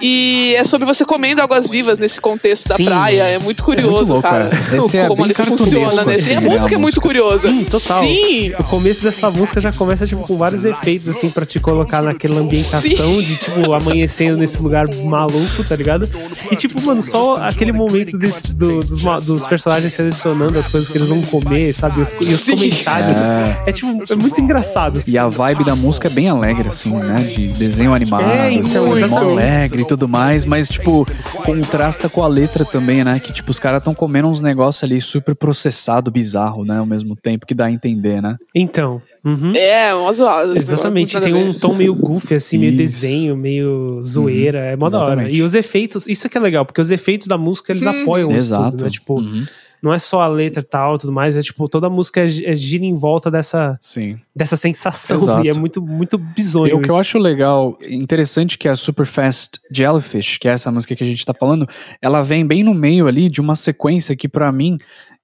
E 0.00 0.54
é 0.56 0.64
sobre 0.64 0.86
você 0.86 1.04
comendo 1.04 1.42
águas 1.42 1.68
vivas 1.68 1.98
nesse 1.98 2.20
contexto 2.20 2.68
da 2.68 2.76
Sim. 2.76 2.84
praia. 2.86 3.22
É 3.24 3.38
muito 3.38 3.62
curioso, 3.62 3.90
muito 3.96 4.08
louco, 4.08 4.22
cara. 4.22 4.50
é. 4.72 4.76
Esse 4.78 4.98
é 4.98 5.06
Como 5.08 5.22
bem 5.22 5.32
ele 5.38 5.48
funciona 5.48 6.04
nesse. 6.04 6.20
assim, 6.20 6.32
E 6.32 6.36
a 6.36 6.40
né, 6.40 6.56
música 6.56 6.74
é 6.74 6.78
muito 6.78 7.00
curiosa. 7.00 7.48
Sim, 7.48 7.64
total. 7.64 8.02
Sim. 8.04 8.52
O 8.58 8.64
começo 8.64 9.02
dessa 9.02 9.30
música 9.30 9.60
já 9.60 9.72
começa, 9.72 10.06
tipo, 10.06 10.22
com 10.26 10.36
vários 10.36 10.64
efeitos, 10.64 11.08
assim, 11.08 11.30
pra 11.30 11.44
te 11.46 11.60
colocar 11.60 12.02
naquela 12.02 12.40
ambientação 12.40 13.20
de, 13.22 13.36
tipo, 13.36 13.72
amanhecendo 13.72 14.36
nesse 14.38 14.60
lugar 14.62 14.86
maluco, 15.04 15.64
tá 15.68 15.76
ligado? 15.76 16.08
E, 16.50 16.56
tipo, 16.56 16.80
mano, 16.82 17.02
só 17.02 17.36
aquele 17.36 17.72
momento 17.72 18.16
desse- 18.18 18.52
do- 18.52 18.82
dos, 18.82 19.26
dos 19.26 19.46
personagens 19.46 19.92
selecionando 19.92 20.58
as 20.58 20.66
coisas 20.68 20.88
que 20.90 20.98
eles 20.98 21.08
vão 21.08 21.20
comer, 21.22 21.72
sabe? 21.72 22.00
Os- 22.00 22.14
e 22.20 22.32
os 22.32 22.44
comentários. 22.44 23.16
É. 23.18 23.62
É, 23.66 23.72
tipo, 23.72 24.02
é 24.10 24.16
muito 24.16 24.40
engraçado. 24.40 24.98
assim. 24.98 25.10
E 25.12 25.18
a 25.18 25.26
vibe 25.28 25.64
da 25.64 25.71
música 25.76 26.08
é 26.08 26.10
bem 26.10 26.28
alegre, 26.28 26.68
assim, 26.68 26.94
né? 26.94 27.16
De 27.16 27.48
desenho 27.48 27.92
animado, 27.92 28.28
É, 28.30 28.50
então, 28.52 28.92
assim, 28.92 29.14
alegre 29.14 29.82
e 29.82 29.86
tudo 29.86 30.08
mais, 30.08 30.44
mas, 30.44 30.68
tipo, 30.68 31.06
contrasta 31.44 32.08
com 32.08 32.22
a 32.22 32.26
letra 32.28 32.64
também, 32.64 33.02
né? 33.04 33.18
Que, 33.20 33.32
tipo, 33.32 33.50
os 33.50 33.58
caras 33.58 33.78
estão 33.78 33.94
comendo 33.94 34.28
uns 34.28 34.42
negócios 34.42 34.82
ali 34.84 35.00
super 35.00 35.34
processado, 35.34 36.10
bizarro, 36.10 36.64
né? 36.64 36.78
Ao 36.78 36.86
mesmo 36.86 37.16
tempo 37.16 37.46
que 37.46 37.54
dá 37.54 37.66
a 37.66 37.70
entender, 37.72 38.20
né? 38.22 38.36
Então. 38.54 39.00
uhum. 39.24 39.52
É, 39.54 39.94
uma 39.94 40.12
zoada. 40.12 40.58
Exatamente, 40.58 41.20
tem 41.20 41.34
um 41.34 41.54
tom 41.54 41.74
meio 41.74 41.94
goofy, 41.94 42.34
assim, 42.34 42.58
meio 42.58 42.70
Isso. 42.70 42.78
desenho, 42.78 43.36
meio 43.36 44.00
zoeira, 44.02 44.58
é 44.60 44.76
mó 44.76 44.88
da 44.88 45.00
hora. 45.00 45.30
E 45.30 45.42
os 45.42 45.54
efeitos, 45.54 46.06
isso 46.06 46.28
que 46.28 46.36
é 46.36 46.40
legal, 46.40 46.64
porque 46.64 46.80
os 46.80 46.90
efeitos 46.90 47.26
da 47.26 47.38
música, 47.38 47.72
eles 47.72 47.84
Hum. 47.86 48.02
apoiam 48.02 48.28
isso 48.30 48.46
Exato. 48.48 48.70
tudo, 48.72 48.84
né? 48.84 48.90
Tipo, 48.90 49.20
Uhum. 49.20 49.44
Não 49.82 49.92
é 49.92 49.98
só 49.98 50.22
a 50.22 50.28
letra 50.28 50.60
e 50.60 50.64
tal, 50.64 50.96
tudo 50.96 51.12
mais, 51.12 51.36
é 51.36 51.42
tipo, 51.42 51.68
toda 51.68 51.88
a 51.88 51.90
música 51.90 52.26
gi- 52.26 52.46
é- 52.46 52.54
gira 52.54 52.84
em 52.84 52.94
volta 52.94 53.30
dessa, 53.30 53.76
Sim. 53.80 54.18
dessa 54.34 54.56
sensação, 54.56 55.16
Exato. 55.18 55.42
e 55.46 55.48
é 55.48 55.52
muito, 55.54 55.82
muito 55.82 56.16
bizonho 56.16 56.70
E 56.70 56.74
o 56.74 56.80
que 56.80 56.90
eu 56.90 56.96
acho 56.96 57.18
legal, 57.18 57.76
interessante 57.88 58.56
que 58.56 58.68
a 58.68 58.76
Superfast 58.76 59.58
Jellyfish, 59.74 60.38
que 60.38 60.48
é 60.48 60.52
essa 60.52 60.70
música 60.70 60.94
que 60.94 61.02
a 61.02 61.06
gente 61.06 61.24
tá 61.24 61.34
falando, 61.34 61.66
ela 62.00 62.22
vem 62.22 62.46
bem 62.46 62.62
no 62.62 62.72
meio 62.74 63.08
ali 63.08 63.28
de 63.28 63.40
uma 63.40 63.56
sequência 63.56 64.14
que 64.14 64.28
pra 64.28 64.52
mim 64.52 64.78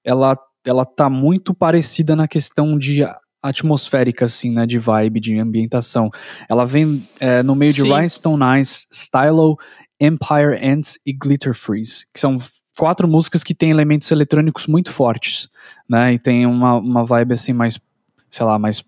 ela 0.05 0.37
ela 0.67 0.85
tá 0.85 1.09
muito 1.09 1.55
parecida 1.55 2.15
na 2.15 2.29
questão 2.29 2.77
de 2.77 3.03
atmosférica 3.43 4.25
assim, 4.27 4.51
né, 4.53 4.65
de 4.67 4.79
vibe, 4.79 5.21
de 5.21 5.39
ambientação. 5.39 6.11
Ela 6.49 6.67
vem 6.67 7.09
é, 7.21 7.43
no 7.43 7.55
meio 7.55 7.73
de 7.73 7.83
Sim. 7.83 7.89
Rhinestone 7.93 8.43
Eyes, 8.57 8.87
Stylo, 8.93 9.57
Empire 10.01 10.59
Ants 10.63 10.99
e 11.07 11.13
Glitter 11.13 11.55
Freeze, 11.55 12.05
que 12.13 12.21
são 12.21 12.37
quatro 12.79 13.09
músicas 13.09 13.43
que 13.43 13.55
têm 13.55 13.71
elementos 13.71 14.11
eletrônicos 14.11 14.67
muito 14.67 14.93
fortes, 14.93 15.49
né? 15.89 16.15
E 16.15 16.19
tem 16.19 16.47
uma, 16.47 16.77
uma 16.77 17.05
vibe 17.05 17.33
assim 17.33 17.53
mais, 17.53 17.79
sei 18.31 18.47
lá, 18.47 18.59
mais 18.59 18.85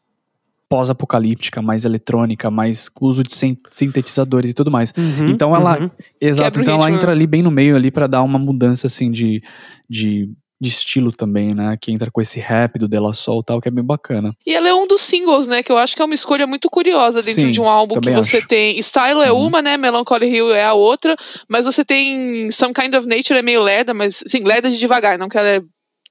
pós-apocalíptica, 0.68 1.60
mais 1.60 1.84
eletrônica, 1.84 2.48
mais 2.48 2.88
uso 3.00 3.24
de 3.24 3.32
sin- 3.34 3.58
sintetizadores 3.68 4.52
e 4.52 4.54
tudo 4.54 4.70
mais. 4.70 4.94
Uhum, 4.96 5.28
Então 5.28 5.54
ela, 5.54 5.80
uhum. 5.80 5.90
exato, 6.20 6.60
então 6.60 6.74
ela 6.74 6.88
entra 6.90 7.08
né? 7.08 7.12
ali 7.14 7.26
bem 7.26 7.42
no 7.42 7.50
meio 7.50 7.74
ali 7.74 7.90
para 7.90 8.06
dar 8.06 8.22
uma 8.22 8.38
mudança 8.38 8.86
assim 8.86 9.10
de, 9.10 9.42
de 9.88 10.30
de 10.60 10.68
estilo 10.68 11.10
também, 11.10 11.54
né? 11.54 11.74
Que 11.80 11.90
entra 11.90 12.10
com 12.10 12.20
esse 12.20 12.38
rap 12.38 12.78
do 12.78 12.86
De 12.86 12.98
La 12.98 13.12
Soul 13.14 13.40
e 13.40 13.44
tal, 13.44 13.60
que 13.60 13.68
é 13.68 13.70
bem 13.70 13.82
bacana. 13.84 14.34
E 14.46 14.52
ela 14.54 14.68
é 14.68 14.74
um 14.74 14.86
dos 14.86 15.00
singles, 15.00 15.46
né? 15.46 15.62
Que 15.62 15.72
eu 15.72 15.78
acho 15.78 15.96
que 15.96 16.02
é 16.02 16.04
uma 16.04 16.14
escolha 16.14 16.46
muito 16.46 16.68
curiosa 16.68 17.20
dentro 17.22 17.42
Sim, 17.42 17.50
de 17.50 17.60
um 17.60 17.68
álbum 17.68 17.98
que 17.98 18.10
você 18.10 18.36
acho. 18.38 18.48
tem. 18.48 18.78
Style 18.82 19.22
é 19.22 19.32
Uhum. 19.32 19.46
uma, 19.46 19.62
né? 19.62 19.76
Melancholy 19.78 20.26
Hill 20.28 20.52
é 20.52 20.64
a 20.64 20.74
outra. 20.74 21.16
Mas 21.48 21.64
você 21.64 21.82
tem 21.84 22.50
Some 22.50 22.74
Kind 22.74 22.94
of 22.94 23.06
Nature 23.08 23.38
é 23.38 23.42
meio 23.42 23.62
lerda, 23.62 23.94
mas 23.94 24.22
sim, 24.26 24.40
lerda 24.44 24.70
de 24.70 24.78
devagar, 24.78 25.18
não 25.18 25.28
que 25.28 25.38
ela 25.38 25.48
é 25.48 25.60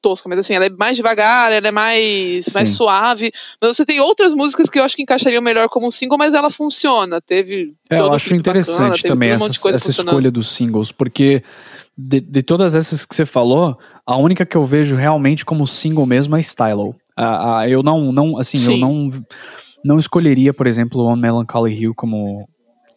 tosca, 0.02 0.28
mas 0.30 0.40
assim, 0.40 0.54
ela 0.54 0.66
é 0.66 0.70
mais 0.70 0.96
devagar, 0.96 1.52
ela 1.52 1.68
é 1.68 1.72
mais, 1.72 2.46
mais 2.54 2.70
suave. 2.76 3.32
Mas 3.62 3.76
você 3.76 3.86
tem 3.86 4.00
outras 4.00 4.34
músicas 4.34 4.70
que 4.70 4.80
eu 4.80 4.84
acho 4.84 4.96
que 4.96 5.04
encaixariam 5.04 5.42
melhor 5.42 5.68
como 5.70 5.92
single, 5.92 6.18
mas 6.18 6.34
ela 6.34 6.50
funciona. 6.50 7.20
Teve. 7.22 7.74
É, 7.90 8.00
eu 8.00 8.12
acho 8.12 8.34
interessante 8.36 8.78
bacana, 8.78 8.98
também 9.04 9.30
todo 9.30 9.42
um 9.42 9.46
essa, 9.48 9.70
essa 9.72 9.92
escolha 9.92 10.32
dos 10.32 10.48
singles, 10.50 10.92
porque 10.92 11.44
de, 11.98 12.20
de 12.22 12.42
todas 12.42 12.76
essas 12.76 13.06
que 13.06 13.14
você 13.16 13.26
falou, 13.26 13.78
a 14.06 14.16
única 14.18 14.46
que 14.46 14.56
eu 14.56 14.64
vejo 14.64 14.96
realmente 14.96 15.44
como 15.46 15.68
single 15.68 16.06
mesmo 16.06 16.36
é 16.36 16.40
Stylo. 16.40 16.96
A, 17.16 17.60
a- 17.60 17.70
eu 17.70 17.84
não, 17.84 18.12
não 18.12 18.38
assim, 18.38 18.58
eu 18.60 18.74
Sim. 18.74 18.80
não, 18.80 19.12
não 19.84 20.00
escolheria, 20.00 20.54
por 20.54 20.68
exemplo, 20.68 21.04
On 21.06 21.16
Melancholy 21.16 21.74
Hill 21.74 21.94
como. 21.94 22.48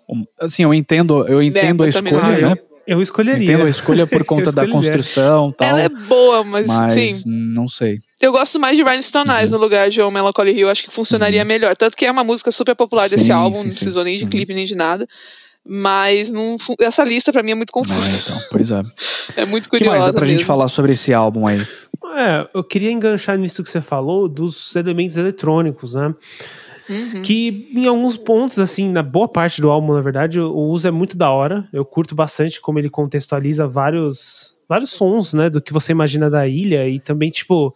um- 0.09 0.25
assim, 0.41 0.63
eu 0.63 0.73
entendo, 0.73 1.27
eu 1.27 1.43
entendo 1.43 1.83
a 1.83 1.89
eu 1.89 1.93
também 1.93 2.15
escolha, 2.15 2.49
né? 2.51 2.57
Eu 2.87 3.01
escolheria. 3.01 3.45
Entendo 3.53 3.67
a 3.67 3.69
escolha 3.69 4.07
por 4.07 4.25
conta 4.27 4.51
da 4.53 4.67
construção 4.67 5.51
e 5.51 5.53
tal. 5.55 5.69
Ela 5.69 5.83
é 5.83 5.89
boa, 5.89 6.43
mas, 6.45 6.67
mas 6.67 6.93
sim. 6.93 7.23
não 7.27 7.69
sei. 7.69 7.99
Eu 8.21 8.33
gosto 8.33 8.59
mais 8.59 8.77
de 8.77 8.83
Rhinestone 8.83 9.31
Eyes 9.31 9.53
Uhum. 9.53 9.59
no 9.59 9.65
lugar 9.65 9.89
de 9.91 10.01
On 10.03 10.11
Melancholy 10.11 10.53
Hill. 10.53 10.69
Acho 10.69 10.83
que 10.85 10.93
funcionaria 10.93 11.45
melhor. 11.45 11.77
Tanto 11.77 11.97
que 11.97 12.05
é 12.07 12.11
uma 12.11 12.25
música 12.25 12.51
super 12.51 12.75
popular 12.75 13.09
desse 13.09 13.25
Sim, 13.27 13.33
álbum, 13.33 13.59
sim, 13.59 13.65
não 13.65 13.71
sim. 13.71 13.77
precisou 13.79 14.05
nem 14.05 14.19
de 14.19 14.25
Uhum. 14.25 14.31
clipe 14.31 14.55
nem 14.55 14.65
de 14.67 14.75
nada. 14.75 15.09
Mas 15.65 16.29
não, 16.29 16.57
essa 16.81 17.05
lista 17.05 17.33
pra 17.33 17.41
mim 17.43 17.53
é 17.53 17.55
muito 17.55 17.71
É, 17.71 17.73
confusa. 17.73 18.17
então, 18.25 18.41
pois 18.51 18.71
é. 18.73 18.83
É 19.37 19.45
muito 19.45 19.67
O 19.67 19.71
que 19.71 19.79
curiosa. 19.79 19.91
mais 19.99 20.05
dá 20.07 20.13
pra 20.13 20.25
gente 20.27 20.39
mesmo. 20.39 20.47
falar 20.49 20.67
sobre 20.69 20.93
esse 20.93 21.15
álbum 21.15 21.47
aí? 21.47 21.61
É, 22.17 22.49
eu 22.53 22.65
queria 22.65 22.91
enganchar 22.91 23.39
nisso 23.39 23.63
que 23.63 23.71
você 23.71 23.81
falou 23.81 24.29
dos 24.29 24.75
elementos 24.75 25.17
eletrônicos, 25.17 25.95
né? 25.95 26.13
Uhum. 26.89 27.23
Que 27.23 27.71
em 27.75 27.87
alguns 27.87 28.17
pontos, 28.17 28.59
assim, 28.59 28.89
na 28.91 29.03
boa 29.03 29.29
parte 29.29 29.61
do 29.61 29.71
álbum, 29.71 29.93
na 29.93 30.01
verdade, 30.01 30.41
o 30.41 30.55
uso 30.55 30.87
é 30.89 30.91
muito 30.91 31.17
da 31.17 31.31
hora. 31.31 31.69
Eu 31.73 31.85
curto 31.85 32.15
bastante 32.15 32.61
como 32.61 32.79
ele 32.79 32.91
contextualiza 32.91 33.67
vários, 33.69 34.59
vários 34.69 34.91
sons, 34.91 35.33
né? 35.35 35.49
Do 35.49 35.61
que 35.63 35.73
você 35.73 35.93
imagina 35.93 36.29
da 36.29 36.47
ilha 36.47 36.89
e 36.89 36.99
também, 36.99 37.31
tipo, 37.31 37.75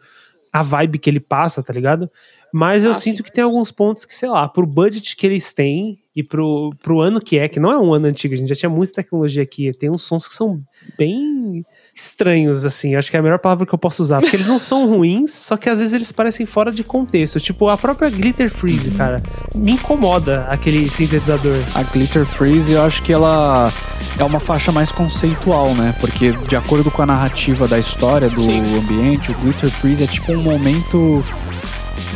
a 0.53 0.63
vibe 0.63 0.99
que 0.99 1.09
ele 1.11 1.21
passa, 1.21 1.63
tá 1.63 1.73
ligado? 1.73 2.11
Mas 2.53 2.85
eu 2.85 2.93
Ah, 2.93 2.95
sinto 2.95 3.19
sim. 3.19 3.23
que 3.23 3.33
tem 3.33 3.45
alguns 3.45 3.71
pontos 3.71 4.05
que, 4.05 4.15
sei 4.15 4.29
lá, 4.29 4.49
pro 4.49 4.67
budget 4.67 5.15
que 5.17 5.27
eles 5.27 5.53
têm 5.53 5.99
e 6.15 6.23
pro, 6.23 6.71
pro 6.83 7.01
ano 7.01 7.21
que 7.21 7.39
é, 7.39 7.49
que 7.49 7.61
não 7.61 7.71
é 7.71 7.79
um 7.79 7.93
ano 7.93 8.07
antigo, 8.07 8.33
a 8.33 8.37
gente 8.37 8.49
já 8.49 8.55
tinha 8.55 8.71
muita 8.71 8.95
tecnologia 8.95 9.43
aqui, 9.43 9.73
tem 9.75 9.91
uns 9.91 10.03
sons 10.03 10.27
que 10.27 10.33
são 10.33 10.63
bem 10.97 11.65
estranhos, 11.97 12.67
assim, 12.67 12.95
acho 12.95 13.11
que 13.11 13.17
é 13.17 13.21
a 13.21 13.23
melhor 13.23 13.39
palavra 13.39 13.65
que 13.65 13.75
eu 13.75 13.79
posso 13.79 14.03
usar, 14.03 14.21
porque 14.21 14.37
eles 14.37 14.47
não 14.47 14.59
são 14.59 14.87
ruins, 14.87 15.31
só 15.33 15.57
que 15.57 15.71
às 15.71 15.79
vezes 15.79 15.95
eles 15.95 16.13
parecem 16.13 16.45
fora 16.45 16.71
de 16.71 16.85
contexto, 16.85 17.41
tipo 17.41 17.69
a 17.69 17.77
própria 17.79 18.11
Glitter 18.11 18.51
Freeze, 18.51 18.91
cara, 18.91 19.17
me 19.55 19.73
incomoda 19.73 20.47
aquele 20.51 20.89
sintetizador. 20.91 21.57
A 21.75 21.83
Glitter 21.83 22.27
Freeze, 22.27 22.73
eu 22.73 22.83
acho 22.83 23.03
que 23.03 23.13
ela 23.13 23.73
é 24.19 24.25
uma 24.25 24.39
faixa 24.39 24.71
mais 24.71 24.93
conceitual, 24.93 25.75
né? 25.75 25.95
Porque 25.99 26.33
de 26.33 26.57
acordo 26.57 26.91
com 26.91 27.03
a 27.03 27.07
narrativa 27.07 27.67
da 27.67 27.79
história 27.79 28.29
do 28.29 28.43
Sim. 28.43 28.79
ambiente, 28.79 29.31
o 29.31 29.35
Glitter 29.35 29.71
Freeze 29.71 30.05
é 30.05 30.07
tipo 30.07 30.33
um 30.33 30.43
momento, 30.43 31.25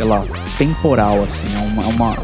sei 0.01 0.09
lá, 0.09 0.25
temporal, 0.57 1.23
assim. 1.25 1.47
É 1.55 1.59
uma, 1.59 1.83
é 1.83 1.87
uma- 1.89 2.17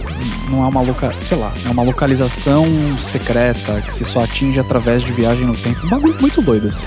não 0.50 0.64
é 0.64 0.66
uma 0.68 0.80
loca, 0.80 1.12
sei 1.20 1.36
lá, 1.36 1.52
é 1.66 1.68
uma 1.68 1.82
localização 1.82 2.64
secreta 2.98 3.82
que 3.82 3.92
se 3.92 4.02
só 4.02 4.20
atinge 4.20 4.58
através 4.58 5.02
de 5.02 5.12
viagem 5.12 5.44
no 5.46 5.54
tempo. 5.54 5.84
Um 5.86 5.90
bagulho 5.90 6.16
muito 6.18 6.40
doido, 6.40 6.68
assim. 6.68 6.86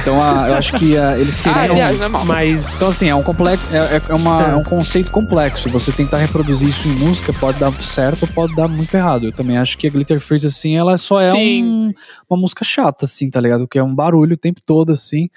Então 0.00 0.22
a- 0.22 0.48
eu 0.48 0.54
acho 0.54 0.72
que 0.78 0.96
a, 0.96 1.18
eles 1.18 1.38
Ah, 1.40 1.42
queriam. 1.42 1.62
aliás, 1.72 1.98
não 1.98 2.06
é 2.06 2.08
mal. 2.08 2.24
Mas 2.24 2.76
Então, 2.76 2.88
assim, 2.88 3.06
é 3.08 3.14
um, 3.14 3.22
complexo, 3.22 3.66
é, 3.70 3.96
é- 3.96 4.02
é 4.08 4.14
uma- 4.14 4.46
É. 4.46 4.50
é 4.52 4.56
um 4.56 4.62
conceito 4.64 5.10
complexo. 5.10 5.68
Você 5.68 5.92
tentar 5.92 6.16
reproduzir 6.16 6.68
isso 6.68 6.88
em 6.88 6.92
música 6.92 7.34
pode 7.34 7.58
dar 7.58 7.70
certo 7.82 8.22
ou 8.22 8.28
pode 8.28 8.54
dar 8.56 8.66
muito 8.66 8.94
errado. 8.94 9.26
Eu 9.26 9.32
também 9.32 9.58
acho 9.58 9.76
que 9.76 9.86
a 9.86 9.90
Glitter 9.90 10.20
Freeze, 10.20 10.46
assim, 10.46 10.74
ela 10.74 10.96
só 10.96 11.20
é 11.20 11.34
um- 11.34 11.92
uma 12.30 12.38
música 12.40 12.64
chata, 12.64 13.04
assim, 13.04 13.28
tá 13.28 13.40
ligado? 13.40 13.68
Que 13.68 13.78
é 13.78 13.82
um 13.82 13.94
barulho 13.94 14.34
o 14.34 14.38
tempo 14.38 14.60
todo, 14.64 14.90
assim. 14.90 15.28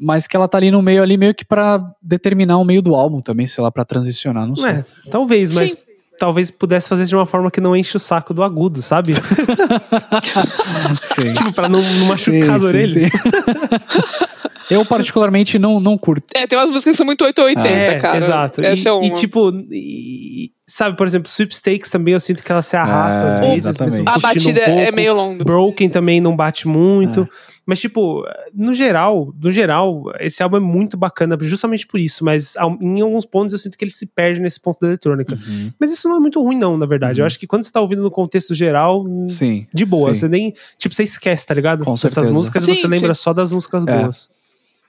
Mas 0.00 0.26
que 0.26 0.36
ela 0.36 0.46
tá 0.48 0.56
ali 0.58 0.70
no 0.70 0.80
meio, 0.80 1.02
ali 1.02 1.16
meio 1.16 1.34
que 1.34 1.44
pra 1.44 1.84
determinar 2.00 2.58
o 2.58 2.64
meio 2.64 2.80
do 2.80 2.94
álbum 2.94 3.20
também, 3.20 3.46
sei 3.46 3.62
lá, 3.64 3.70
pra 3.70 3.84
transicionar, 3.84 4.46
não 4.46 4.54
sei. 4.56 4.70
é, 4.70 4.84
talvez, 5.10 5.50
mas 5.50 5.70
Sim. 5.72 5.76
talvez 6.18 6.50
pudesse 6.52 6.88
fazer 6.88 7.04
de 7.04 7.16
uma 7.16 7.26
forma 7.26 7.50
que 7.50 7.60
não 7.60 7.74
enche 7.76 7.96
o 7.96 8.00
saco 8.00 8.32
do 8.32 8.42
agudo, 8.44 8.80
sabe? 8.80 9.14
Sim. 11.02 11.32
tipo, 11.32 11.52
pra 11.52 11.68
não, 11.68 11.82
não 11.82 12.06
machucar 12.06 12.56
as 12.56 12.62
Sim, 12.62 12.68
sim, 12.68 12.76
orelhas. 12.76 12.92
sim. 12.92 13.08
Eu, 14.70 14.84
particularmente, 14.84 15.58
não, 15.58 15.80
não 15.80 15.96
curto. 15.96 16.26
É, 16.34 16.46
tem 16.46 16.58
umas 16.58 16.68
músicas 16.70 16.92
que 16.92 16.96
são 16.96 17.06
muito 17.06 17.24
880, 17.24 17.68
É, 17.68 17.98
cara. 18.00 18.16
exato. 18.16 18.62
Essa 18.64 18.82
e, 18.82 18.88
é 18.88 18.92
uma. 18.92 19.04
e, 19.06 19.10
tipo, 19.12 19.50
e- 19.72 20.50
sabe, 20.66 20.96
por 20.96 21.06
exemplo, 21.06 21.28
Sweepstakes 21.28 21.90
também 21.90 22.12
eu 22.14 22.20
sinto 22.20 22.42
que 22.42 22.52
ela 22.52 22.60
se 22.60 22.76
arrasta 22.76 23.24
É, 23.24 23.26
às 23.28 23.40
vezes, 23.40 23.80
mesmo 23.80 24.04
a 24.08 24.18
batida 24.18 24.60
um 24.60 24.62
é 24.62 24.82
pouco. 24.84 24.96
meio 24.96 25.14
longa. 25.14 25.44
Broken 25.44 25.88
também 25.88 26.20
não 26.20 26.36
bate 26.36 26.68
muito. 26.68 27.22
É. 27.22 27.58
Mas, 27.64 27.80
tipo, 27.80 28.22
no 28.54 28.72
geral, 28.72 29.32
no 29.42 29.50
geral, 29.50 30.04
esse 30.20 30.42
álbum 30.42 30.56
é 30.56 30.60
muito 30.60 30.96
bacana, 30.96 31.36
justamente 31.40 31.86
por 31.86 31.98
isso. 32.00 32.24
Mas 32.24 32.54
em 32.80 33.00
alguns 33.00 33.26
pontos 33.26 33.52
eu 33.52 33.58
sinto 33.58 33.76
que 33.76 33.84
ele 33.84 33.90
se 33.90 34.06
perde 34.14 34.40
nesse 34.40 34.60
ponto 34.60 34.78
da 34.80 34.86
eletrônica. 34.88 35.34
Uhum. 35.34 35.70
Mas 35.78 35.90
isso 35.92 36.08
não 36.08 36.16
é 36.16 36.20
muito 36.20 36.42
ruim, 36.42 36.56
não, 36.58 36.76
na 36.78 36.86
verdade. 36.86 37.20
Uhum. 37.20 37.24
Eu 37.24 37.26
acho 37.26 37.38
que 37.38 37.46
quando 37.46 37.62
você 37.62 37.70
tá 37.72 37.80
ouvindo 37.80 38.02
no 38.02 38.10
contexto 38.10 38.54
geral, 38.54 39.04
Sim. 39.28 39.66
de 39.72 39.84
boa. 39.84 40.14
sim. 40.14 40.20
Você 40.20 40.28
nem. 40.28 40.54
Tipo, 40.78 40.94
você 40.94 41.02
esquece, 41.02 41.46
tá 41.46 41.54
ligado? 41.54 41.84
Com 41.84 41.92
Essas 41.94 42.12
certeza. 42.12 42.32
músicas 42.32 42.62
e 42.64 42.74
Sim, 42.74 42.80
você 42.80 42.86
lembra 42.86 43.12
só 43.14 43.32
das 43.34 43.52
músicas 43.52 43.86
É. 43.86 43.98
boas. 44.02 44.28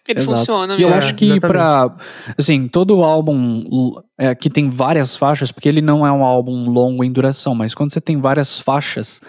Ele 0.07 0.21
Exato. 0.21 0.39
funciona 0.39 0.73
E 0.75 0.81
eu 0.81 0.89
mesmo. 0.89 0.95
acho 1.03 1.15
que 1.15 1.25
exatamente. 1.25 1.51
pra. 1.51 1.95
Assim, 2.37 2.67
todo 2.67 3.03
álbum 3.03 3.93
é, 4.17 4.33
que 4.33 4.49
tem 4.49 4.69
várias 4.69 5.15
faixas, 5.15 5.51
porque 5.51 5.69
ele 5.69 5.81
não 5.81 6.05
é 6.05 6.11
um 6.11 6.23
álbum 6.23 6.69
longo 6.69 7.03
em 7.03 7.11
duração, 7.11 7.53
mas 7.53 7.75
quando 7.75 7.93
você 7.93 8.01
tem 8.01 8.19
várias 8.19 8.59
faixas, 8.59 9.21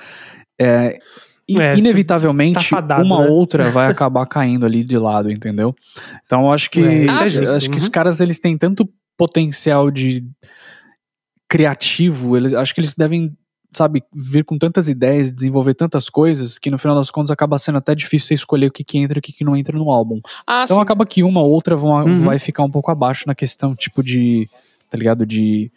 é, 0.59 0.99
É, 1.59 1.77
inevitavelmente 1.77 2.55
tá 2.55 2.61
fadado, 2.63 3.05
uma 3.05 3.25
né? 3.25 3.29
outra 3.29 3.71
vai 3.71 3.89
acabar 3.91 4.25
caindo 4.27 4.65
ali 4.65 4.83
de 4.85 4.97
lado, 4.97 5.31
entendeu? 5.31 5.75
Então 6.25 6.45
eu 6.45 6.53
acho 6.53 6.71
que. 6.71 6.81
É, 6.81 7.05
é 7.07 7.29
justo, 7.29 7.57
acho 7.57 7.69
que 7.69 7.77
uhum. 7.77 7.83
os 7.83 7.89
caras 7.89 8.21
eles 8.21 8.39
têm 8.39 8.57
tanto 8.57 8.89
potencial 9.19 9.91
de 9.91 10.25
criativo, 11.49 12.37
eles, 12.37 12.55
acho 12.55 12.75
que 12.75 12.81
eles 12.81 12.95
devem. 12.95 13.37
Sabe, 13.73 14.03
vir 14.13 14.45
com 14.45 14.59
tantas 14.59 14.89
ideias, 14.89 15.33
desenvolver 15.33 15.75
tantas 15.75 16.09
coisas, 16.09 16.59
que 16.59 16.71
no 16.71 16.79
final 16.79 16.97
das 16.97 17.09
contas 17.11 17.31
acaba 17.31 17.57
sendo 17.59 17.79
até 17.79 17.95
difícil 17.95 18.27
você 18.29 18.35
escolher 18.35 18.67
o 18.67 18.73
que, 18.73 18.83
que 18.83 18.99
entra 18.99 19.19
e 19.19 19.21
o 19.21 19.23
que, 19.23 19.33
que 19.33 19.45
não 19.45 19.57
entra 19.57 19.79
no 19.79 19.91
álbum. 19.93 20.21
Ah, 20.47 20.63
Então 20.65 20.77
sim. 20.79 20.83
acaba 20.83 21.07
que 21.07 21.23
uma 21.23 21.41
ou 21.41 21.51
outra 21.51 21.77
vão, 21.77 21.93
Uhum. 22.05 22.19
vai 22.19 22.39
ficar 22.41 22.65
um 22.65 22.71
pouco 22.71 22.91
abaixo 22.91 23.25
na 23.29 23.35
questão, 23.35 23.73
tipo, 23.75 24.03
de. 24.03 24.49
Tá 24.91 24.99
ligado? 24.99 25.25
De 25.25 25.71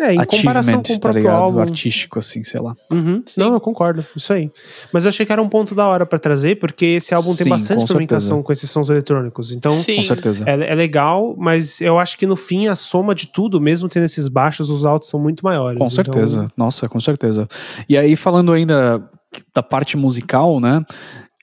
É, 0.00 0.14
em 0.14 0.24
comparação 0.24 0.82
com 0.82 0.92
o 0.92 0.94
tá 0.96 1.00
próprio 1.00 1.22
ligado? 1.22 1.36
álbum. 1.42 1.58
Artístico, 1.60 2.18
assim, 2.18 2.44
sei 2.44 2.60
lá. 2.60 2.72
Uhum. 2.90 3.22
Não, 3.36 3.52
eu 3.54 3.60
concordo. 3.60 4.06
Isso 4.14 4.32
aí. 4.32 4.50
Mas 4.92 5.04
eu 5.04 5.08
achei 5.08 5.26
que 5.26 5.32
era 5.32 5.42
um 5.42 5.48
ponto 5.48 5.74
da 5.74 5.86
hora 5.86 6.06
pra 6.06 6.18
trazer, 6.18 6.58
porque 6.58 6.84
esse 6.86 7.12
álbum 7.14 7.34
tem 7.34 7.44
Sim, 7.44 7.50
bastante 7.50 7.78
com 7.78 7.84
experimentação 7.84 8.28
certeza. 8.28 8.44
com 8.44 8.52
esses 8.52 8.70
sons 8.70 8.88
eletrônicos. 8.90 9.50
Então, 9.52 9.82
Sim. 9.82 9.96
Com 9.96 10.02
certeza. 10.04 10.44
é, 10.46 10.70
é 10.70 10.74
legal, 10.74 11.34
mas 11.36 11.80
eu 11.80 11.98
acho 11.98 12.16
que 12.16 12.26
no 12.26 12.36
fim 12.36 12.68
a 12.68 12.76
soma 12.76 13.14
de 13.14 13.26
tudo, 13.26 13.60
mesmo 13.60 13.88
tendo 13.88 14.04
esses 14.04 14.28
baixos, 14.28 14.70
os 14.70 14.84
altos 14.86 15.08
são 15.08 15.18
muito 15.18 15.42
maiores. 15.44 15.78
Com 15.78 15.84
Então, 15.86 15.94
certeza. 15.94 16.48
Nossa, 16.56 16.88
com 16.88 17.00
certeza. 17.00 17.48
E 17.88 17.96
aí, 17.96 18.14
falando 18.14 18.52
ainda 18.52 19.02
da 19.54 19.62
parte 19.62 19.96
musical, 19.96 20.60
né? 20.60 20.84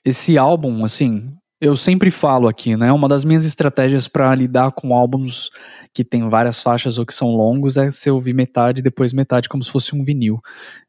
Esse 0.04 0.38
álbum, 0.38 0.84
assim, 0.84 1.28
eu 1.60 1.74
sempre 1.74 2.10
falo 2.10 2.48
aqui, 2.48 2.76
né? 2.76 2.92
Uma 2.92 3.08
das 3.08 3.24
minhas 3.24 3.44
estratégias 3.44 4.06
pra 4.06 4.34
lidar 4.34 4.72
com 4.72 4.94
álbuns 4.94 5.50
que 5.94 6.04
tem 6.04 6.28
várias 6.28 6.62
faixas 6.62 6.98
ou 6.98 7.06
que 7.06 7.14
são 7.14 7.28
longos 7.28 7.76
é 7.78 7.90
você 7.90 8.10
ouvir 8.10 8.34
metade 8.34 8.82
depois 8.82 9.12
metade 9.12 9.48
como 9.48 9.64
se 9.64 9.70
fosse 9.70 9.94
um 9.96 10.04
vinil, 10.04 10.38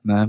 né? 0.03 0.27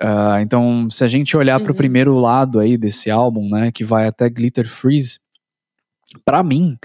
Ah, 0.00 0.38
então, 0.40 0.88
se 0.88 1.04
a 1.04 1.06
gente 1.06 1.36
olhar 1.36 1.60
Uhum. 1.60 1.74
primeiro 1.74 2.14
lado 2.18 2.58
aí 2.58 2.78
desse 2.78 3.10
álbum, 3.10 3.48
né? 3.50 3.70
Que 3.70 3.84
vai 3.84 4.06
até 4.06 4.28
Glitter 4.30 4.68
Freeze, 4.68 5.18
pra 6.24 6.42
mim, 6.42 6.76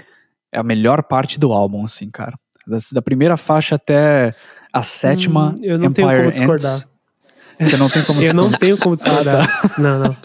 é 0.52 0.58
a 0.58 0.62
melhor 0.62 1.02
parte 1.02 1.38
do 1.38 1.52
álbum, 1.52 1.84
assim, 1.84 2.10
cara. 2.10 2.38
Da, 2.66 2.76
da 2.92 3.02
primeira 3.02 3.36
faixa 3.36 3.76
até 3.76 4.34
a 4.72 4.82
sétima, 4.82 5.54
Hum, 5.58 5.62
eu 5.62 5.78
não 5.78 5.92
tenho 5.92 6.06
Empire 6.08 6.20
como 6.22 6.30
discordar. 6.32 6.74
Ends. 6.76 6.89
Você 7.60 7.76
não 7.76 7.88
tem 7.90 8.02
como 8.02 8.22
Eu 8.22 8.32
não 8.34 8.50
tenho 8.50 8.78
como 8.78 8.96
discordar. 8.96 9.46
Não, 9.78 9.98
não. 9.98 10.16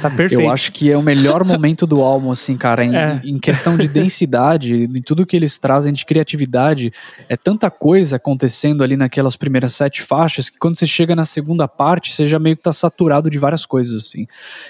Tá 0.00 0.10
perfeito. 0.10 0.42
Eu 0.42 0.50
acho 0.50 0.70
que 0.70 0.90
é 0.90 0.96
o 0.98 1.02
melhor 1.02 1.44
momento 1.44 1.86
do 1.86 2.02
álbum, 2.02 2.30
assim, 2.30 2.56
cara, 2.58 2.84
em, 2.84 2.94
É. 2.94 3.20
em 3.24 3.38
questão 3.38 3.74
de 3.76 3.88
densidade, 3.88 4.84
em 4.84 5.00
tudo 5.02 5.24
que 5.24 5.34
eles 5.34 5.58
trazem 5.58 5.92
de 5.94 6.04
criatividade. 6.04 6.92
É 7.28 7.36
tanta 7.36 7.70
coisa 7.70 8.16
acontecendo 8.16 8.84
ali 8.84 8.96
naquelas 8.98 9.34
primeiras 9.34 9.72
sete 9.74 10.02
faixas 10.02 10.50
que 10.50 10.58
quando 10.58 10.76
você 10.78 10.86
chega 10.86 11.16
na 11.16 11.24
segunda 11.24 11.66
parte, 11.66 12.12
você 12.12 12.26
já 12.26 12.38
meio 12.38 12.54
que 12.56 12.62
tá 12.62 12.72
saturado 12.72 13.30
de 13.30 13.38
várias 13.38 13.64
coisas, 13.64 13.96
assim. 13.96 14.26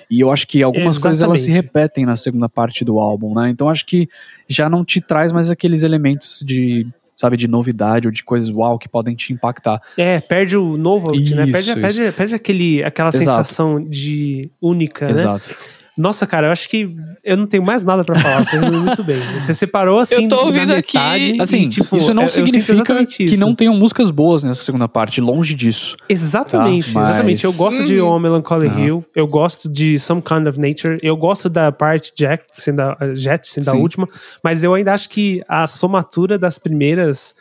E 0.09 0.21
eu 0.21 0.31
acho 0.31 0.47
que 0.47 0.63
algumas 0.63 0.99
coisas 0.99 1.21
elas 1.21 1.41
se 1.41 1.51
Exatamente. 1.51 1.67
repetem 1.67 2.07
na 2.07 2.15
segunda 2.17 2.49
parte 2.49 2.85
do 2.85 2.99
álbum, 3.01 3.35
né? 3.35 3.51
Então 3.51 3.69
acho 3.69 3.85
que 3.85 4.09
já 4.49 4.69
não 4.69 4.85
te 4.85 5.01
traz 5.01 5.33
mais 5.33 5.51
aqueles 5.51 5.83
elementos 5.83 6.43
de. 6.47 6.87
Sabe, 7.17 7.37
de 7.37 7.47
novidade 7.47 8.09
ou 8.09 8.13
de 8.13 8.25
coisas 8.25 8.51
uau 8.51 8.79
que 8.79 8.89
podem 8.89 9.15
te 9.15 9.33
impactar. 9.33 9.81
É, 9.97 10.21
perde 10.21 10.57
o 10.57 10.77
novo, 10.77 11.13
né? 11.13 11.47
Perde, 11.47 11.81
perde, 11.81 12.13
perde 12.13 12.35
aquele, 12.35 12.83
aquela 12.83 13.11
Exato. 13.11 13.25
sensação 13.25 13.81
de 13.81 14.51
única, 14.61 15.07
né? 15.07 15.13
Exato. 15.13 15.55
Nossa, 15.97 16.27
cara, 16.27 16.49
eu 16.49 16.51
acho 16.53 16.69
que 16.69 16.93
eu 17.23 17.37
não 17.37 17.47
tenho 17.47 17.63
mais 17.63 17.85
nada 17.85 18.03
pra 18.05 18.19
falar. 18.19 18.45
Você 18.45 18.59
resumiu 18.59 18.81
muito 18.83 19.05
bem. 19.05 19.17
Você 19.39 19.55
separou 19.55 20.01
assim 20.01 20.25
Eu 20.25 20.29
tô 20.29 20.37
na 20.37 20.43
ouvindo 20.43 20.73
aqui- 20.75 20.97
metade. 20.99 21.41
Assim, 21.41 21.59
e, 21.63 21.69
tipo, 21.69 21.97
isso 21.97 22.13
não 22.13 22.23
eu- 22.23 22.27
eu 22.29 22.33
significa 22.33 22.73
exatamente 22.73 23.17
que 23.19 23.25
isso. 23.25 23.41
não 23.41 23.55
tenham 23.55 23.75
músicas 23.77 24.11
boas 24.11 24.43
nessa 24.43 24.65
segunda 24.65 24.89
parte, 24.89 25.21
longe 25.21 25.55
disso. 25.55 25.97
Exatamente, 26.09 26.93
Tá, 26.93 26.99
mas- 27.01 27.09
exatamente. 27.09 27.45
Eu 27.45 27.53
gosto 27.53 27.85
de. 27.85 28.01
On 28.01 28.19
Melancholy 28.19 28.67
Aham. 28.67 28.81
Hill, 28.85 29.05
eu 29.15 29.27
gosto 29.27 29.69
de 29.71 29.97
Some 30.01 30.21
Kind 30.21 30.47
of 30.49 30.59
Nature, 30.59 30.99
eu 31.01 31.17
gosto 31.17 31.49
da 31.49 31.71
parte 31.71 32.13
Jack, 32.17 32.45
sendo 32.51 32.81
a, 32.81 32.97
Jet, 33.15 33.47
sendo 33.47 33.69
a 33.69 33.73
Sim. 33.73 33.79
última, 33.81 34.09
mas 34.43 34.65
eu 34.65 34.75
ainda 34.75 34.93
acho 34.93 35.09
que 35.09 35.43
a 35.49 35.65
somatura 35.67 36.37
das 36.37 36.59
primeiras 36.59 37.35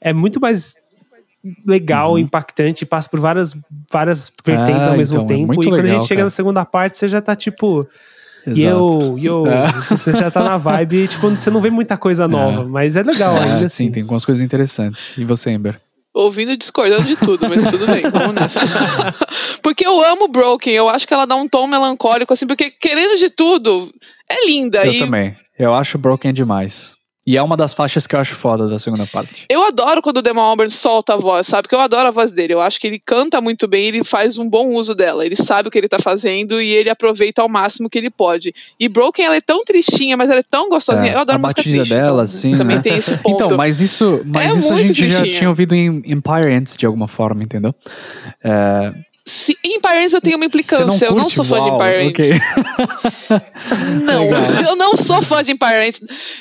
é 0.00 0.14
muito 0.14 0.40
mais 0.40 0.76
legal, 1.66 2.18
impactante, 2.18 2.84
passa 2.84 3.08
por 3.08 3.18
várias, 3.20 3.56
várias 3.90 4.32
vertentes 4.44 4.86
Ah, 4.86 4.90
ao 4.90 4.96
mesmo 4.96 5.14
então, 5.22 5.24
é 5.24 5.38
tempo. 5.38 5.46
muito 5.46 5.66
e 5.66 5.70
quando 5.70 5.84
a 5.84 5.88
gente 5.88 6.06
chega 6.06 6.18
cara. 6.18 6.24
na 6.26 6.30
segunda 6.30 6.64
parte, 6.64 6.96
você 6.98 7.08
já 7.08 7.20
tá 7.20 7.34
tipo. 7.34 7.86
Exato. 8.46 8.58
Yo, 8.58 9.18
yo, 9.18 9.46
É. 9.46 9.70
você 9.82 10.14
já 10.14 10.30
tá 10.30 10.42
na 10.42 10.56
vibe, 10.56 11.08
tipo, 11.08 11.28
você 11.30 11.50
não 11.50 11.60
vê 11.60 11.68
muita 11.70 11.96
coisa 11.98 12.26
nova, 12.28 12.64
mas 12.64 12.96
é 12.96 13.02
legal 13.02 13.36
É, 13.36 13.44
ainda 13.44 13.68
sim, 13.68 13.84
assim. 13.84 13.90
tem 13.92 14.02
algumas 14.02 14.24
coisas 14.24 14.42
interessantes. 14.44 15.12
E 15.18 15.24
você, 15.24 15.50
Ember? 15.50 15.78
Ouvindo 16.12 16.50
e 16.52 16.56
discordando 16.56 17.04
de 17.04 17.16
tudo, 17.16 17.48
mas 17.48 17.64
tudo 17.70 17.86
bem, 17.86 18.02
vamos 18.10 18.34
nessa. 18.34 18.58
porque 19.62 19.86
eu 19.86 20.02
amo 20.04 20.26
Broken, 20.26 20.72
eu 20.74 20.88
acho 20.88 21.06
que 21.06 21.14
ela 21.14 21.24
dá 21.26 21.36
um 21.36 21.48
tom 21.48 21.66
melancólico, 21.68 22.32
assim, 22.32 22.46
porque 22.46 22.70
querendo 22.70 23.16
de 23.18 23.30
tudo, 23.30 23.90
é 24.28 24.46
linda. 24.46 24.84
Eu 24.84 24.92
e 24.92 24.98
também. 24.98 25.36
Eu 25.58 25.72
acho 25.74 25.98
Broken 25.98 26.32
demais. 26.32 26.94
E 27.26 27.36
é 27.36 27.42
uma 27.42 27.54
das 27.54 27.74
faixas 27.74 28.06
que 28.06 28.16
eu 28.16 28.20
acho 28.20 28.34
foda 28.34 28.66
da 28.66 28.78
segunda 28.78 29.06
parte. 29.06 29.44
Eu 29.48 29.62
adoro 29.62 30.00
quando 30.00 30.16
o 30.16 30.22
Damon 30.22 30.40
Albarn 30.40 30.70
solta 30.70 31.14
a 31.14 31.16
voz, 31.18 31.46
sabe? 31.46 31.64
Porque 31.64 31.74
eu 31.74 31.80
adoro 31.80 32.08
a 32.08 32.10
voz 32.10 32.32
dele. 32.32 32.54
Eu 32.54 32.60
acho 32.62 32.80
que 32.80 32.86
ele 32.86 32.98
canta 32.98 33.42
muito 33.42 33.68
bem, 33.68 33.88
ele 33.88 34.02
faz 34.04 34.38
um 34.38 34.48
bom 34.48 34.68
uso 34.68 34.94
dela. 34.94 35.24
Ele 35.24 35.36
sabe 35.36 35.68
o 35.68 35.70
que 35.70 35.76
ele 35.76 35.88
tá 35.88 35.98
fazendo 35.98 36.60
e 36.62 36.70
ele 36.70 36.88
aproveita 36.88 37.42
ao 37.42 37.48
máximo 37.48 37.90
que 37.90 37.98
ele 37.98 38.08
pode. 38.08 38.54
E 38.80 38.88
Broken, 38.88 39.26
ela 39.26 39.36
é 39.36 39.40
tão 39.40 39.62
tristinha, 39.64 40.16
mas 40.16 40.30
ela 40.30 40.40
é 40.40 40.44
tão 40.50 40.70
gostosinha. 40.70 41.10
É, 41.12 41.14
eu 41.14 41.18
adoro 41.18 41.36
a 41.36 41.40
música 41.40 41.60
batida 41.60 41.76
triste, 41.78 41.94
dela, 41.94 42.10
então, 42.10 42.20
assim, 42.24 42.56
Também 42.56 42.76
né? 42.76 42.82
tem 42.82 42.96
esse 42.96 43.14
ponto. 43.22 43.34
Então, 43.44 43.56
mas 43.56 43.80
isso, 43.80 44.22
mas 44.24 44.46
É 44.46 44.54
isso 44.56 44.72
a 44.72 44.76
gente 44.76 45.08
já 45.08 45.20
tristinha. 45.20 45.38
tinha 45.38 45.50
ouvido 45.50 45.74
em 45.74 46.02
Empire 46.06 46.54
antes, 46.54 46.74
de 46.76 46.86
alguma 46.86 47.06
forma, 47.06 47.42
entendeu? 47.42 47.74
É, 48.42 48.92
Se, 49.30 49.56
em 49.62 49.76
Empire 49.76 50.12
eu 50.12 50.20
tenho 50.20 50.36
uma 50.36 50.44
implicância. 50.46 50.84
você 50.86 51.06
eu 51.06 51.14
não 51.14 51.28
sou 51.28 51.44
fã 51.44 51.60
de 51.62 51.70
Uau, 51.70 51.76
Empire 51.80 52.08
ok. 52.08 52.30
Não, 54.04 54.22
Legal. 54.24 54.40
eu 54.70 54.76
não 54.76 54.96
sou 54.96 55.22
fã 55.22 55.42
de 55.42 55.52
Empire 55.52 55.94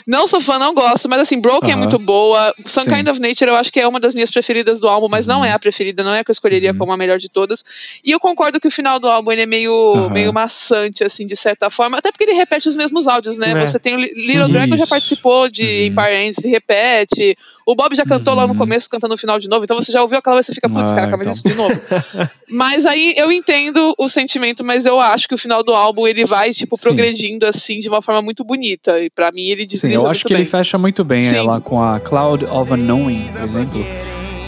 Não 0.08 0.26
sou 0.28 0.42
fã, 0.42 0.58
não 0.58 0.74
gosto. 0.74 1.08
Mas 1.08 1.20
assim, 1.20 1.40
Broken 1.40 1.70
é 1.70 1.74
Aham. 1.74 1.82
muito 1.84 2.00
boa. 2.00 2.54
Some 2.66 2.86
Sim. 2.86 2.94
Kind 2.96 3.08
of 3.08 3.20
Nature 3.20 3.50
eu 3.52 3.56
acho 3.56 3.72
que 3.72 3.80
é 3.80 3.88
uma 3.88 4.00
das 4.00 4.14
minhas 4.16 4.32
preferidas 4.32 4.80
do 4.80 4.88
álbum, 4.88 5.08
mas 5.08 5.26
não 5.28 5.40
Uhum. 5.40 5.46
é 5.46 5.52
a 5.52 5.60
preferida, 5.60 6.04
não 6.04 6.14
é 6.14 6.20
a 6.20 6.24
que 6.24 6.32
eu 6.32 6.34
escolheria 6.34 6.74
como 6.74 6.92
a 6.92 6.98
melhor 6.98 7.20
de 7.20 7.30
todas. 7.30 7.64
E 8.04 8.12
eu 8.12 8.20
concordo 8.20 8.60
que 8.60 8.68
o 8.68 8.72
final 8.72 9.00
do 9.00 9.08
álbum 9.08 9.32
ele 9.32 9.44
é 9.44 9.46
meio, 9.46 10.10
meio 10.10 10.34
maçante, 10.34 11.04
assim, 11.04 11.28
de 11.28 11.36
certa 11.36 11.70
forma. 11.70 11.98
Até 11.98 12.12
porque 12.12 12.24
ele 12.24 12.34
repete 12.34 12.68
os 12.68 12.76
mesmos 12.76 13.08
áudios, 13.08 13.38
né? 13.38 13.52
É. 13.52 13.68
Você 13.68 13.78
tem 13.80 13.96
o 13.96 14.00
Li- 14.00 14.14
Little 14.16 14.50
Dragon 14.50 14.78
já 14.78 14.88
participou 14.88 15.50
de 15.50 15.64
Uhum. 15.64 15.86
Empire 16.04 16.34
se 16.34 16.48
repete. 16.48 17.38
O 17.70 17.76
Bob 17.76 17.96
já 17.96 18.04
cantou 18.04 18.34
lá 18.34 18.48
no 18.48 18.54
Uhum. 18.54 18.58
começo, 18.58 18.90
cantando 18.90 19.14
no 19.14 19.18
final 19.18 19.38
de 19.38 19.48
novo. 19.48 19.64
Então 19.64 19.80
você 19.80 19.92
já 19.92 20.02
ouviu 20.02 20.18
aquela 20.18 20.38
vez, 20.38 20.48
você 20.48 20.54
fica, 20.56 20.68
putz, 20.68 20.92
Ah, 20.92 20.96
caraca, 20.96 21.18
mas 21.18 21.28
então. 21.28 21.34
isso 21.34 21.44
de 21.48 21.54
novo. 21.54 21.80
Mas 22.50 22.84
aí 22.84 23.14
eu 23.16 23.32
entendo 23.32 23.94
o 23.96 24.10
sentimento, 24.10 24.64
mas 24.64 24.84
eu 24.84 25.00
acho 25.00 25.28
que 25.28 25.36
o 25.36 25.38
final 25.38 25.64
do 25.64 25.72
álbum 25.72 26.08
ele 26.08 26.26
vai, 26.26 26.50
tipo, 26.52 26.76
Sim. 26.76 26.82
progredindo 26.82 27.46
assim 27.46 27.80
de 27.80 27.88
uma 27.88 28.02
forma 28.02 28.24
muito 28.24 28.44
bonita. 28.44 29.00
E 29.00 29.10
pra 29.12 29.32
mim 29.32 29.50
ele 29.50 29.62
Sim, 29.62 29.68
desliza 29.68 29.96
eu 29.96 30.00
muito 30.02 30.10
acho 30.12 30.24
que 30.26 30.34
bem. 30.34 30.42
ele 30.42 30.50
fecha 30.50 30.78
muito 30.80 31.04
bem 31.04 31.20
Sim. 31.30 31.36
ela 31.36 31.62
com 31.62 31.80
a 31.82 32.00
Cloud 32.00 32.44
of 32.46 32.74
Unknowing, 32.74 33.30
por 33.32 33.42
exemplo. 33.44 33.86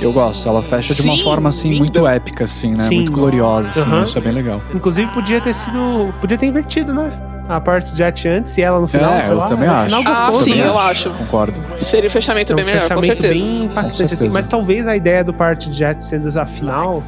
Eu 0.01 0.11
gosto, 0.11 0.49
ela 0.49 0.63
fecha 0.63 0.95
de 0.95 1.01
uma 1.03 1.15
Sim, 1.15 1.23
forma 1.23 1.49
assim 1.49 1.69
linda. 1.69 1.79
muito 1.79 2.07
épica 2.07 2.45
assim, 2.45 2.71
né? 2.71 2.87
Sim. 2.89 2.95
Muito 2.95 3.11
gloriosa, 3.11 3.69
assim, 3.69 3.81
Aham. 3.81 4.03
isso 4.03 4.17
é 4.17 4.21
bem 4.21 4.31
legal. 4.33 4.59
Inclusive, 4.73 5.11
podia 5.13 5.39
ter 5.39 5.53
sido. 5.53 6.11
Podia 6.19 6.39
ter 6.39 6.47
invertido, 6.47 6.91
né? 6.91 7.11
A 7.49 7.59
parte 7.59 7.93
Jet 7.97 8.27
antes 8.29 8.57
e 8.57 8.61
ela 8.61 8.79
no 8.79 8.87
final, 8.87 9.13
é, 9.13 9.21
sei 9.23 9.33
eu 9.33 9.37
lá. 9.37 9.47
também 9.49 9.67
no 9.67 9.73
acho. 9.75 9.85
final 9.85 10.01
Ah, 10.05 10.09
gostoso, 10.29 10.43
sim, 10.45 10.55
né? 10.55 10.67
eu 10.67 10.77
acho. 10.79 11.09
Concordo. 11.09 11.59
Seria 11.79 12.07
o 12.07 12.11
fechamento 12.11 12.51
É 12.51 12.53
um 12.53 12.57
bem 12.57 12.65
melhor, 12.65 12.79
com 12.81 12.87
fechamento 12.87 13.21
certeza. 13.21 13.33
bem 13.33 13.63
impactante, 13.65 13.97
Com 14.09 14.13
assim. 14.13 14.29
Mas 14.31 14.47
talvez 14.47 14.87
a 14.87 14.95
ideia 14.95 15.23
do 15.23 15.33
parte 15.33 15.71
Jet 15.73 16.01
sendo 16.03 16.27
a 16.39 16.45
final 16.45 17.03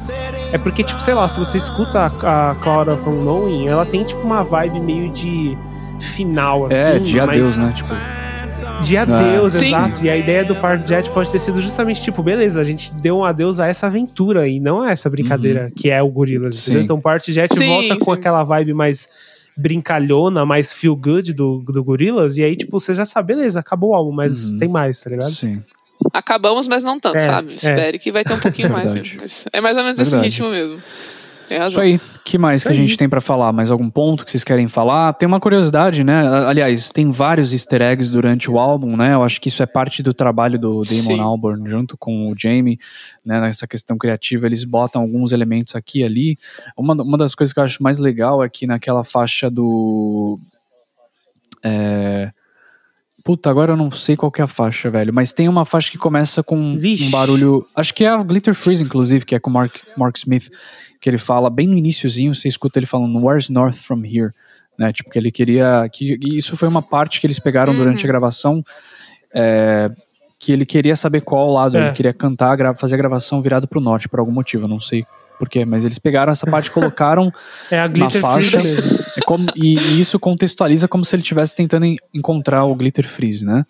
é 0.52 0.58
porque, 0.58 0.82
tipo, 0.84 1.00
sei 1.00 1.14
lá, 1.14 1.26
se 1.28 1.38
você 1.38 1.56
escuta 1.56 2.00
a, 2.22 2.50
a 2.50 2.54
Cloud 2.56 2.90
of 2.90 3.08
Unknowing, 3.08 3.68
ela 3.68 3.86
tem, 3.86 4.04
tipo, 4.04 4.20
uma 4.20 4.42
vibe 4.42 4.80
meio 4.80 5.10
de 5.10 5.56
final, 6.00 6.66
assim. 6.66 6.76
é, 6.76 6.98
de 6.98 7.16
mas- 7.16 7.28
adeus, 7.28 7.56
né? 7.58 7.72
Tipo, 7.74 7.94
De 8.82 8.96
adeus, 8.98 9.52
Sim. 9.52 9.64
exato. 9.66 10.04
E 10.04 10.10
a 10.10 10.16
ideia 10.16 10.44
do 10.44 10.56
Part 10.56 10.86
Jet 10.86 11.08
pode 11.10 11.30
ter 11.30 11.38
sido 11.38 11.60
justamente, 11.62 12.02
tipo, 12.02 12.22
beleza, 12.22 12.60
a 12.60 12.64
gente 12.64 12.92
deu 12.94 13.18
um 13.18 13.24
adeus 13.24 13.58
a 13.60 13.66
essa 13.68 13.86
aventura 13.86 14.46
e 14.46 14.60
não 14.60 14.82
a 14.82 14.90
essa 14.90 15.08
brincadeira 15.08 15.70
que 15.74 15.90
é 15.90 16.02
o 16.02 16.08
Gorilas, 16.10 16.56
entendeu? 16.60 16.80
Sim. 16.80 16.84
Então 16.84 17.00
Part 17.00 17.32
Jet 17.32 17.54
Sim, 17.56 17.66
volta 17.66 17.96
com 17.96 18.12
sim. 18.12 18.18
aquela 18.20 18.42
vibe 18.44 18.74
mais 18.74 19.08
brincalhona, 19.56 20.44
mais 20.44 20.72
feel 20.72 20.96
good 20.96 21.32
do, 21.32 21.62
do 21.66 21.82
Gorilas, 21.84 22.36
e 22.36 22.44
aí, 22.44 22.56
tipo, 22.56 22.78
você 22.78 22.94
já 22.94 23.04
sabe, 23.04 23.34
beleza, 23.34 23.60
acabou 23.60 23.90
o 23.90 23.94
álbum, 23.94 24.12
mas 24.12 24.52
Uhum. 24.52 24.58
tem 24.58 24.68
mais, 24.68 25.00
tá 25.00 25.10
ligado? 25.10 25.30
sim. 25.30 25.62
Acabamos, 26.12 26.66
mas 26.68 26.82
não 26.82 26.98
tanto, 27.00 27.16
É, 27.16 27.22
sabe? 27.22 27.52
é. 27.52 27.54
Espere 27.54 27.98
que 27.98 28.12
vai 28.12 28.24
ter 28.24 28.34
um 28.34 28.38
pouquinho 28.40 28.68
mais. 28.72 28.92
Verdade. 28.92 29.16
Mas 29.20 29.44
é 29.52 29.60
mais 29.60 29.76
ou 29.76 29.84
menos 29.84 29.98
esse 30.00 30.10
Verdade. 30.10 30.28
ritmo 30.34 30.50
mesmo. 30.50 30.82
Tem 31.48 31.66
Isso 31.66 31.80
aí. 31.80 32.00
que 32.24 32.38
mais 32.38 32.58
Isso 32.58 32.66
que 32.66 32.72
a 32.72 32.76
gente 32.76 32.92
aí. 32.92 32.96
tem 32.96 33.08
pra 33.08 33.20
falar? 33.20 33.52
Mais 33.52 33.70
algum 33.70 33.90
ponto 33.90 34.24
que 34.24 34.30
vocês 34.30 34.44
querem 34.44 34.66
falar? 34.66 35.12
Tem 35.12 35.26
uma 35.26 35.38
curiosidade, 35.38 36.02
né? 36.02 36.26
Aliás, 36.46 36.90
tem 36.90 37.10
vários 37.10 37.52
easter 37.52 37.82
eggs 37.82 38.10
durante 38.10 38.50
o 38.50 38.58
álbum, 38.58 38.96
né? 38.96 39.14
Eu 39.14 39.22
acho 39.22 39.40
que 39.40 39.48
isso 39.48 39.62
é 39.62 39.66
parte 39.66 40.02
do 40.02 40.14
trabalho 40.14 40.58
do 40.58 40.84
Damon 40.84 41.02
Sim. 41.02 41.20
Albarn 41.20 41.68
junto 41.68 41.96
com 41.98 42.30
o 42.30 42.34
Jamie, 42.38 42.78
né? 43.24 43.40
Nessa 43.40 43.66
questão 43.66 43.98
criativa, 43.98 44.46
eles 44.46 44.64
botam 44.64 45.02
alguns 45.02 45.32
elementos 45.32 45.74
aqui 45.74 46.00
e 46.00 46.04
ali. 46.04 46.38
Uma, 46.76 46.94
uma 46.94 47.18
das 47.18 47.34
coisas 47.34 47.52
que 47.52 47.60
eu 47.60 47.64
acho 47.64 47.82
mais 47.82 47.98
legal 47.98 48.42
é 48.42 48.48
que 48.48 48.66
naquela 48.66 49.04
faixa 49.04 49.50
do... 49.50 50.38
É... 51.62 52.30
Puta, 53.24 53.48
agora 53.48 53.72
eu 53.72 53.76
não 53.76 53.90
sei 53.90 54.16
qual 54.16 54.30
que 54.30 54.42
é 54.42 54.44
a 54.44 54.46
faixa, 54.46 54.90
velho. 54.90 55.12
Mas 55.12 55.32
tem 55.32 55.48
uma 55.48 55.64
faixa 55.64 55.90
que 55.90 55.96
começa 55.96 56.42
com 56.42 56.76
Vixe. 56.76 57.04
um 57.04 57.10
barulho. 57.10 57.66
Acho 57.74 57.94
que 57.94 58.04
é 58.04 58.08
a 58.08 58.22
Glitter 58.22 58.54
Freeze, 58.54 58.84
inclusive, 58.84 59.24
que 59.24 59.34
é 59.34 59.40
com 59.40 59.48
o 59.48 59.52
Mark, 59.52 59.76
Mark 59.96 60.14
Smith. 60.18 60.50
Que 61.04 61.10
ele 61.10 61.18
fala 61.18 61.50
bem 61.50 61.66
no 61.66 61.76
iníciozinho, 61.76 62.34
você 62.34 62.48
escuta 62.48 62.78
ele 62.78 62.86
falando 62.86 63.22
Where's 63.22 63.50
North 63.50 63.74
from 63.76 64.02
here? 64.06 64.32
Né? 64.78 64.90
Tipo, 64.90 65.10
que 65.10 65.18
ele 65.18 65.30
queria. 65.30 65.86
Que, 65.92 66.18
isso 66.24 66.56
foi 66.56 66.66
uma 66.66 66.80
parte 66.80 67.20
que 67.20 67.26
eles 67.26 67.38
pegaram 67.38 67.72
Uhum. 67.74 67.78
durante 67.78 68.04
a 68.04 68.08
gravação. 68.08 68.62
é, 69.34 69.90
que 70.38 70.50
ele 70.52 70.64
queria 70.64 70.96
saber 70.96 71.20
qual 71.22 71.50
lado. 71.52 71.76
É. 71.76 71.80
Ele 71.86 71.92
queria 71.92 72.12
cantar, 72.14 72.56
fazer 72.76 72.94
a 72.94 72.98
gravação 72.98 73.42
virado 73.42 73.68
pro 73.68 73.80
norte, 73.80 74.08
por 74.08 74.18
algum 74.18 74.32
motivo. 74.32 74.64
Eu 74.64 74.68
não 74.68 74.80
sei 74.80 75.04
porquê, 75.38 75.64
mas 75.64 75.84
eles 75.84 75.98
pegaram 75.98 76.32
essa 76.32 76.46
parte 76.46 76.66
e 76.66 76.70
colocaram 76.70 77.32
É 77.70 77.78
a 77.78 77.86
Glitter 77.86 78.20
faixa. 78.20 78.58
É 79.16 79.20
como- 79.26 79.46
e, 79.56 79.78
e 79.78 80.00
isso 80.00 80.18
contextualiza 80.18 80.88
como 80.88 81.04
se 81.04 81.14
ele 81.14 81.22
estivesse 81.22 81.56
tentando 81.56 81.84
en- 81.86 81.96
encontrar 82.12 82.64
o 82.64 82.74
Glitter 82.74 83.06
Freeze, 83.06 83.44
né? 83.44 83.64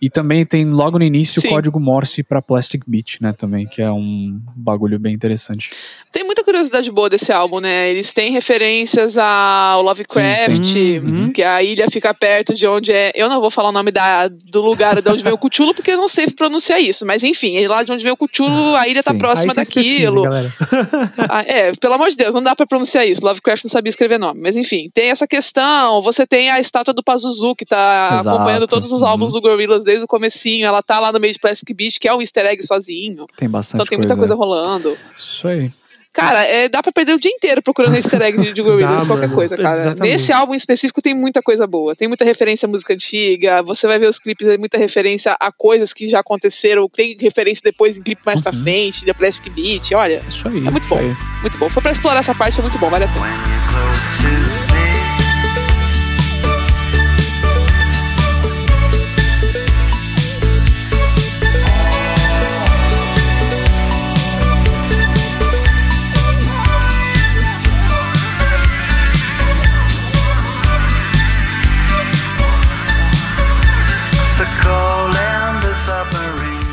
E 0.00 0.08
também 0.08 0.44
tem 0.46 0.64
logo 0.64 0.98
no 0.98 1.04
início 1.04 1.40
Sim. 1.40 1.48
o 1.48 1.50
código 1.50 1.80
Morse 1.80 2.22
para 2.22 2.40
Plastic 2.42 2.82
Beach, 2.86 3.18
né? 3.20 3.32
Também, 3.32 3.66
que 3.66 3.82
é 3.82 3.90
um 3.90 4.40
bagulho 4.56 4.98
bem 4.98 5.12
interessante. 5.14 5.70
Tem 6.12 6.24
muita 6.24 6.42
curiosidade 6.42 6.90
boa 6.90 7.10
desse 7.10 7.30
álbum, 7.32 7.60
né? 7.60 7.90
Eles 7.90 8.12
têm 8.12 8.32
referências 8.32 9.16
ao 9.18 9.82
Lovecraft, 9.82 10.56
Sim, 10.56 10.64
sim. 10.64 10.98
Uhum. 11.00 11.32
que 11.32 11.42
a 11.42 11.62
ilha 11.62 11.86
fica 11.90 12.12
perto 12.14 12.54
de 12.54 12.66
onde 12.66 12.92
é. 12.92 13.12
Eu 13.14 13.28
não 13.28 13.40
vou 13.40 13.50
falar 13.50 13.68
o 13.68 13.72
nome 13.72 13.90
da, 13.90 14.28
do 14.28 14.60
lugar 14.62 15.00
de 15.02 15.08
onde 15.10 15.22
vem 15.22 15.32
o 15.32 15.38
Cthulhu, 15.38 15.74
porque 15.74 15.90
eu 15.90 15.96
não 15.98 16.08
sei 16.08 16.26
pronunciar 16.30 16.80
isso. 16.80 17.04
Mas 17.04 17.22
enfim, 17.24 17.56
é 17.56 17.68
lá 17.68 17.82
de 17.82 17.92
onde 17.92 18.02
vem 18.04 18.12
o 18.12 18.16
Cthulhu, 18.16 18.74
a 18.76 18.88
ilha 18.88 19.02
tá 19.02 19.12
Sim. 19.12 19.18
próxima 19.18 19.52
Aí 19.52 19.54
vocês 19.54 19.68
pesquisem, 19.68 20.04
daquilo. 20.04 20.22
Ah, 21.30 21.42
é, 21.46 21.72
pelo 21.76 21.94
amor 21.94 22.08
de 22.10 22.16
Deus, 22.16 22.34
não 22.34 22.42
dá 22.42 22.54
pra 22.56 22.66
pronunciar 22.66 23.06
isso. 23.06 23.24
Lovecraft 23.24 23.64
não 23.64 23.70
sabia 23.70 23.90
escrever 23.90 24.18
nome. 24.18 24.40
Mas 24.40 24.56
enfim, 24.56 24.90
tem 24.94 25.10
essa 25.10 25.26
questão. 25.26 26.02
Você 26.02 26.26
tem 26.26 26.50
a 26.50 26.58
estátua 26.60 26.94
do 26.94 27.02
Pazuzu, 27.02 27.54
que 27.54 27.64
tá 27.66 28.18
Exato. 28.20 28.28
acompanhando 28.36 28.66
todos 28.66 28.90
os 28.92 29.02
Uhum. 29.02 29.08
álbuns 29.08 29.32
do 29.32 29.40
Gorillaz 29.40 29.84
desde 29.84 30.04
o 30.04 30.08
comecinho. 30.08 30.66
Ela 30.66 30.82
tá 30.82 30.98
lá 30.98 31.12
no 31.12 31.20
meio 31.20 31.32
de 31.32 31.38
Plastic 31.38 31.74
Beach, 31.76 31.98
que 32.00 32.08
é 32.08 32.14
um 32.14 32.20
easter 32.20 32.46
egg 32.46 32.62
sozinho. 32.66 33.26
Tem 33.36 33.48
bastante 33.48 33.78
Então 33.82 33.86
tem 33.88 33.98
muita 33.98 34.16
coisa 34.16 34.34
coisa. 34.36 34.48
rolando. 34.48 34.96
Isso 35.16 35.46
aí. 35.48 35.70
Cara, 36.12 36.42
é, 36.42 36.68
dá 36.68 36.82
pra 36.82 36.90
perder 36.90 37.14
o 37.14 37.20
dia 37.20 37.30
inteiro 37.30 37.62
procurando 37.62 37.94
easter 37.94 38.20
egg 38.22 38.36
de, 38.38 38.52
de 38.52 38.62
Dá, 38.80 39.04
qualquer 39.06 39.26
mano. 39.28 39.34
coisa, 39.34 39.56
cara. 39.56 39.76
Exatamente. 39.76 40.12
Nesse 40.12 40.32
álbum 40.32 40.54
em 40.54 40.56
específico 40.56 41.00
tem 41.00 41.14
muita 41.14 41.40
coisa 41.42 41.66
boa. 41.66 41.94
Tem 41.94 42.08
muita 42.08 42.24
referência 42.24 42.66
à 42.66 42.68
música 42.68 42.94
antiga, 42.94 43.62
você 43.62 43.86
vai 43.86 43.98
ver 43.98 44.08
os 44.08 44.18
clipes, 44.18 44.46
tem 44.46 44.58
muita 44.58 44.78
referência 44.78 45.36
a 45.38 45.52
coisas 45.52 45.92
que 45.92 46.08
já 46.08 46.20
aconteceram, 46.20 46.88
tem 46.88 47.16
referência 47.20 47.62
depois 47.64 47.96
em 47.96 48.02
clipe 48.02 48.22
mais 48.26 48.40
pra 48.40 48.52
Uhum. 48.52 48.62
frente, 48.62 49.04
de 49.04 49.14
Plastic 49.14 49.52
Beach, 49.52 49.94
olha, 49.94 50.20
Isso 50.28 50.48
aí. 50.48 50.66
É 50.66 50.70
muito 50.70 50.88
bom. 50.88 50.98
aí. 50.98 51.14
muito 51.42 51.58
bom. 51.58 51.68
Foi 51.68 51.82
pra 51.82 51.92
explorar 51.92 52.20
essa 52.20 52.34
parte, 52.34 52.58
é 52.58 52.62
muito 52.62 52.78
bom, 52.78 52.88
vale 52.90 53.04
a 53.04 53.08
pena. 53.08 54.37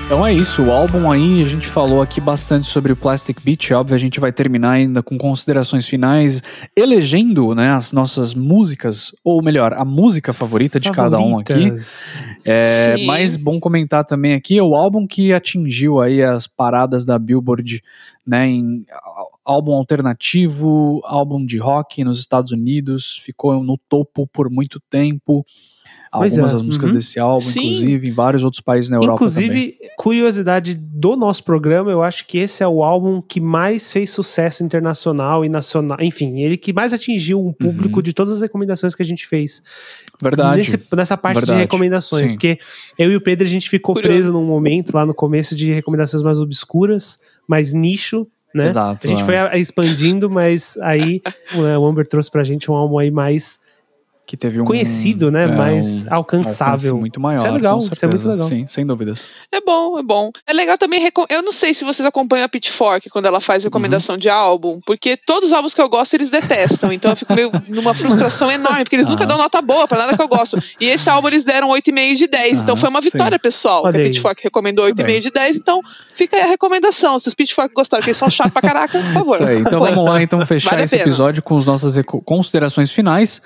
Então 0.06 0.26
é 0.26 0.32
isso, 0.32 0.62
o 0.62 0.72
álbum 0.72 1.12
aí, 1.12 1.42
a 1.42 1.48
gente 1.48 1.66
falou 1.66 2.00
aqui 2.00 2.22
bastante 2.22 2.68
sobre 2.68 2.94
o 2.94 2.96
Plastic 2.96 3.42
Beach, 3.42 3.74
óbvio, 3.74 3.96
a 3.96 4.00
gente 4.00 4.20
vai 4.20 4.32
terminar 4.32 4.74
ainda 4.74 5.02
com 5.02 5.18
considerações 5.18 5.88
finais, 5.88 6.44
elegendo, 6.76 7.56
né, 7.56 7.72
as 7.72 7.92
nossas 7.92 8.36
músicas, 8.36 9.12
ou 9.24 9.42
melhor, 9.42 9.74
a 9.74 9.84
música 9.84 10.32
favorita 10.32 10.80
de 10.80 10.92
cada 10.92 11.18
um 11.18 11.40
aqui. 11.40 11.54
Favoritas. 11.54 12.24
É, 12.46 12.96
Sim. 12.96 13.08
mas 13.08 13.36
bom 13.36 13.60
comentar 13.60 14.06
também 14.06 14.36
aqui, 14.36 14.62
o 14.62 14.76
álbum 14.76 15.08
que 15.08 15.34
atingiu 15.34 16.00
aí 16.00 16.22
as 16.22 16.46
paradas 16.46 17.04
da 17.04 17.18
Billboard, 17.18 17.82
né, 18.26 18.48
em 18.48 18.86
álbum 19.44 19.74
alternativo, 19.74 21.02
álbum 21.04 21.44
de 21.44 21.58
rock 21.58 22.04
nos 22.04 22.20
Estados 22.20 22.52
Unidos, 22.52 23.20
ficou 23.24 23.64
no 23.64 23.76
topo 23.90 24.28
por 24.28 24.52
muito 24.52 24.80
tempo. 24.88 25.44
Pois 26.18 26.32
Algumas 26.34 26.52
é, 26.52 26.54
das 26.54 26.62
músicas 26.62 26.90
uhum. 26.90 26.96
desse 26.96 27.20
álbum, 27.20 27.46
Sim. 27.50 27.60
inclusive, 27.60 28.08
em 28.08 28.12
vários 28.12 28.44
outros 28.44 28.62
países 28.62 28.90
na 28.90 28.98
Europa 28.98 29.28
também. 29.28 29.46
Inclusive, 29.46 29.78
curiosidade 29.98 30.76
do 30.76 31.16
nosso 31.16 31.44
programa, 31.44 31.92
eu 31.92 32.02
acho 32.04 32.26
que 32.28 32.38
esse 32.38 32.64
é 32.64 32.68
o 32.68 32.84
álbum 32.84 33.22
que 33.22 33.40
mais 33.40 33.92
fez 33.92 34.10
sucesso 34.10 34.64
internacional 34.64 35.44
e 35.46 35.50
nacional. 35.50 35.98
Enfim, 36.02 36.42
ele 36.42 36.58
que 36.58 36.72
mais 36.74 36.94
atingiu 36.94 37.46
o 37.46 37.54
público 37.54 38.02
de 38.02 38.14
todas 38.14 38.32
as 38.34 38.42
recomendações 38.42 38.94
que 38.96 39.02
a 39.02 39.06
gente 39.06 39.28
fez. 39.28 39.62
Verdade. 40.22 40.58
Nesse- 40.60 40.80
nessa 40.96 41.18
parte 41.18 41.36
Verdade. 41.38 41.58
de 41.58 41.64
recomendações. 41.64 42.30
Sim. 42.30 42.36
Porque 42.36 42.58
eu 42.98 43.12
e 43.12 43.16
o 43.16 43.22
Pedro, 43.22 43.46
a 43.46 43.50
gente 43.50 43.70
ficou 43.70 43.94
Curioso. 43.96 44.14
preso 44.14 44.32
num 44.32 44.46
momento 44.46 44.94
lá 44.94 45.06
no 45.06 45.14
começo 45.14 45.56
de 45.56 45.74
recomendações 45.74 46.24
mais 46.24 46.40
obscuras, 46.40 47.20
mais 47.48 47.74
nicho. 47.74 48.26
Né? 48.54 48.68
Exato, 48.68 49.06
A 49.06 49.10
gente 49.10 49.22
é. 49.22 49.26
foi 49.26 49.60
expandindo, 49.60 50.30
mas 50.30 50.78
aí 50.82 51.22
né, 51.58 51.78
o 51.78 51.86
Amber 51.86 52.08
trouxe 52.08 52.32
pra 52.32 52.42
gente 52.42 52.72
um 52.72 52.74
álbum 52.74 52.98
aí 52.98 53.12
mais 53.12 53.60
que 54.26 54.36
teve 54.36 54.60
um 54.60 54.66
conhecido, 54.66 55.30
né? 55.30 55.44
é, 55.44 55.48
mais 55.48 56.04
um 56.04 56.14
alcançável. 56.14 56.98
muito 56.98 57.20
maior. 57.20 57.38
Isso 57.38 57.46
é 57.48 57.52
legal, 57.52 57.80
isso 57.80 58.06
é 58.06 58.08
muito 58.08 58.28
legal. 58.28 58.48
Sim, 58.48 58.66
sem 58.68 58.86
dúvidas. 58.86 59.30
É 59.52 59.62
bom, 59.62 60.00
é 60.00 60.04
bom. 60.04 60.32
É 60.48 60.54
legal 60.54 60.78
também. 60.78 61.08
Eu 61.30 61.44
não 61.44 61.52
sei 61.52 61.74
se 61.74 61.84
vocês 61.86 62.06
acompanham 62.06 62.46
a 62.46 62.50
Pitchfork 62.50 63.10
quando 63.10 63.26
ela 63.26 63.40
faz 63.40 63.64
recomendação 63.64 64.18
de 64.18 64.28
álbum, 64.30 64.80
porque 64.86 65.16
todos 65.26 65.52
os 65.52 65.54
álbuns 65.56 65.74
que 65.74 65.82
eu 65.82 65.88
gosto 65.90 66.14
eles 66.16 66.30
detestam. 66.30 66.92
Então 66.92 67.12
eu 67.12 67.16
fico 67.18 67.34
meio 67.36 67.52
numa 67.70 67.94
frustração 67.94 68.52
enorme, 68.52 68.84
porque 68.84 68.96
eles 68.96 69.08
nunca 69.08 69.24
Ah. 69.24 69.28
dão 69.28 69.38
nota 69.38 69.62
boa 69.62 69.88
pra 69.88 69.98
nada 70.00 70.16
que 70.16 70.22
eu 70.22 70.28
gosto. 70.28 70.58
E 70.80 70.86
esse 70.86 71.10
álbum 71.10 71.28
eles 71.28 71.44
deram 71.44 71.70
8,5 71.70 72.16
de 72.16 72.28
10. 72.28 72.60
então 72.60 72.74
Ah, 72.74 72.78
foi 72.78 72.90
uma 72.90 73.02
vitória 73.02 73.38
pessoal. 73.40 73.84
Olha 73.86 73.94
que 73.94 74.02
a. 74.02 74.04
Pitchfork 74.06 74.44
recomendou 74.44 74.86
Muito 74.86 75.02
8,5 75.04 75.20
de 75.22 75.32
10. 75.32 75.58
Então 75.58 75.82
fica 76.16 76.36
aí 76.36 76.44
a 76.44 76.48
recomendação. 76.48 77.20
Se 77.20 77.28
os 77.28 77.34
Pitchfork 77.34 77.74
gostaram, 77.74 78.04
que 78.04 78.10
eles 78.10 78.18
são 78.18 78.30
chatos 78.30 78.54
pra 78.54 78.62
caraca, 78.62 78.98
por 79.00 79.14
favor. 79.14 79.36
Isso 79.36 79.44
aí. 79.46 79.60
Então 79.60 79.80
vamos 79.80 80.04
lá, 80.06 80.22
então, 80.22 80.44
fechar 80.46 80.72
Vale 80.72 80.84
esse 80.84 80.96
episódio 80.96 81.44
com 81.44 81.58
as 81.58 81.66
nossas 81.66 81.96
considerações 82.26 82.92
finais. 82.92 83.42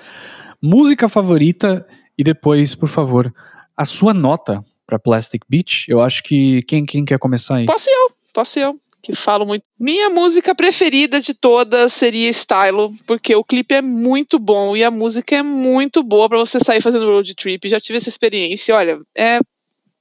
Música 0.62 1.08
favorita 1.08 1.86
e 2.18 2.22
depois, 2.22 2.74
por 2.74 2.88
favor, 2.88 3.32
a 3.76 3.84
sua 3.84 4.12
nota 4.12 4.62
para 4.86 4.98
Plastic 4.98 5.42
Beach. 5.48 5.86
Eu 5.88 6.02
acho 6.02 6.22
que 6.22 6.62
quem, 6.62 6.84
quem 6.84 7.04
quer 7.04 7.18
começar 7.18 7.56
aí? 7.56 7.66
Posso 7.66 7.88
eu, 7.88 8.10
posso 8.34 8.58
eu, 8.58 8.80
que 9.02 9.14
falo 9.14 9.46
muito. 9.46 9.64
Minha 9.78 10.10
música 10.10 10.54
preferida 10.54 11.20
de 11.20 11.32
todas 11.32 11.92
seria 11.94 12.28
Stylo, 12.28 12.92
porque 13.06 13.34
o 13.34 13.44
clipe 13.44 13.74
é 13.74 13.80
muito 13.80 14.38
bom 14.38 14.76
e 14.76 14.84
a 14.84 14.90
música 14.90 15.36
é 15.36 15.42
muito 15.42 16.02
boa 16.02 16.28
pra 16.28 16.38
você 16.38 16.60
sair 16.60 16.82
fazendo 16.82 17.06
road 17.06 17.34
trip. 17.34 17.68
Já 17.68 17.80
tive 17.80 17.96
essa 17.96 18.08
experiência, 18.08 18.74
olha, 18.74 19.00
é 19.16 19.38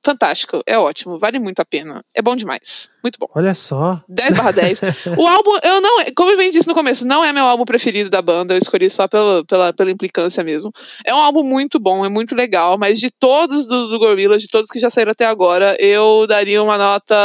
fantástico, 0.04 0.62
é 0.66 0.78
ótimo, 0.78 1.18
vale 1.18 1.40
muito 1.40 1.60
a 1.60 1.66
pena. 1.66 2.04
É 2.14 2.22
bom 2.22 2.36
demais, 2.36 2.90
muito 3.04 3.18
bom. 3.20 3.28
Olha 3.36 3.54
só. 3.54 4.02
10 4.08 4.36
barra 4.38 4.52
10. 4.52 4.80
O 5.18 5.28
álbum, 5.28 5.52
eu 5.64 5.82
não, 5.82 5.98
como 6.16 6.32
eu 6.32 6.38
bem 6.38 6.52
disse 6.52 6.68
no 6.68 6.74
começo, 6.74 7.06
não 7.06 7.24
é 7.24 7.32
meu 7.32 7.44
álbum 7.46 7.66
preferido 7.66 8.10
da 8.10 8.22
banda, 8.22 8.54
eu 8.54 8.58
escolhi 8.58 8.90
só 8.90 9.08
pela, 9.08 9.44
pela, 9.46 9.74
pela 9.74 9.92
implicância 9.92 10.44
mesmo. 10.44 10.72
É 11.06 11.14
um 11.14 11.20
álbum 11.20 11.44
muito 11.44 11.80
bom, 11.80 12.06
é 12.06 12.10
muito 12.10 12.36
legal, 12.36 12.78
mas 12.78 13.00
de 13.00 13.10
todos 13.12 13.66
do, 13.68 13.88
do 13.88 14.00
Gorillaz, 14.00 14.42
de 14.42 14.48
todos 14.48 14.70
que 14.70 14.80
já 14.80 14.90
saíram 14.90 15.12
até 15.12 15.26
agora, 15.26 15.76
eu 15.80 16.26
daria 16.28 16.62
uma 16.64 16.78
nota 16.78 17.16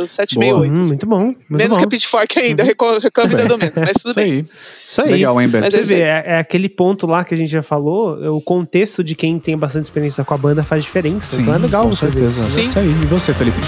7,5, 0.00 0.34
Boa. 0.38 0.60
8. 0.60 0.72
Hum, 0.72 0.82
muito 0.86 1.06
bom. 1.06 1.18
Muito 1.24 1.38
Menos 1.50 1.76
bom. 1.76 1.78
que 1.80 1.84
a 1.84 1.88
Pitchfork 1.88 2.38
ainda, 2.44 2.64
reco- 2.64 2.98
reclamo 2.98 3.36
dando 3.36 3.58
menos, 3.58 3.74
mas 3.76 3.92
tudo 4.02 4.10
Isso 4.10 4.14
bem. 4.14 4.32
aí. 4.32 4.44
Isso 4.86 5.02
aí. 5.02 5.10
Legal, 5.12 5.40
hein, 5.40 5.48
Beto? 5.48 5.64
Mas 5.64 5.74
Você 5.74 5.78
é 5.78 5.82
isso 5.82 5.88
vê, 5.88 6.00
é, 6.00 6.24
é 6.26 6.38
aquele 6.38 6.68
ponto 6.68 7.06
lá 7.06 7.24
que 7.24 7.34
a 7.34 7.36
gente 7.36 7.50
já 7.50 7.62
falou, 7.62 8.22
é 8.24 8.28
o 8.30 8.40
contexto 8.40 9.02
de 9.04 9.14
quem 9.14 9.38
tem 9.38 9.56
bastante 9.56 9.84
experiência 9.84 10.24
com 10.24 10.34
a 10.34 10.38
banda 10.38 10.62
faz 10.62 10.84
diferença. 10.84 11.40
então 11.40 11.54
é 11.54 11.58
legal 11.58 11.84
com 11.84 11.90
você 11.94 12.06
ver 12.06 12.12
certeza. 12.30 12.44
isso. 12.46 12.54
Sim. 12.58 12.68
Isso 12.68 12.78
aí. 12.78 12.86
E 12.88 13.06
você, 13.06 13.32
Felipe? 13.34 13.58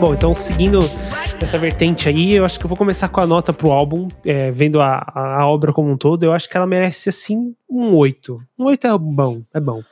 Bom, 0.00 0.14
então 0.14 0.32
seguindo 0.32 0.78
essa 1.40 1.58
vertente 1.58 2.08
aí, 2.08 2.32
eu 2.32 2.44
acho 2.44 2.56
que 2.56 2.64
eu 2.64 2.68
vou 2.68 2.78
começar 2.78 3.08
com 3.08 3.20
a 3.20 3.26
nota 3.26 3.52
pro 3.52 3.72
álbum, 3.72 4.06
é, 4.24 4.48
vendo 4.52 4.80
a, 4.80 5.04
a, 5.12 5.44
obra 5.48 5.72
como 5.72 5.90
um 5.90 5.96
todo, 5.96 6.22
eu 6.22 6.32
acho 6.32 6.48
que 6.48 6.56
ela 6.56 6.68
merece 6.68 7.08
assim 7.08 7.52
um 7.68 7.96
8. 7.96 8.40
Um 8.56 8.66
8 8.66 8.86
é 8.86 8.96
bom, 8.96 9.42
é 9.52 9.60
bom. 9.60 9.82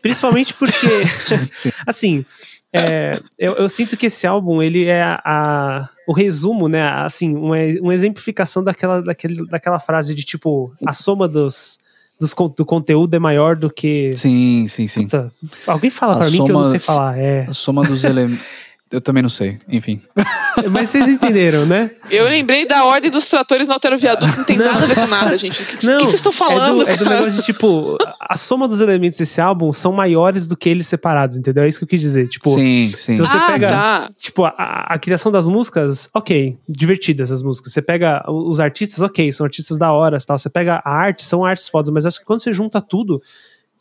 Principalmente 0.00 0.54
porque, 0.54 0.86
assim, 1.84 2.24
é, 2.72 3.20
eu, 3.36 3.54
eu 3.54 3.68
sinto 3.68 3.96
que 3.96 4.06
esse 4.06 4.24
álbum, 4.24 4.62
ele 4.62 4.84
é 4.84 5.02
a, 5.02 5.20
a- 5.24 5.88
o 6.06 6.12
resumo, 6.12 6.68
né, 6.68 6.82
assim, 6.82 7.34
uma, 7.34 7.56
uma 7.80 7.94
exemplificação 7.94 8.62
daquela, 8.62 9.02
daquele, 9.02 9.44
daquela 9.48 9.80
frase 9.80 10.14
de 10.14 10.24
tipo, 10.24 10.72
a 10.86 10.92
soma 10.92 11.26
dos, 11.26 11.78
dos, 12.20 12.32
do 12.56 12.64
conteúdo 12.64 13.12
é 13.14 13.18
maior 13.18 13.56
do 13.56 13.68
que... 13.68 14.12
Sim, 14.14 14.66
sim, 14.68 14.86
sim. 14.86 15.02
Puta, 15.04 15.32
alguém 15.66 15.90
fala 15.90 16.14
A 16.14 16.18
pra 16.18 16.30
mim 16.30 16.44
que 16.44 16.52
eu 16.52 16.54
não 16.54 16.64
sei 16.64 16.78
falar, 16.78 17.18
é. 17.18 17.46
A 17.48 17.52
soma 17.52 17.82
dos 17.82 18.04
elementos. 18.04 18.46
Eu 18.90 19.00
também 19.00 19.20
não 19.20 19.28
sei. 19.28 19.58
Enfim. 19.68 20.00
Mas 20.70 20.90
vocês 20.90 21.08
entenderam, 21.08 21.66
né? 21.66 21.90
Eu 22.08 22.24
lembrei 22.28 22.66
da 22.68 22.84
ordem 22.84 23.10
dos 23.10 23.28
tratores 23.28 23.66
no 23.66 23.74
Altero 23.74 23.98
Viaduto, 23.98 24.30
que 24.32 24.38
não 24.38 24.44
tem 24.44 24.56
Não. 24.56 24.66
nada 24.66 24.84
a 24.84 24.86
ver 24.86 24.94
com 24.94 25.06
nada, 25.08 25.36
gente. 25.36 25.60
O 25.60 25.66
que, 25.66 25.86
Não, 25.86 25.98
que 25.98 26.04
vocês 26.04 26.14
estão 26.14 26.32
falando? 26.32 26.82
É 26.82 26.84
do, 26.84 26.90
é 26.90 26.96
do 26.96 27.04
negócio 27.04 27.38
de, 27.40 27.44
tipo, 27.44 27.98
a 28.20 28.36
soma 28.36 28.68
dos 28.68 28.80
elementos 28.80 29.18
desse 29.18 29.40
álbum 29.40 29.72
são 29.72 29.92
maiores 29.92 30.46
do 30.46 30.56
que 30.56 30.68
eles 30.68 30.86
separados, 30.86 31.36
entendeu? 31.36 31.64
É 31.64 31.68
isso 31.68 31.78
que 31.78 31.84
eu 31.84 31.88
quis 31.88 32.00
dizer. 32.00 32.28
Tipo, 32.28 32.54
sim, 32.54 32.92
sim. 32.96 33.12
se 33.12 33.18
você 33.18 33.36
ah, 33.36 33.46
pega- 33.48 33.68
tá. 33.70 34.10
tipo 34.16 34.44
a, 34.44 34.54
a- 34.88 34.98
criação 34.98 35.32
das 35.32 35.48
músicas, 35.48 36.08
ok, 36.14 36.56
divertidas 36.68 37.32
as 37.32 37.42
músicas. 37.42 37.72
Você 37.72 37.82
pega 37.82 38.24
os 38.30 38.60
artistas, 38.60 39.00
ok, 39.00 39.32
são 39.32 39.44
artistas 39.44 39.78
da 39.78 39.92
hora 39.92 40.16
tal. 40.24 40.38
Você 40.38 40.48
pega 40.48 40.80
a 40.84 40.90
arte, 40.90 41.24
são 41.24 41.44
artes 41.44 41.68
fodas, 41.68 41.90
mas 41.90 42.06
acho 42.06 42.20
que 42.20 42.24
quando 42.24 42.40
você 42.40 42.52
junta 42.52 42.80
tudo, 42.80 43.20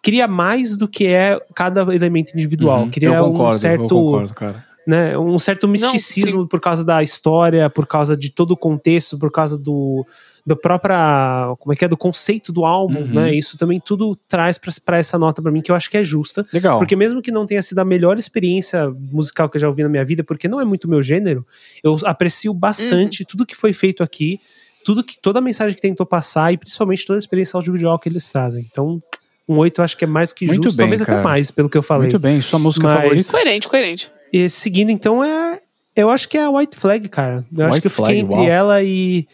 cria 0.02 0.28
mais 0.28 0.78
do 0.78 0.88
que 0.88 1.08
é 1.08 1.40
cada 1.56 1.82
elemento 1.94 2.32
individual. 2.34 2.82
Uhum. 2.82 2.90
Cria 2.92 3.10
eu 3.10 3.26
concordo, 3.26 3.56
um 3.56 3.60
certo. 3.60 3.82
eu 3.84 3.88
concordo, 3.88 4.34
cara. 4.34 4.65
Né, 4.88 5.18
um 5.18 5.38
certo 5.40 5.68
misticismo 5.68 6.48
por 6.48 6.60
causa 6.60 6.86
da 6.86 7.02
história, 7.02 7.70
por 7.70 7.88
causa 7.88 8.16
de 8.16 8.30
todo 8.32 8.52
o 8.52 8.58
contexto, 8.58 9.18
por 9.18 9.32
causa 9.32 9.58
do 9.58 10.06
do 10.48 10.56
própria, 10.56 11.56
como 11.60 11.74
é 11.74 11.76
que 11.76 11.84
é, 11.84 11.88
do 11.88 11.98
conceito 11.98 12.54
do 12.54 12.66
álbum, 12.66 13.00
Uhum. 13.00 13.14
né? 13.16 13.34
Isso 13.34 13.58
também 13.58 13.80
tudo 13.84 14.16
traz 14.28 14.60
pra- 14.60 14.72
pra 14.86 14.98
essa 15.00 15.18
nota 15.18 15.42
pra 15.42 15.52
mim 15.52 15.60
que 15.60 15.72
eu 15.72 15.76
acho 15.76 15.90
que 15.90 15.98
é 15.98 16.04
justa, 16.04 16.46
Legal. 16.54 16.78
porque 16.78 16.96
mesmo 16.96 17.20
que 17.20 17.32
não 17.32 17.48
tenha 17.48 17.64
sido 17.64 17.80
a 17.80 17.84
melhor 17.86 18.20
experiência 18.20 18.92
musical 19.12 19.50
que 19.50 19.58
eu 19.58 19.62
já 19.62 19.68
ouvi 19.68 19.82
na 19.82 19.90
minha 19.90 20.06
vida, 20.06 20.24
porque 20.24 20.48
não 20.48 20.62
é 20.62 20.66
muito 20.66 20.88
meu 20.88 21.02
gênero, 21.02 21.44
eu 21.84 21.98
aprecio 22.04 22.54
bastante 22.54 23.22
Uhum. 23.24 23.28
tudo 23.28 23.44
que 23.48 23.56
foi 23.56 23.74
feito 23.74 24.04
aqui, 24.04 24.40
tudo 24.86 25.04
que 25.04 25.20
toda 25.20 25.40
a 25.40 25.42
mensagem 25.42 25.74
que 25.76 25.82
tentou 25.82 26.06
passar 26.06 26.54
e 26.54 26.58
principalmente 26.58 27.08
toda 27.08 27.18
a 27.18 27.22
experiência 27.22 27.58
audiovisual 27.58 27.98
que 27.98 28.08
eles 28.08 28.30
trazem. 28.30 28.68
Então, 28.72 29.02
um 29.50 29.58
8 29.58 29.80
eu 29.82 29.84
acho 29.84 29.98
que 29.98 30.04
é 30.04 30.08
mais 30.08 30.32
que 30.32 30.46
Muito 30.46 30.66
justo, 30.66 30.78
bem, 30.78 30.86
talvez 30.86 31.02
cara. 31.04 31.20
até 31.22 31.24
mais, 31.24 31.50
pelo 31.50 31.68
que 31.72 31.78
eu 31.78 31.82
falei. 31.82 32.04
Muito 32.12 32.20
bem. 32.20 32.40
Sua 32.40 32.60
música 32.60 32.86
Mas- 32.86 32.94
favorita? 33.02 33.32
Coerente, 33.32 33.68
coerente. 33.68 34.12
E 34.32 34.50
seguindo, 34.50 34.92
então, 34.92 35.24
é. 35.24 35.60
Eu 35.96 36.10
acho 36.10 36.28
que 36.28 36.38
é 36.38 36.44
a 36.44 36.50
White 36.50 36.76
Flag, 36.76 37.08
cara. 37.08 37.46
Eu 37.56 37.66
acho 37.66 37.76
White 37.76 37.82
que 37.82 37.88
eu 37.88 37.92
fiquei 37.92 38.06
Flag, 38.06 38.20
entre 38.20 38.38
uau. 38.38 38.48
ela 38.48 38.84
e. 38.84 39.28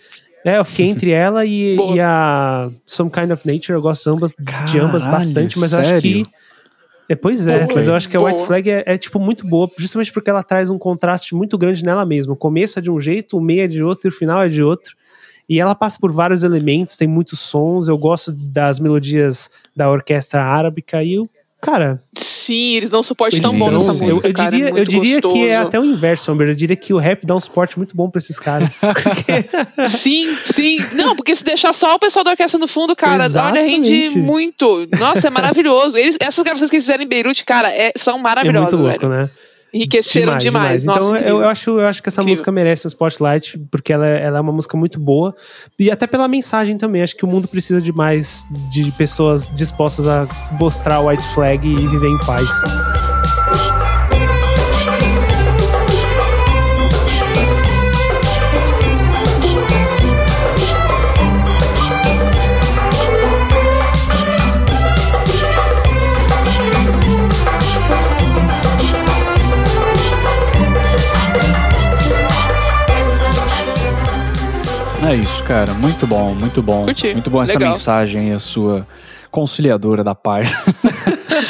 É, 0.45 0.57
eu 0.57 0.65
fiquei 0.65 0.87
entre 0.87 1.11
ela 1.11 1.45
e, 1.45 1.75
e 1.75 1.99
a 1.99 2.69
Some 2.85 3.09
Kind 3.09 3.31
of 3.31 3.45
Nature. 3.47 3.73
Eu 3.73 3.81
gosto 3.81 4.03
de 4.03 4.09
ambas, 4.09 4.33
de 4.65 4.79
ambas 4.79 5.03
Caralho, 5.03 5.25
bastante, 5.25 5.59
mas 5.59 5.73
eu 5.73 5.79
acho 5.79 5.89
que. 5.95 6.01
sério? 6.01 6.25
É, 7.09 7.15
pois 7.15 7.45
é, 7.45 7.65
Boa. 7.65 7.75
mas 7.75 7.87
eu 7.89 7.93
acho 7.93 8.07
que 8.07 8.15
a 8.15 8.21
White 8.21 8.37
Boa. 8.37 8.47
Flag 8.47 8.69
é, 8.69 8.83
é, 8.85 8.97
tipo 8.97 9.19
muito 9.19 9.45
boa, 9.45 9.69
justamente 9.77 10.13
porque 10.13 10.29
ela 10.29 10.41
traz 10.43 10.69
um 10.69 10.77
contraste 10.77 11.35
muito 11.35 11.57
grande 11.57 11.83
nela 11.83 12.05
mesma. 12.05 12.31
O 12.31 12.37
começo 12.37 12.79
é 12.79 12.81
de 12.81 12.89
um 12.89 12.99
jeito, 13.01 13.37
o 13.37 13.41
meio 13.41 13.63
é 13.63 13.67
de 13.67 13.83
outro 13.83 14.07
e 14.07 14.09
o 14.09 14.13
final 14.13 14.41
é 14.41 14.47
de 14.47 14.63
outro. 14.63 14.95
E 15.49 15.59
ela 15.59 15.75
passa 15.75 15.97
por 15.99 16.09
vários 16.09 16.43
elementos, 16.43 16.95
tem 16.95 17.09
muitos 17.09 17.39
sons. 17.39 17.89
Eu 17.89 17.97
gosto 17.97 18.31
das 18.31 18.79
melodias 18.79 19.51
da 19.75 19.89
orquestra 19.89 20.41
árabica 20.41 21.03
e 21.03 21.15
eu, 21.15 21.29
cara, 21.61 22.01
Sim, 22.17 22.73
eles 22.75 22.89
dão 22.89 23.03
suporte 23.03 23.35
Eles 23.35 23.43
tão 23.43 23.57
bom 23.57 23.69
nessa 23.71 23.87
música. 23.87 24.05
eu, 24.05 24.19
eu 24.23 24.33
cara, 24.33 24.47
é 24.47 24.51
diria, 24.51 24.69
eu 24.69 24.73
muito 24.73 24.89
diria 24.89 25.21
que 25.21 25.47
é 25.47 25.57
até 25.57 25.79
o 25.79 25.85
inverso, 25.85 26.31
Amber. 26.31 26.49
Eu 26.49 26.55
diria 26.55 26.75
que 26.75 26.93
o 26.93 26.97
rap 26.97 27.25
dá 27.25 27.35
um 27.35 27.39
suporte 27.39 27.77
muito 27.77 27.95
bom 27.95 28.09
pra 28.09 28.19
esses 28.19 28.39
caras. 28.39 28.81
Sim, 29.99 30.35
sim. 30.51 30.77
Não, 30.93 31.15
porque 31.15 31.35
se 31.35 31.43
deixar 31.43 31.73
só 31.73 31.95
o 31.95 31.99
pessoal 31.99 32.25
da 32.25 32.31
orquestra 32.31 32.59
no 32.59 32.67
fundo, 32.67 32.95
cara, 32.95 33.23
olha, 33.25 33.61
rende 33.61 33.93
Exatamente. 33.93 34.17
muito. 34.19 34.87
Nossa, 34.99 35.27
é 35.27 35.29
maravilhoso. 35.29 35.97
Eles, 35.97 36.17
essas 36.19 36.43
gravações 36.43 36.69
que 36.69 36.75
eles 36.77 36.85
fizeram 36.85 37.03
em 37.03 37.07
Beirute, 37.07 37.45
cara, 37.45 37.69
é- 37.69 37.91
são 37.95 38.17
é 38.17 38.21
maravilhosas, 38.21 38.73
muito 38.73 38.83
louco, 38.87 39.07
velho. 39.07 39.23
né? 39.23 39.29
Enriqueceram 39.73 40.37
demais. 40.37 40.83
Nossa, 40.85 40.99
Então 40.99 41.15
eu, 41.17 41.41
eu 41.41 41.47
acho, 41.49 41.69
eu 41.79 41.87
acho 41.87 42.01
que 42.03 42.09
essa 42.09 42.21
Incrível. 42.21 42.31
música 42.33 42.51
merece 42.51 42.85
um 42.85 42.89
spotlight, 42.89 43.57
porque 43.71 43.93
ela, 43.93 44.05
é- 44.07 44.21
ela 44.23 44.37
é 44.37 44.41
uma 44.41 44.51
música 44.51 44.77
muito 44.77 44.99
boa. 44.99 45.33
E 45.79 45.89
até 45.89 46.05
pela 46.07 46.27
mensagem 46.27 46.77
também. 46.77 47.01
Acho 47.01 47.15
que 47.15 47.23
o 47.25 47.27
mundo 47.27 47.47
precisa 47.47 47.81
de 47.81 47.91
mais 47.93 48.45
de 48.69 48.91
pessoas 48.93 49.49
dispostas 49.53 50.07
a 50.07 50.27
mostrar 50.59 50.99
o 50.99 51.07
white 51.07 51.23
flag 51.33 51.67
e 51.67 51.87
viver 51.87 52.07
em 52.07 52.17
paz. 52.19 52.49
É 75.11 75.15
isso, 75.15 75.43
cara. 75.43 75.73
Muito 75.73 76.07
bom, 76.07 76.33
muito 76.33 76.61
bom. 76.61 76.85
Curti. 76.85 77.11
Muito 77.11 77.29
bom 77.29 77.43
essa 77.43 77.51
Legal. 77.51 77.71
mensagem 77.73 78.21
aí, 78.29 78.31
a 78.31 78.39
sua 78.39 78.87
conciliadora 79.29 80.05
da 80.05 80.15
paz. 80.15 80.53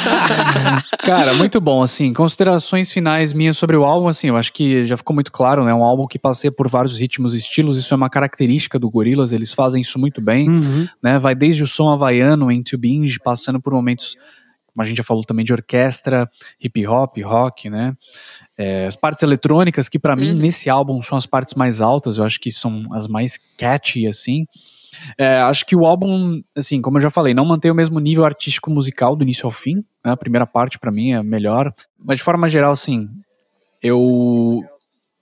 cara, 0.98 1.32
muito 1.34 1.60
bom, 1.60 1.80
assim. 1.80 2.12
Considerações 2.12 2.90
finais 2.90 3.32
minhas 3.32 3.56
sobre 3.56 3.76
o 3.76 3.84
álbum, 3.84 4.08
assim, 4.08 4.26
eu 4.28 4.36
acho 4.36 4.52
que 4.52 4.84
já 4.84 4.96
ficou 4.96 5.14
muito 5.14 5.30
claro, 5.30 5.64
né? 5.64 5.70
É 5.70 5.74
um 5.74 5.84
álbum 5.84 6.08
que 6.08 6.18
passeia 6.18 6.50
por 6.50 6.68
vários 6.68 6.98
ritmos 6.98 7.34
e 7.34 7.38
estilos, 7.38 7.78
isso 7.78 7.94
é 7.94 7.96
uma 7.96 8.10
característica 8.10 8.80
do 8.80 8.90
Gorillaz, 8.90 9.32
eles 9.32 9.52
fazem 9.52 9.80
isso 9.80 9.96
muito 9.96 10.20
bem, 10.20 10.48
Uhum. 10.50 10.88
né? 11.00 11.20
Vai 11.20 11.36
desde 11.36 11.62
o 11.62 11.66
som 11.66 11.88
havaiano, 11.88 12.50
Into 12.50 12.76
Binge, 12.76 13.20
passando 13.22 13.60
por 13.60 13.72
momentos, 13.72 14.16
como 14.74 14.82
a 14.82 14.84
gente 14.84 14.96
já 14.96 15.04
falou 15.04 15.22
também, 15.22 15.44
de 15.44 15.52
orquestra, 15.52 16.28
hip 16.60 16.84
hop, 16.84 17.16
rock, 17.22 17.70
né? 17.70 17.94
É, 18.58 18.86
as 18.86 18.96
partes 18.96 19.22
eletrônicas, 19.22 19.88
que 19.88 19.98
pra 19.98 20.14
mim, 20.14 20.34
nesse 20.34 20.68
álbum, 20.68 21.00
são 21.00 21.16
as 21.16 21.26
partes 21.26 21.54
mais 21.54 21.80
altas, 21.80 22.18
eu 22.18 22.24
acho 22.24 22.38
que 22.38 22.50
são 22.50 22.84
as 22.92 23.06
mais 23.08 23.38
catchy, 23.56 24.06
assim. 24.06 24.46
É, 25.18 25.38
acho 25.38 25.64
que 25.64 25.74
o 25.74 25.86
álbum, 25.86 26.42
assim, 26.56 26.80
como 26.82 26.98
eu 26.98 27.02
já 27.02 27.10
falei, 27.10 27.32
não 27.32 27.46
mantém 27.46 27.70
o 27.70 27.74
mesmo 27.74 27.98
nível 27.98 28.24
artístico 28.24 28.70
musical 28.70 29.16
do 29.16 29.24
início 29.24 29.46
ao 29.46 29.50
fim. 29.50 29.76
né? 30.04 30.12
A 30.12 30.16
primeira 30.16 30.46
parte, 30.46 30.78
pra 30.78 30.92
mim, 30.92 31.12
é 31.12 31.22
melhor. 31.22 31.72
Mas, 31.98 32.18
de 32.18 32.22
forma 32.22 32.48
geral, 32.48 32.72
assim, 32.72 33.08
eu 33.82 34.62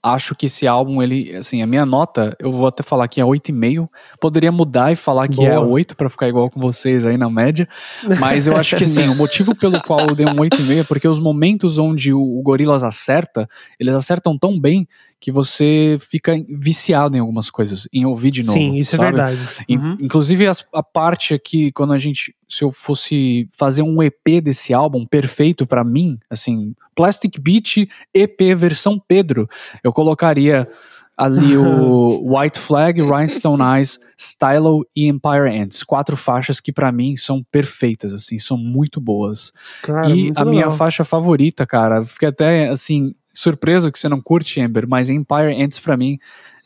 acho 0.03 0.33
que 0.35 0.47
esse 0.47 0.67
álbum, 0.67 1.01
ele, 1.01 1.35
assim, 1.35 1.61
a 1.61 1.67
minha 1.67 1.85
nota, 1.85 2.35
eu 2.39 2.51
vou 2.51 2.67
até 2.67 2.81
falar 2.81 3.07
que 3.07 3.21
é 3.21 3.23
8,5. 3.23 3.87
Poderia 4.19 4.51
mudar 4.51 4.91
e 4.91 4.95
falar 4.95 5.27
que 5.27 5.45
é 5.45 5.55
Boa. 5.55 5.67
8 5.67 5.95
pra 5.95 6.09
ficar 6.09 6.27
igual 6.27 6.49
com 6.49 6.59
vocês 6.59 7.05
aí 7.05 7.17
na 7.17 7.29
média. 7.29 7.67
Mas 8.19 8.47
eu 8.47 8.57
acho 8.57 8.75
que, 8.75 8.83
assim, 8.83 9.07
o 9.07 9.15
motivo 9.15 9.55
pelo 9.55 9.81
qual 9.83 10.01
eu 10.09 10.15
dei 10.15 10.25
um 10.25 10.35
8,5 10.35 10.79
é 10.79 10.83
porque 10.83 11.07
os 11.07 11.19
momentos 11.19 11.77
onde 11.77 12.13
o, 12.13 12.19
o 12.21 12.41
Gorillaz 12.41 12.83
acerta, 12.83 13.47
eles 13.79 13.93
acertam 13.93 14.37
tão 14.37 14.59
bem 14.59 14.87
que 15.21 15.31
você 15.31 15.97
fica 15.99 16.33
viciado 16.49 17.15
em 17.15 17.19
algumas 17.19 17.51
coisas, 17.51 17.87
em 17.93 18.05
ouvir 18.07 18.31
de 18.31 18.43
novo. 18.43 18.57
Sim, 18.57 18.73
isso 18.75 18.95
sabe? 18.95 19.03
é 19.03 19.11
verdade. 19.11 19.39
Uhum. 19.69 19.95
Inclusive 20.01 20.47
as- 20.47 20.65
a 20.73 20.81
parte 20.81 21.33
aqui, 21.35 21.71
quando 21.71 21.93
a 21.93 21.97
gente, 21.99 22.35
se 22.49 22.63
eu 22.63 22.71
fosse 22.71 23.47
fazer 23.55 23.83
um 23.83 24.01
EP 24.01 24.41
desse 24.41 24.73
álbum 24.73 25.05
perfeito 25.05 25.67
pra 25.67 25.83
mim, 25.83 26.17
assim, 26.27 26.73
Plastic 26.95 27.39
Beach 27.39 27.87
EP 28.13 28.55
versão 28.55 28.99
Pedro, 29.07 29.47
eu 29.83 29.93
colocaria 29.93 30.67
ali 31.15 31.55
o 31.55 32.19
White 32.35 32.57
Flag, 32.57 32.99
Rhinestone 32.99 33.61
Eyes, 33.77 33.99
Stylo 34.17 34.83
e 34.95 35.07
Empire 35.07 35.55
Ants, 35.55 35.83
quatro 35.83 36.17
faixas 36.17 36.59
que 36.59 36.71
pra 36.73 36.91
mim 36.91 37.15
são 37.15 37.43
perfeitas, 37.51 38.11
assim, 38.11 38.39
são 38.39 38.57
muito 38.57 38.99
boas. 38.99 39.53
Cara, 39.83 40.09
e 40.09 40.23
muito 40.23 40.37
a 40.39 40.45
minha 40.45 40.63
legal. 40.65 40.71
faixa 40.71 41.03
favorita, 41.03 41.63
cara, 41.67 42.03
fiquei 42.03 42.29
até 42.29 42.69
assim 42.69 43.13
surpreso 43.33 43.91
que 43.91 43.99
você 43.99 44.09
não 44.09 44.19
curte 44.21 44.59
Amber, 44.61 44.87
mas 44.87 45.09
Empire 45.09 45.61
Ants 45.61 45.79
pra 45.79 45.95
mim 45.97 46.17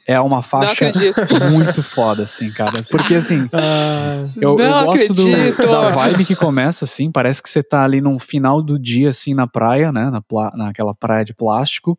é 0.07 0.19
uma 0.19 0.41
faixa 0.43 0.85
muito 1.49 1.81
foda, 1.81 2.23
assim, 2.23 2.51
cara. 2.51 2.83
Porque 2.89 3.15
assim, 3.15 3.49
Ah, 3.53 4.27
eu, 4.35 4.55
eu 4.59 4.85
gosto 4.85 5.13
do- 5.15 5.23
da 5.71 5.89
vibe 5.89 6.25
que 6.25 6.35
começa, 6.35 6.85
assim, 6.85 7.11
parece 7.11 7.41
que 7.41 7.49
você 7.49 7.63
tá 7.63 7.83
ali 7.83 8.01
no 8.01 8.19
final 8.19 8.61
do 8.61 8.77
dia, 8.77 9.09
assim, 9.09 9.33
na 9.33 9.47
praia, 9.47 9.91
né? 9.91 10.09
Na 10.11 10.21
pla- 10.21 10.51
naquela 10.55 10.93
praia 10.93 11.25
de 11.25 11.33
plástico, 11.33 11.97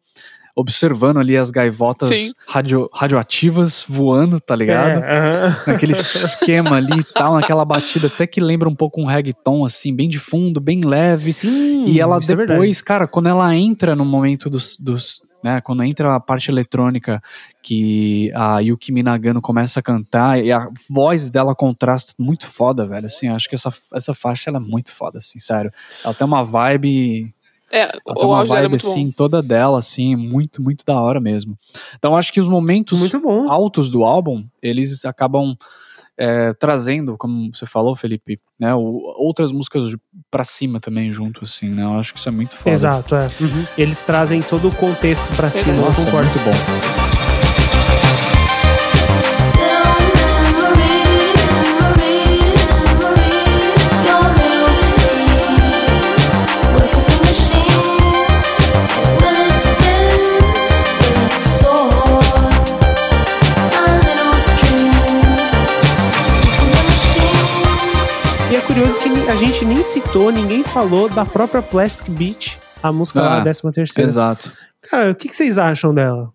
observando 0.56 1.18
ali 1.18 1.36
as 1.36 1.50
gaivotas 1.50 2.08
Sim. 2.08 2.32
radio, 2.48 2.88
radioativas 2.90 3.84
voando, 3.86 4.40
tá 4.40 4.56
ligado? 4.56 5.04
é, 5.04 5.18
aham. 5.18 5.56
naquele 5.66 5.92
esquema 5.92 6.76
ali 6.76 7.00
e 7.00 7.04
tal, 7.04 7.34
naquela 7.34 7.62
batida 7.62 8.06
até 8.06 8.26
que 8.26 8.40
lembra 8.40 8.66
um 8.66 8.74
pouco 8.74 9.02
um 9.02 9.04
reggaeton, 9.04 9.66
assim, 9.66 9.94
bem 9.94 10.08
de 10.08 10.18
fundo, 10.18 10.58
bem 10.58 10.82
leve. 10.82 11.34
Sim, 11.34 11.84
E 11.86 12.00
ela 12.00 12.16
é 12.16 12.20
depois, 12.20 12.80
cara, 12.80 13.06
quando 13.06 13.28
ela 13.28 13.54
entra 13.54 13.94
no 13.94 14.04
momento 14.04 14.48
dos, 14.48 14.78
dos 14.78 15.20
né, 15.44 15.60
quando 15.60 15.84
entra 15.84 16.14
a 16.14 16.18
parte 16.18 16.50
eletrônica 16.50 17.22
que 17.62 18.32
a 18.34 18.58
Yuki 18.60 18.90
Minagano 18.90 19.40
começa 19.40 19.78
a 19.78 19.82
cantar 19.82 20.42
e 20.42 20.50
a 20.50 20.68
voz 20.90 21.30
dela 21.30 21.54
contrasta 21.54 22.14
muito 22.18 22.46
foda, 22.46 22.86
velho, 22.86 23.06
assim, 23.06 23.28
acho 23.28 23.48
que 23.48 23.54
essa, 23.54 23.68
essa 23.94 24.14
faixa 24.14 24.50
ela 24.50 24.56
é 24.56 24.60
muito 24.60 24.90
foda, 24.90 25.18
assim, 25.18 25.38
sério. 25.38 25.70
Ela 26.02 26.14
tem 26.14 26.26
uma 26.26 26.42
vibe 26.42 27.32
É, 27.70 27.82
ela 27.82 27.90
tem 28.16 28.24
o 28.24 28.28
uma 28.28 28.42
é 28.42 28.46
vibe 28.46 28.68
muito 28.70 28.86
assim, 28.86 29.06
bom. 29.06 29.12
toda 29.12 29.42
dela, 29.42 29.78
assim, 29.78 30.14
muito, 30.14 30.62
muito 30.62 30.84
da 30.84 31.00
hora 31.00 31.20
mesmo. 31.20 31.58
Então 31.96 32.16
acho 32.16 32.32
que 32.32 32.40
os 32.40 32.46
momentos 32.48 32.98
Muito 32.98 33.20
bom. 33.20 33.50
altos 33.50 33.90
do 33.90 34.04
álbum, 34.04 34.44
eles 34.62 35.04
acabam 35.04 35.56
é, 36.18 36.54
trazendo, 36.54 37.14
como 37.18 37.50
você 37.54 37.66
falou, 37.66 37.94
Felipe, 37.94 38.36
né, 38.58 38.74
o- 38.74 39.12
outras 39.18 39.52
músicas 39.52 39.94
pra 40.30 40.44
cima 40.44 40.80
também 40.80 41.10
junto, 41.10 41.40
assim, 41.42 41.68
né? 41.68 41.82
Eu 41.82 41.98
acho 41.98 42.14
que 42.14 42.18
isso 42.18 42.28
é 42.28 42.32
muito 42.32 42.56
foda. 42.56 42.70
Exato, 42.70 43.14
é. 43.14 43.26
Uhum. 43.40 43.66
Eles 43.76 44.02
trazem 44.02 44.40
todo 44.40 44.68
o 44.68 44.74
contexto 44.74 45.34
pra 45.36 45.48
cima, 45.48 45.74
eu 45.76 45.82
Nossa, 45.82 46.00
é 46.00 46.04
concordo. 46.06 46.30
muito 46.30 46.44
bom. 46.44 47.05
Citou, 70.16 70.30
ninguém 70.32 70.62
falou 70.64 71.10
da 71.10 71.26
própria 71.26 71.60
Plastic 71.60 72.08
Beach, 72.08 72.58
a 72.82 72.90
música 72.90 73.20
lá, 73.20 73.34
Ah, 73.34 73.38
a 73.40 73.42
13 73.42 73.70
terceira. 73.70 74.08
Exato. 74.08 74.50
Cara, 74.90 75.10
o 75.10 75.14
que, 75.14 75.28
que 75.28 75.34
vocês 75.34 75.58
acham 75.58 75.92
dela? 75.92 76.32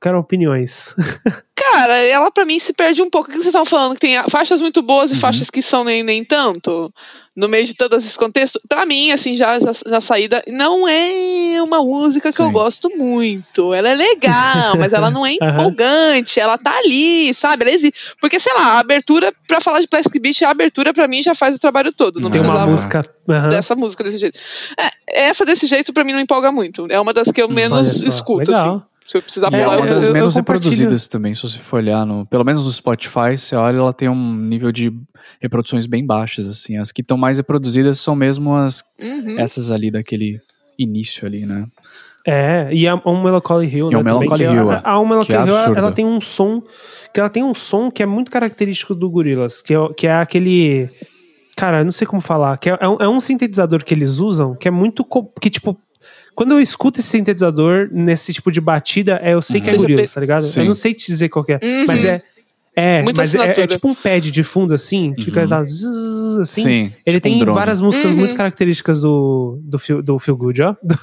Quero 0.00 0.18
opiniões. 0.18 0.92
Cara, 1.72 1.98
ela 1.98 2.30
pra 2.30 2.44
mim 2.44 2.58
se 2.58 2.72
perde 2.72 3.00
um 3.02 3.08
pouco. 3.10 3.28
O 3.28 3.32
que 3.32 3.36
vocês 3.38 3.46
estavam 3.48 3.66
falando? 3.66 3.94
Que 3.94 4.00
tem 4.00 4.16
faixas 4.30 4.60
muito 4.60 4.82
boas 4.82 5.10
Uhum. 5.10 5.16
e 5.16 5.20
faixas 5.20 5.48
que 5.50 5.62
são 5.62 5.84
nem, 5.84 6.02
nem 6.02 6.24
tanto. 6.24 6.92
No 7.34 7.48
meio 7.48 7.64
de 7.64 7.72
todos 7.72 8.04
esses 8.04 8.14
contextos. 8.14 8.60
Pra 8.68 8.84
mim, 8.84 9.10
assim, 9.10 9.38
já, 9.38 9.58
já, 9.58 9.72
já 9.86 10.00
saída, 10.02 10.44
não 10.48 10.86
é 10.86 11.62
uma 11.62 11.82
música 11.82 12.30
que 12.30 12.42
eu 12.42 12.46
Sim. 12.46 12.52
gosto 12.52 12.90
muito. 12.94 13.72
Ela 13.72 13.88
é 13.88 13.94
legal, 13.94 14.76
mas 14.76 14.92
ela 14.92 15.10
não 15.10 15.24
é 15.24 15.32
empolgante. 15.32 16.38
Ela 16.38 16.58
tá 16.58 16.76
ali, 16.76 17.32
sabe? 17.32 17.64
Ela 17.64 17.72
existe. 17.74 17.98
Porque, 18.20 18.38
sei 18.38 18.52
lá, 18.52 18.72
a 18.74 18.78
abertura, 18.80 19.32
pra 19.48 19.62
falar 19.62 19.80
de 19.80 19.88
Plastic 19.88 20.20
Beach, 20.20 20.44
a 20.44 20.50
abertura 20.50 20.92
pra 20.92 21.08
mim 21.08 21.22
já 21.22 21.34
faz 21.34 21.56
o 21.56 21.58
trabalho 21.58 21.90
todo. 21.90 22.20
Não 22.20 22.30
Tem 22.30 22.42
uma 22.42 22.66
música. 22.66 23.02
aham. 23.26 23.48
dessa 23.48 23.74
música 23.74 24.04
desse 24.04 24.18
jeito. 24.18 24.38
É, 24.78 25.24
essa 25.28 25.42
desse 25.46 25.66
jeito 25.66 25.90
pra 25.90 26.04
mim 26.04 26.12
não 26.12 26.20
empolga 26.20 26.52
muito. 26.52 26.86
É 26.90 27.00
uma 27.00 27.14
das 27.14 27.32
que 27.32 27.40
eu 27.40 27.48
menos 27.48 27.78
Olha 27.88 27.94
só, 27.96 28.08
escuto, 28.10 28.50
legal. 28.50 28.76
assim. 28.76 28.91
Se 29.06 29.18
eu 29.18 29.22
precisar 29.22 29.52
E 29.52 29.56
é 29.56 29.64
pular, 29.64 29.76
uma 29.78 29.86
eu 29.86 29.94
das 29.94 30.04
eu- 30.04 30.08
eu 30.10 30.14
menos 30.14 30.34
compartilho. 30.34 30.70
reproduzidas 30.70 31.08
também, 31.08 31.34
se 31.34 31.42
você 31.42 31.58
for 31.58 31.76
olhar, 31.78 32.06
no, 32.06 32.24
pelo 32.26 32.44
menos 32.44 32.64
no 32.64 32.70
Spotify, 32.70 33.36
você 33.36 33.54
olha, 33.56 33.76
ela 33.78 33.92
tem 33.92 34.08
um 34.08 34.34
nível 34.36 34.70
de 34.72 34.92
reproduções 35.40 35.86
bem 35.86 36.04
baixas, 36.06 36.46
assim. 36.46 36.78
As 36.78 36.92
que 36.92 37.00
estão 37.02 37.16
mais 37.18 37.36
reproduzidas 37.36 37.98
são 37.98 38.14
mesmo 38.14 38.54
as 38.54 38.82
Uhum. 39.00 39.38
essas 39.40 39.70
ali 39.70 39.90
daquele 39.90 40.40
início 40.78 41.26
ali, 41.26 41.44
né? 41.44 41.66
É, 42.24 42.68
e 42.72 42.86
a 42.86 42.94
Um 43.04 43.20
Melancholy 43.22 43.66
Hill, 43.66 43.90
E 43.90 43.94
né? 43.94 44.00
a 44.00 44.04
também, 44.04 44.20
Melancholy 44.20 44.38
que 44.48 44.54
Hill, 44.54 44.70
a, 44.70 44.74
é. 44.76 44.80
a 44.84 45.00
Um 45.00 45.06
Melancholy 45.06 45.26
Que 45.26 45.32
é 45.32 45.46
Hill, 45.46 45.56
ela, 45.58 45.78
ela 45.78 45.92
tem 45.92 46.06
um 46.06 46.20
som. 46.20 46.62
Que 47.12 47.18
ela 47.20 47.28
tem 47.28 47.42
um 47.42 47.52
som 47.52 47.90
que 47.90 48.02
é 48.02 48.06
muito 48.06 48.30
característico 48.30 48.94
do 48.94 49.10
Gorillaz, 49.10 49.60
que 49.60 49.74
é, 49.74 49.78
que 49.96 50.06
é 50.06 50.14
aquele. 50.14 50.88
Cara, 51.56 51.80
eu 51.80 51.84
não 51.84 51.90
sei 51.90 52.06
como 52.06 52.22
falar. 52.22 52.56
Que 52.58 52.70
é, 52.70 52.78
é 52.80 52.88
um, 52.88 52.96
é 53.00 53.08
um 53.08 53.20
sintetizador 53.20 53.84
que 53.84 53.92
eles 53.92 54.18
usam 54.18 54.54
que 54.54 54.68
é 54.68 54.70
muito. 54.70 55.04
Que, 55.40 55.50
tipo. 55.50 55.76
Quando 56.34 56.52
eu 56.52 56.60
escuto 56.60 57.00
esse 57.00 57.08
sintetizador 57.10 57.88
nesse 57.92 58.32
tipo 58.32 58.50
de 58.50 58.60
batida, 58.60 59.20
é, 59.22 59.34
eu 59.34 59.42
sei 59.42 59.60
que 59.60 59.68
é 59.70 59.72
Uhum. 59.72 59.78
Gorillaz, 59.78 60.12
tá 60.12 60.20
ligado? 60.20 60.42
Sim. 60.44 60.60
Eu 60.60 60.66
não 60.66 60.74
sei 60.74 60.94
te 60.94 61.06
dizer 61.06 61.28
qual 61.28 61.44
que 61.44 61.52
é. 61.52 61.60
Uhum. 61.62 61.84
Mas 61.86 62.04
é. 62.04 62.22
É, 62.74 63.02
Muita 63.02 63.20
mas 63.20 63.34
é, 63.34 63.60
é 63.60 63.66
tipo 63.66 63.86
um 63.86 63.94
pad 63.94 64.30
de 64.30 64.42
fundo 64.42 64.72
assim, 64.72 65.12
que 65.12 65.26
fica 65.26 65.46
lá, 65.46 65.62
zzz, 65.62 66.38
assim. 66.40 66.62
Sim, 66.64 66.92
Ele 67.04 67.20
tipo 67.20 67.28
um 67.28 67.30
tem 67.32 67.38
drone. 67.40 67.54
várias 67.54 67.82
músicas 67.82 68.12
Uhum. 68.12 68.18
muito 68.18 68.34
características 68.34 69.02
do, 69.02 69.58
do, 69.62 69.78
feel, 69.78 70.02
do 70.02 70.18
Feel 70.18 70.34
Good, 70.38 70.62
ó. 70.62 70.74
Do, 70.82 70.98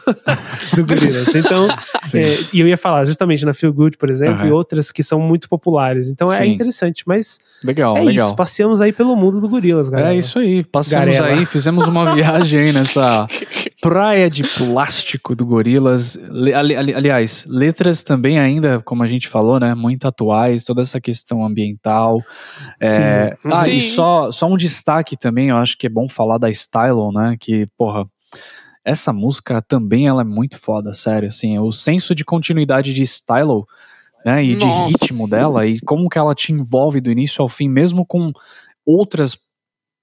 do 0.78 0.86
Gorillaz. 0.88 1.36
Então, 1.36 1.68
é, 2.16 2.40
e 2.52 2.60
eu 2.60 2.68
ia 2.68 2.76
falar 2.76 3.06
justamente 3.06 3.46
na 3.46 3.54
Feel 3.54 3.72
Good, 3.72 3.98
por 4.00 4.10
exemplo, 4.10 4.40
Aham. 4.40 4.48
e 4.48 4.52
outras 4.52 4.92
que 4.92 5.04
são 5.04 5.20
muito 5.22 5.48
populares. 5.48 6.10
Então 6.10 6.34
é 6.34 6.40
Sim. 6.40 6.54
interessante. 6.54 7.04
Mas 7.06 7.40
Legal, 7.64 7.96
é 7.96 8.02
legal. 8.02 8.28
isso, 8.30 8.36
passeamos 8.36 8.82
aí 8.82 8.92
pelo 8.92 9.16
mundo 9.16 9.40
do 9.40 9.48
Gorilas, 9.48 9.90
galera. 9.90 10.16
É 10.16 10.18
isso 10.18 10.40
aí, 10.40 10.64
passamos 10.64 11.16
Garela. 11.16 11.28
aí, 11.38 11.46
fizemos 11.46 11.88
uma 11.88 12.16
viagem 12.16 12.62
aí 12.62 12.72
nessa 12.74 13.28
Praia 13.82 14.30
de 14.30 14.44
Plástico 14.56 15.36
do 15.36 15.46
Gorilas. 15.46 16.18
Ali- 16.18 16.54
ali- 16.54 16.94
aliás, 16.94 17.46
letras 17.48 18.04
também 18.04 18.38
ainda, 18.38 18.82
como 18.82 19.04
a 19.04 19.08
gente 19.08 19.28
falou, 19.28 19.60
né? 19.60 19.74
Muito 19.74 20.08
atuais, 20.08 20.64
toda 20.64 20.82
essa 20.82 21.00
questão 21.00 21.46
ambiental. 21.46 22.22
É, 22.80 23.38
Sim. 23.42 23.50
ah, 23.52 23.68
e 23.70 23.80
só, 23.80 24.32
só 24.32 24.48
um 24.48 24.58
destaque 24.58 25.16
também, 25.18 25.50
eu 25.50 25.58
acho 25.58 25.78
que 25.78 25.88
é 25.88 25.90
bom 25.90 26.10
falar 26.10 26.38
da 26.38 26.50
Stylon, 26.50 27.12
né? 27.12 27.36
Que, 27.40 27.66
porra, 27.78 28.06
essa 28.84 29.14
música 29.14 29.62
também 29.62 30.08
ela 30.08 30.22
é 30.22 30.26
muito 30.26 30.58
foda, 30.58 30.94
sério, 30.94 31.28
assim, 31.28 31.58
o 31.60 31.72
senso 31.72 32.16
de 32.16 32.26
continuidade 32.26 32.94
de 32.94 33.04
Stylo, 33.04 33.68
né, 34.26 34.44
e 34.44 34.56
de 34.56 34.66
Nossa. 34.66 34.88
ritmo 34.88 35.30
dela, 35.30 35.66
e 35.66 35.80
como 35.82 36.10
que 36.10 36.18
ela 36.18 36.34
te 36.36 36.52
envolve 36.52 37.00
do 37.00 37.12
início 37.12 37.42
ao 37.42 37.48
fim, 37.48 37.70
mesmo 37.70 38.06
com 38.06 38.32
outras, 38.86 39.38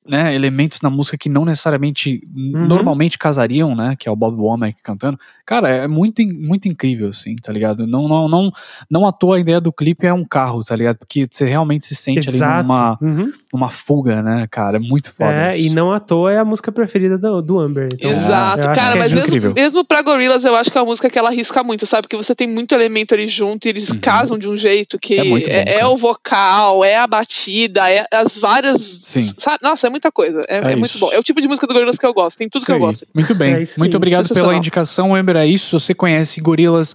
né, 0.08 0.34
elementos 0.34 0.80
na 0.80 0.90
música 0.90 1.16
que 1.18 1.28
não 1.28 1.44
necessariamente, 1.44 2.20
Uhum. 2.34 2.66
normalmente 2.66 3.18
casariam, 3.18 3.74
né, 3.74 3.94
que 3.98 4.08
é 4.08 4.12
o 4.12 4.16
Bob 4.16 4.36
Womack 4.40 4.76
cantando, 4.82 5.18
cara, 5.44 5.68
é 5.68 5.86
muito, 5.88 6.22
muito 6.22 6.68
incrível, 6.68 7.08
assim, 7.08 7.34
tá 7.36 7.52
ligado? 7.52 7.86
Não, 7.86 8.06
não, 8.08 8.28
não, 8.28 8.52
não 8.90 9.06
à 9.06 9.12
toa 9.12 9.36
a 9.36 9.40
ideia 9.40 9.60
do 9.60 9.72
clipe 9.72 10.06
é 10.06 10.12
um 10.12 10.24
carro, 10.24 10.62
tá 10.64 10.74
ligado? 10.76 10.98
Porque 10.98 11.26
você 11.30 11.44
realmente 11.44 11.84
se 11.84 11.94
sente 11.94 12.28
ali 12.28 12.36
Exato. 12.38 12.62
numa, 12.66 12.98
Uhum. 13.00 13.32
numa 13.52 13.70
fuga, 13.70 14.22
né, 14.22 14.46
cara, 14.50 14.76
é 14.76 14.80
muito 14.80 15.12
foda 15.12 15.32
É, 15.32 15.56
isso. 15.56 15.66
e 15.66 15.70
não 15.70 15.90
à 15.92 15.98
toa 16.00 16.32
é 16.32 16.38
a 16.38 16.44
música 16.44 16.70
preferida 16.72 17.18
do, 17.18 17.40
do 17.42 17.58
Amber. 17.58 17.88
Então, 17.92 18.10
Exato. 18.10 18.68
acho 18.68 18.80
Cara, 18.80 18.96
é 18.96 18.98
mas 18.98 19.12
incrível. 19.12 19.32
mesmo, 19.50 19.54
mesmo 19.54 19.84
pra 19.84 20.02
Gorillaz, 20.02 20.44
eu 20.44 20.54
acho 20.54 20.70
que 20.70 20.78
é 20.78 20.80
uma 20.80 20.86
música 20.86 21.08
que 21.10 21.18
ela 21.18 21.28
arrisca 21.30 21.62
muito, 21.64 21.86
sabe? 21.86 22.02
Porque 22.02 22.16
você 22.16 22.34
tem 22.34 22.46
muito 22.48 22.74
elemento 22.74 23.14
ali 23.14 23.28
junto 23.28 23.66
e 23.66 23.70
eles 23.70 23.90
Uhum. 23.90 23.98
casam 23.98 24.38
de 24.38 24.48
um 24.48 24.56
jeito 24.56 24.98
que 24.98 25.18
É 25.18 25.24
muito 25.24 25.46
bom, 25.48 25.54
é, 25.54 25.80
é 25.80 25.86
o 25.86 25.96
vocal, 25.96 26.84
é 26.84 26.96
a 26.96 27.06
batida, 27.06 27.88
é 27.90 28.06
as 28.12 28.36
várias. 28.38 28.98
Sim. 29.02 29.22
sabe? 29.38 29.58
Nossa, 29.62 29.86
é 29.86 29.90
muita 29.96 30.12
coisa. 30.12 30.40
É, 30.48 30.58
É 30.68 30.72
é 30.72 30.76
muito 30.76 30.98
bom. 30.98 31.12
É 31.12 31.18
o 31.18 31.22
tipo 31.22 31.40
de 31.40 31.48
música 31.48 31.66
do 31.66 31.72
Gorillaz 31.72 31.98
que 31.98 32.06
eu 32.06 32.14
gosto. 32.14 32.38
Tem 32.38 32.48
tudo 32.48 32.60
Isso 32.60 32.66
que 32.66 32.72
eu 32.72 32.76
aí. 32.76 32.80
gosto. 32.80 33.06
Muito 33.14 33.34
bem. 33.34 33.54
É 33.54 33.58
Muito 33.78 33.94
aí. 33.94 33.96
obrigado 33.96 34.28
pela 34.32 34.54
indicação, 34.54 35.16
Ember. 35.16 35.36
É 35.36 35.46
isso. 35.46 35.66
Se 35.78 35.84
você 35.86 35.94
conhece 35.94 36.40
Gorilas 36.40 36.94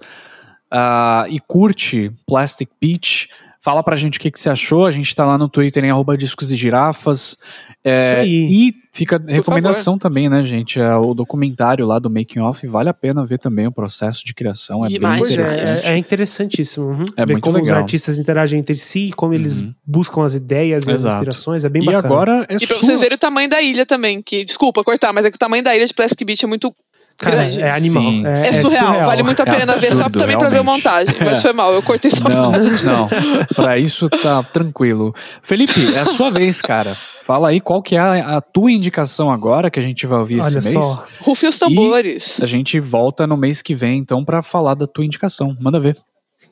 ah, 0.70 1.26
e 1.30 1.40
curte 1.40 2.12
Plastic 2.28 2.70
Beach, 2.80 3.30
fala 3.64 3.84
pra 3.84 3.96
gente 3.96 4.18
o 4.18 4.22
que, 4.22 4.32
que 4.32 4.40
você 4.40 4.50
achou. 4.50 4.86
A 4.86 4.92
gente 4.92 5.16
tá 5.16 5.26
lá 5.26 5.38
no 5.38 5.48
Twitter 5.48 5.84
em 5.86 5.92
arroba 5.92 6.18
discos 6.18 6.52
e 6.52 6.56
girafas. 6.56 7.38
É, 7.84 7.98
Isso 7.98 8.22
aí. 8.22 8.48
E 8.70 8.74
fica 8.92 9.16
a 9.16 9.32
recomendação 9.32 9.98
também, 9.98 10.28
né, 10.30 10.44
gente? 10.44 10.80
É, 10.80 10.96
o 10.96 11.14
documentário 11.14 11.86
lá 11.86 12.00
do 12.00 12.10
Making 12.10 12.40
Off. 12.40 12.66
Vale 12.68 12.90
a 12.90 12.94
pena 12.94 13.26
ver 13.26 13.38
também 13.40 13.68
o 13.68 13.72
processo 13.72 14.26
de 14.26 14.34
criação. 14.34 14.86
É 14.86 14.90
Demais. 14.90 15.22
bem 15.22 15.22
Pois 15.22 15.32
é, 15.32 15.54
interessante. 15.54 15.86
é, 15.88 15.92
é 15.92 15.98
interessantíssimo. 15.98 16.86
Uhum. 16.88 17.06
É 17.16 17.26
Ver 17.26 17.34
muito 17.34 17.44
como 17.44 17.58
os 17.60 17.64
legal. 17.68 17.82
artistas 17.82 18.18
interagem 18.20 18.60
entre 18.60 18.76
si, 18.76 19.12
como 19.16 19.34
eles 19.34 19.62
Uhum. 19.62 19.74
buscam 19.86 20.24
as 20.24 20.34
ideias 20.36 20.86
e 20.88 20.92
as 20.92 21.06
inspirações. 21.06 21.64
É 21.64 21.70
bem 21.70 21.84
E 21.84 21.86
bacana. 21.86 22.06
agora 22.06 22.46
é 22.50 22.56
E 22.56 22.68
pra 22.68 22.76
sua. 22.76 22.80
vocês 22.80 23.00
verem 23.00 23.16
o 23.16 23.20
tamanho 23.20 23.50
da 23.50 23.62
ilha 23.62 23.86
também, 23.86 24.22
que, 24.22 24.44
desculpa 24.44 24.84
cortar, 24.84 25.14
mas 25.14 25.26
é 25.26 25.30
que 25.30 25.36
o 25.36 25.40
tamanho 25.40 25.64
da 25.64 25.76
ilha 25.76 25.86
de 25.86 25.94
Plastic 25.94 26.26
Beach 26.26 26.44
é 26.44 26.48
muito 26.48 26.74
Cara, 27.22 27.36
grande. 27.38 27.62
é 27.62 27.72
animal. 27.72 28.04
Sim. 28.04 28.26
É, 28.28 28.48
É 28.48 28.62
surreal, 28.62 29.06
vale 29.06 29.24
muito 29.24 29.40
a 29.40 29.44
É 29.44 29.56
pena 29.60 29.76
ver 29.78 29.88
só 29.88 29.94
absurdo, 30.04 30.20
também 30.20 30.38
pra 30.38 30.50
ver 30.50 30.60
a 30.60 30.62
realmente. 30.64 30.84
montagem. 30.84 31.16
Mas 31.24 31.38
É. 31.38 31.42
foi 31.42 31.54
mal, 31.54 31.74
eu 31.74 31.82
cortei 31.82 32.12
só 32.12 32.24
Não, 32.28 32.52
não. 32.52 33.10
Pra 33.56 33.78
isso 33.78 34.10
tá 34.10 34.44
tranquilo. 34.44 35.14
Felipe, 35.42 35.94
é 35.94 36.00
a 36.00 36.06
sua 36.06 36.30
vez, 36.32 36.62
cara. 36.62 36.98
Fala 37.24 37.50
aí 37.50 37.62
qual 37.62 37.82
que 37.82 37.96
é 37.96 38.00
a, 38.00 38.38
a 38.38 38.42
tua 38.42 38.72
indicação 38.72 39.32
agora 39.32 39.70
que 39.70 39.80
a 39.80 39.84
gente 39.84 40.06
vai 40.08 40.20
ouvir 40.20 40.42
Olha 40.42 40.58
esse 40.60 40.74
mês. 40.74 40.84
só. 40.84 41.06
Rufem 41.22 41.48
os 41.50 41.58
tambores. 41.60 42.38
A 42.42 42.46
gente 42.46 42.80
volta 42.80 43.26
no 43.28 43.38
mês 43.38 43.62
que 43.62 43.76
vem, 43.76 44.00
então, 44.00 44.26
pra 44.26 44.42
falar 44.42 44.74
da 44.74 44.88
tua 44.88 45.06
indicação. 45.06 45.56
Manda 45.62 45.80
ver. 45.80 45.96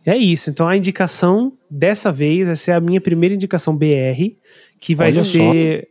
É 0.05 0.15
isso. 0.15 0.49
Então 0.49 0.67
a 0.67 0.77
indicação 0.77 1.51
dessa 1.69 2.11
vez 2.11 2.47
vai 2.47 2.55
ser 2.55 2.71
a 2.71 2.79
minha 2.79 3.01
primeira 3.01 3.35
indicação 3.35 3.75
BR, 3.75 4.35
que 4.79 4.95
vai 4.95 5.09
Olha 5.11 5.23
ser 5.23 5.87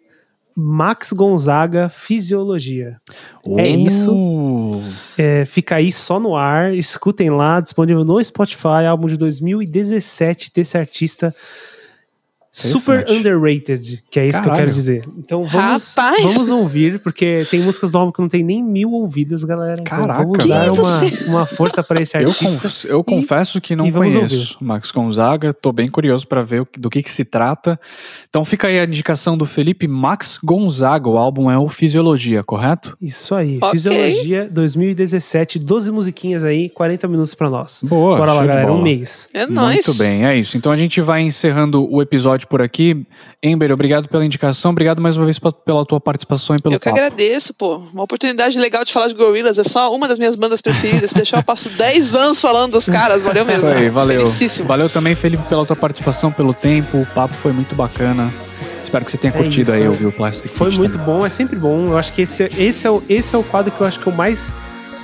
Max 0.60 1.12
Gonzaga 1.12 1.88
Fisiologia. 1.88 3.00
É 3.56 3.68
isso. 3.68 4.12
É, 5.16 5.44
fica 5.44 5.76
aí 5.76 5.92
só 5.92 6.18
no 6.18 6.34
ar, 6.34 6.74
escutem 6.74 7.30
lá, 7.30 7.60
disponível 7.60 8.04
no 8.04 8.22
Spotify, 8.24 8.84
álbum 8.88 9.06
de 9.06 9.16
2017 9.16 10.50
desse 10.52 10.76
artista 10.76 11.32
super 12.50 13.04
underrated, 13.08 14.02
que 14.10 14.18
é 14.18 14.26
isso 14.26 14.38
que 14.40 14.48
eu 14.48 14.50
Caralho. 14.52 14.56
quero 14.66 14.72
dizer. 14.72 15.04
Então 15.18 15.46
vamos, 15.46 15.94
Rapaz. 15.94 16.22
vamos 16.22 16.48
ouvir, 16.50 16.98
porque 17.00 17.46
tem 17.50 17.60
músicas 17.62 17.92
do 17.92 17.98
álbum 17.98 18.12
que 18.12 18.20
não 18.20 18.28
tem 18.28 18.42
nem 18.42 18.62
mil 18.62 18.90
ouvidas, 18.92 19.44
galera. 19.44 19.82
Caraca, 19.82 20.22
então 20.22 20.32
vamos 20.32 20.48
dar 20.48 20.72
uma, 20.72 21.00
uma 21.26 21.46
força 21.46 21.82
para 21.82 22.00
esse 22.02 22.16
eu, 22.16 22.28
artista. 22.28 22.60
conf- 22.60 22.84
eu 22.86 23.04
confesso 23.04 23.60
que 23.60 23.76
não 23.76 23.86
e 23.86 23.90
vamos 23.90 24.14
conheço 24.14 24.56
Max 24.60 24.90
Gonzaga. 24.90 25.52
Tô 25.52 25.72
bem 25.72 25.88
curioso 25.88 26.26
pra 26.26 26.42
ver 26.42 26.66
do 26.78 26.90
que, 26.90 27.02
que 27.02 27.10
se 27.10 27.24
trata. 27.24 27.78
Então 28.28 28.44
fica 28.44 28.66
aí 28.68 28.78
a 28.78 28.84
indicação 28.84 29.36
do 29.36 29.44
Felipe 29.46 29.86
Max 29.86 30.38
Gonzaga. 30.42 31.08
O 31.08 31.16
álbum 31.18 31.50
é 31.50 31.58
o 31.58 31.68
Fisiologia, 31.68 32.42
correto? 32.42 32.96
Isso 33.00 33.34
aí, 33.34 33.58
Ok. 33.58 33.70
Fisiologia 33.70 34.48
2017, 34.50 35.58
12 35.58 35.90
musiquinhas 35.90 36.44
aí, 36.44 36.68
40 36.68 37.06
minutos 37.08 37.34
pra 37.34 37.48
nós. 37.50 37.80
Boa, 37.84 38.16
Bora 38.16 38.32
lá, 38.32 38.44
galera, 38.46 38.72
um 38.72 38.82
mês. 38.82 39.28
É 39.34 39.46
nóis. 39.46 39.74
Muito 39.86 39.94
bem, 39.94 40.26
é 40.26 40.36
isso. 40.36 40.56
Então 40.56 40.72
a 40.72 40.76
gente 40.76 41.00
vai 41.00 41.20
encerrando 41.22 41.86
o 41.90 42.00
episódio 42.02 42.37
por 42.46 42.62
aqui. 42.62 43.06
Ember, 43.42 43.72
obrigado 43.72 44.08
pela 44.08 44.24
indicação, 44.24 44.70
obrigado 44.70 45.00
mais 45.00 45.16
uma 45.16 45.24
vez 45.24 45.38
pela 45.38 45.84
tua 45.84 46.00
participação 46.00 46.56
e 46.56 46.60
pelo 46.62 46.74
Eu 46.74 46.80
que 46.80 46.84
papo. 46.84 46.96
agradeço, 46.96 47.52
pô. 47.54 47.76
Uma 47.92 48.02
oportunidade 48.04 48.58
legal 48.58 48.84
de 48.84 48.92
falar 48.92 49.08
de 49.08 49.14
Gorillaz. 49.14 49.58
É 49.58 49.64
só 49.64 49.92
uma 49.94 50.06
das 50.08 50.18
minhas 50.18 50.36
bandas 50.36 50.60
preferidas. 50.60 51.10
Se 51.10 51.16
deixar, 51.16 51.38
eu 51.38 51.42
passo 51.42 51.68
10 51.76 52.14
anos 52.14 52.40
falando 52.40 52.72
dos 52.72 52.86
caras. 52.86 53.22
Valeu 53.22 53.42
Isso 53.42 53.52
mesmo. 53.52 53.68
aí, 53.68 53.88
valeu. 53.88 54.32
Valeu 54.66 54.88
também, 54.90 55.14
Felipe, 55.14 55.42
pela 55.48 55.64
tua 55.66 55.76
participação, 55.76 56.30
pelo 56.32 56.52
tempo. 56.54 56.98
O 56.98 57.06
papo 57.06 57.34
foi 57.34 57.52
muito 57.52 57.74
bacana. 57.74 58.32
Espero 58.82 59.04
que 59.04 59.10
você 59.10 59.18
tenha 59.18 59.32
É 59.32 59.36
curtido 59.36 59.62
isso. 59.62 59.72
aí 59.72 59.86
ouvir 59.86 60.06
o 60.06 60.12
Plastic 60.12 60.50
Foi 60.50 60.68
Beach 60.68 60.78
muito 60.78 60.92
também. 60.98 61.06
bom, 61.06 61.26
é 61.26 61.28
sempre 61.28 61.56
bom. 61.56 61.88
Eu 61.88 61.98
acho 61.98 62.12
que 62.12 62.22
esse, 62.22 62.44
esse, 62.56 62.86
é, 62.86 62.90
o, 62.90 63.02
esse 63.08 63.34
é 63.34 63.38
o 63.38 63.42
quadro 63.42 63.70
que 63.70 63.80
eu 63.80 63.86
acho 63.86 64.00
que 64.00 64.06
eu 64.06 64.12
mais 64.12 64.54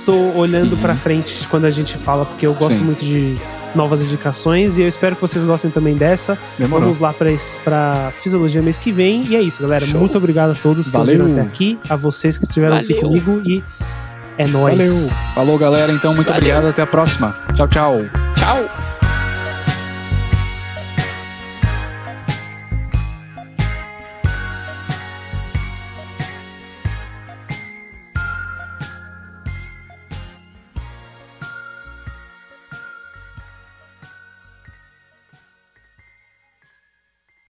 tô 0.05 0.13
olhando 0.35 0.75
pra 0.77 0.95
frente 0.95 1.47
quando 1.47 1.65
a 1.65 1.69
gente 1.69 1.95
fala, 1.97 2.25
porque 2.25 2.45
eu 2.47 2.53
gosto 2.55 2.73
Uhum. 2.73 2.77
Sim. 2.79 2.83
muito 2.85 3.05
de 3.05 3.37
novas 3.75 4.01
indicações 4.01 4.77
e 4.77 4.81
eu 4.81 4.87
espero 4.87 5.15
que 5.15 5.21
vocês 5.21 5.43
gostem 5.43 5.69
também 5.71 5.95
dessa. 5.95 6.37
Demorou. 6.57 6.85
Vamos 6.85 6.99
lá 6.99 7.13
pra 7.13 8.11
Fisiologia 8.21 8.61
mês 8.61 8.77
que 8.77 8.91
vem. 8.91 9.25
E 9.27 9.35
é 9.35 9.41
isso, 9.41 9.61
galera. 9.61 9.85
Show. 9.85 9.99
Muito 9.99 10.17
obrigado 10.17 10.51
a 10.51 10.55
todos 10.55 10.87
que 10.87 10.97
Valeu. 10.97 11.21
ouviram 11.21 11.39
até 11.39 11.47
aqui, 11.47 11.79
a 11.89 11.95
vocês 11.95 12.37
que 12.37 12.45
estiveram 12.45 12.77
aqui 12.77 12.93
Valeu. 12.93 13.03
comigo 13.03 13.41
e 13.45 13.63
é 14.37 14.47
nóis. 14.47 14.77
Valeu. 14.77 15.09
Falou, 15.33 15.57
galera. 15.57 15.91
Então, 15.91 16.13
muito 16.13 16.27
Valeu. 16.27 16.39
obrigado. 16.41 16.67
Até 16.67 16.81
a 16.81 16.87
próxima. 16.87 17.35
Tchau, 17.55 17.67
tchau. 17.67 18.01
Tchau. 18.35 18.94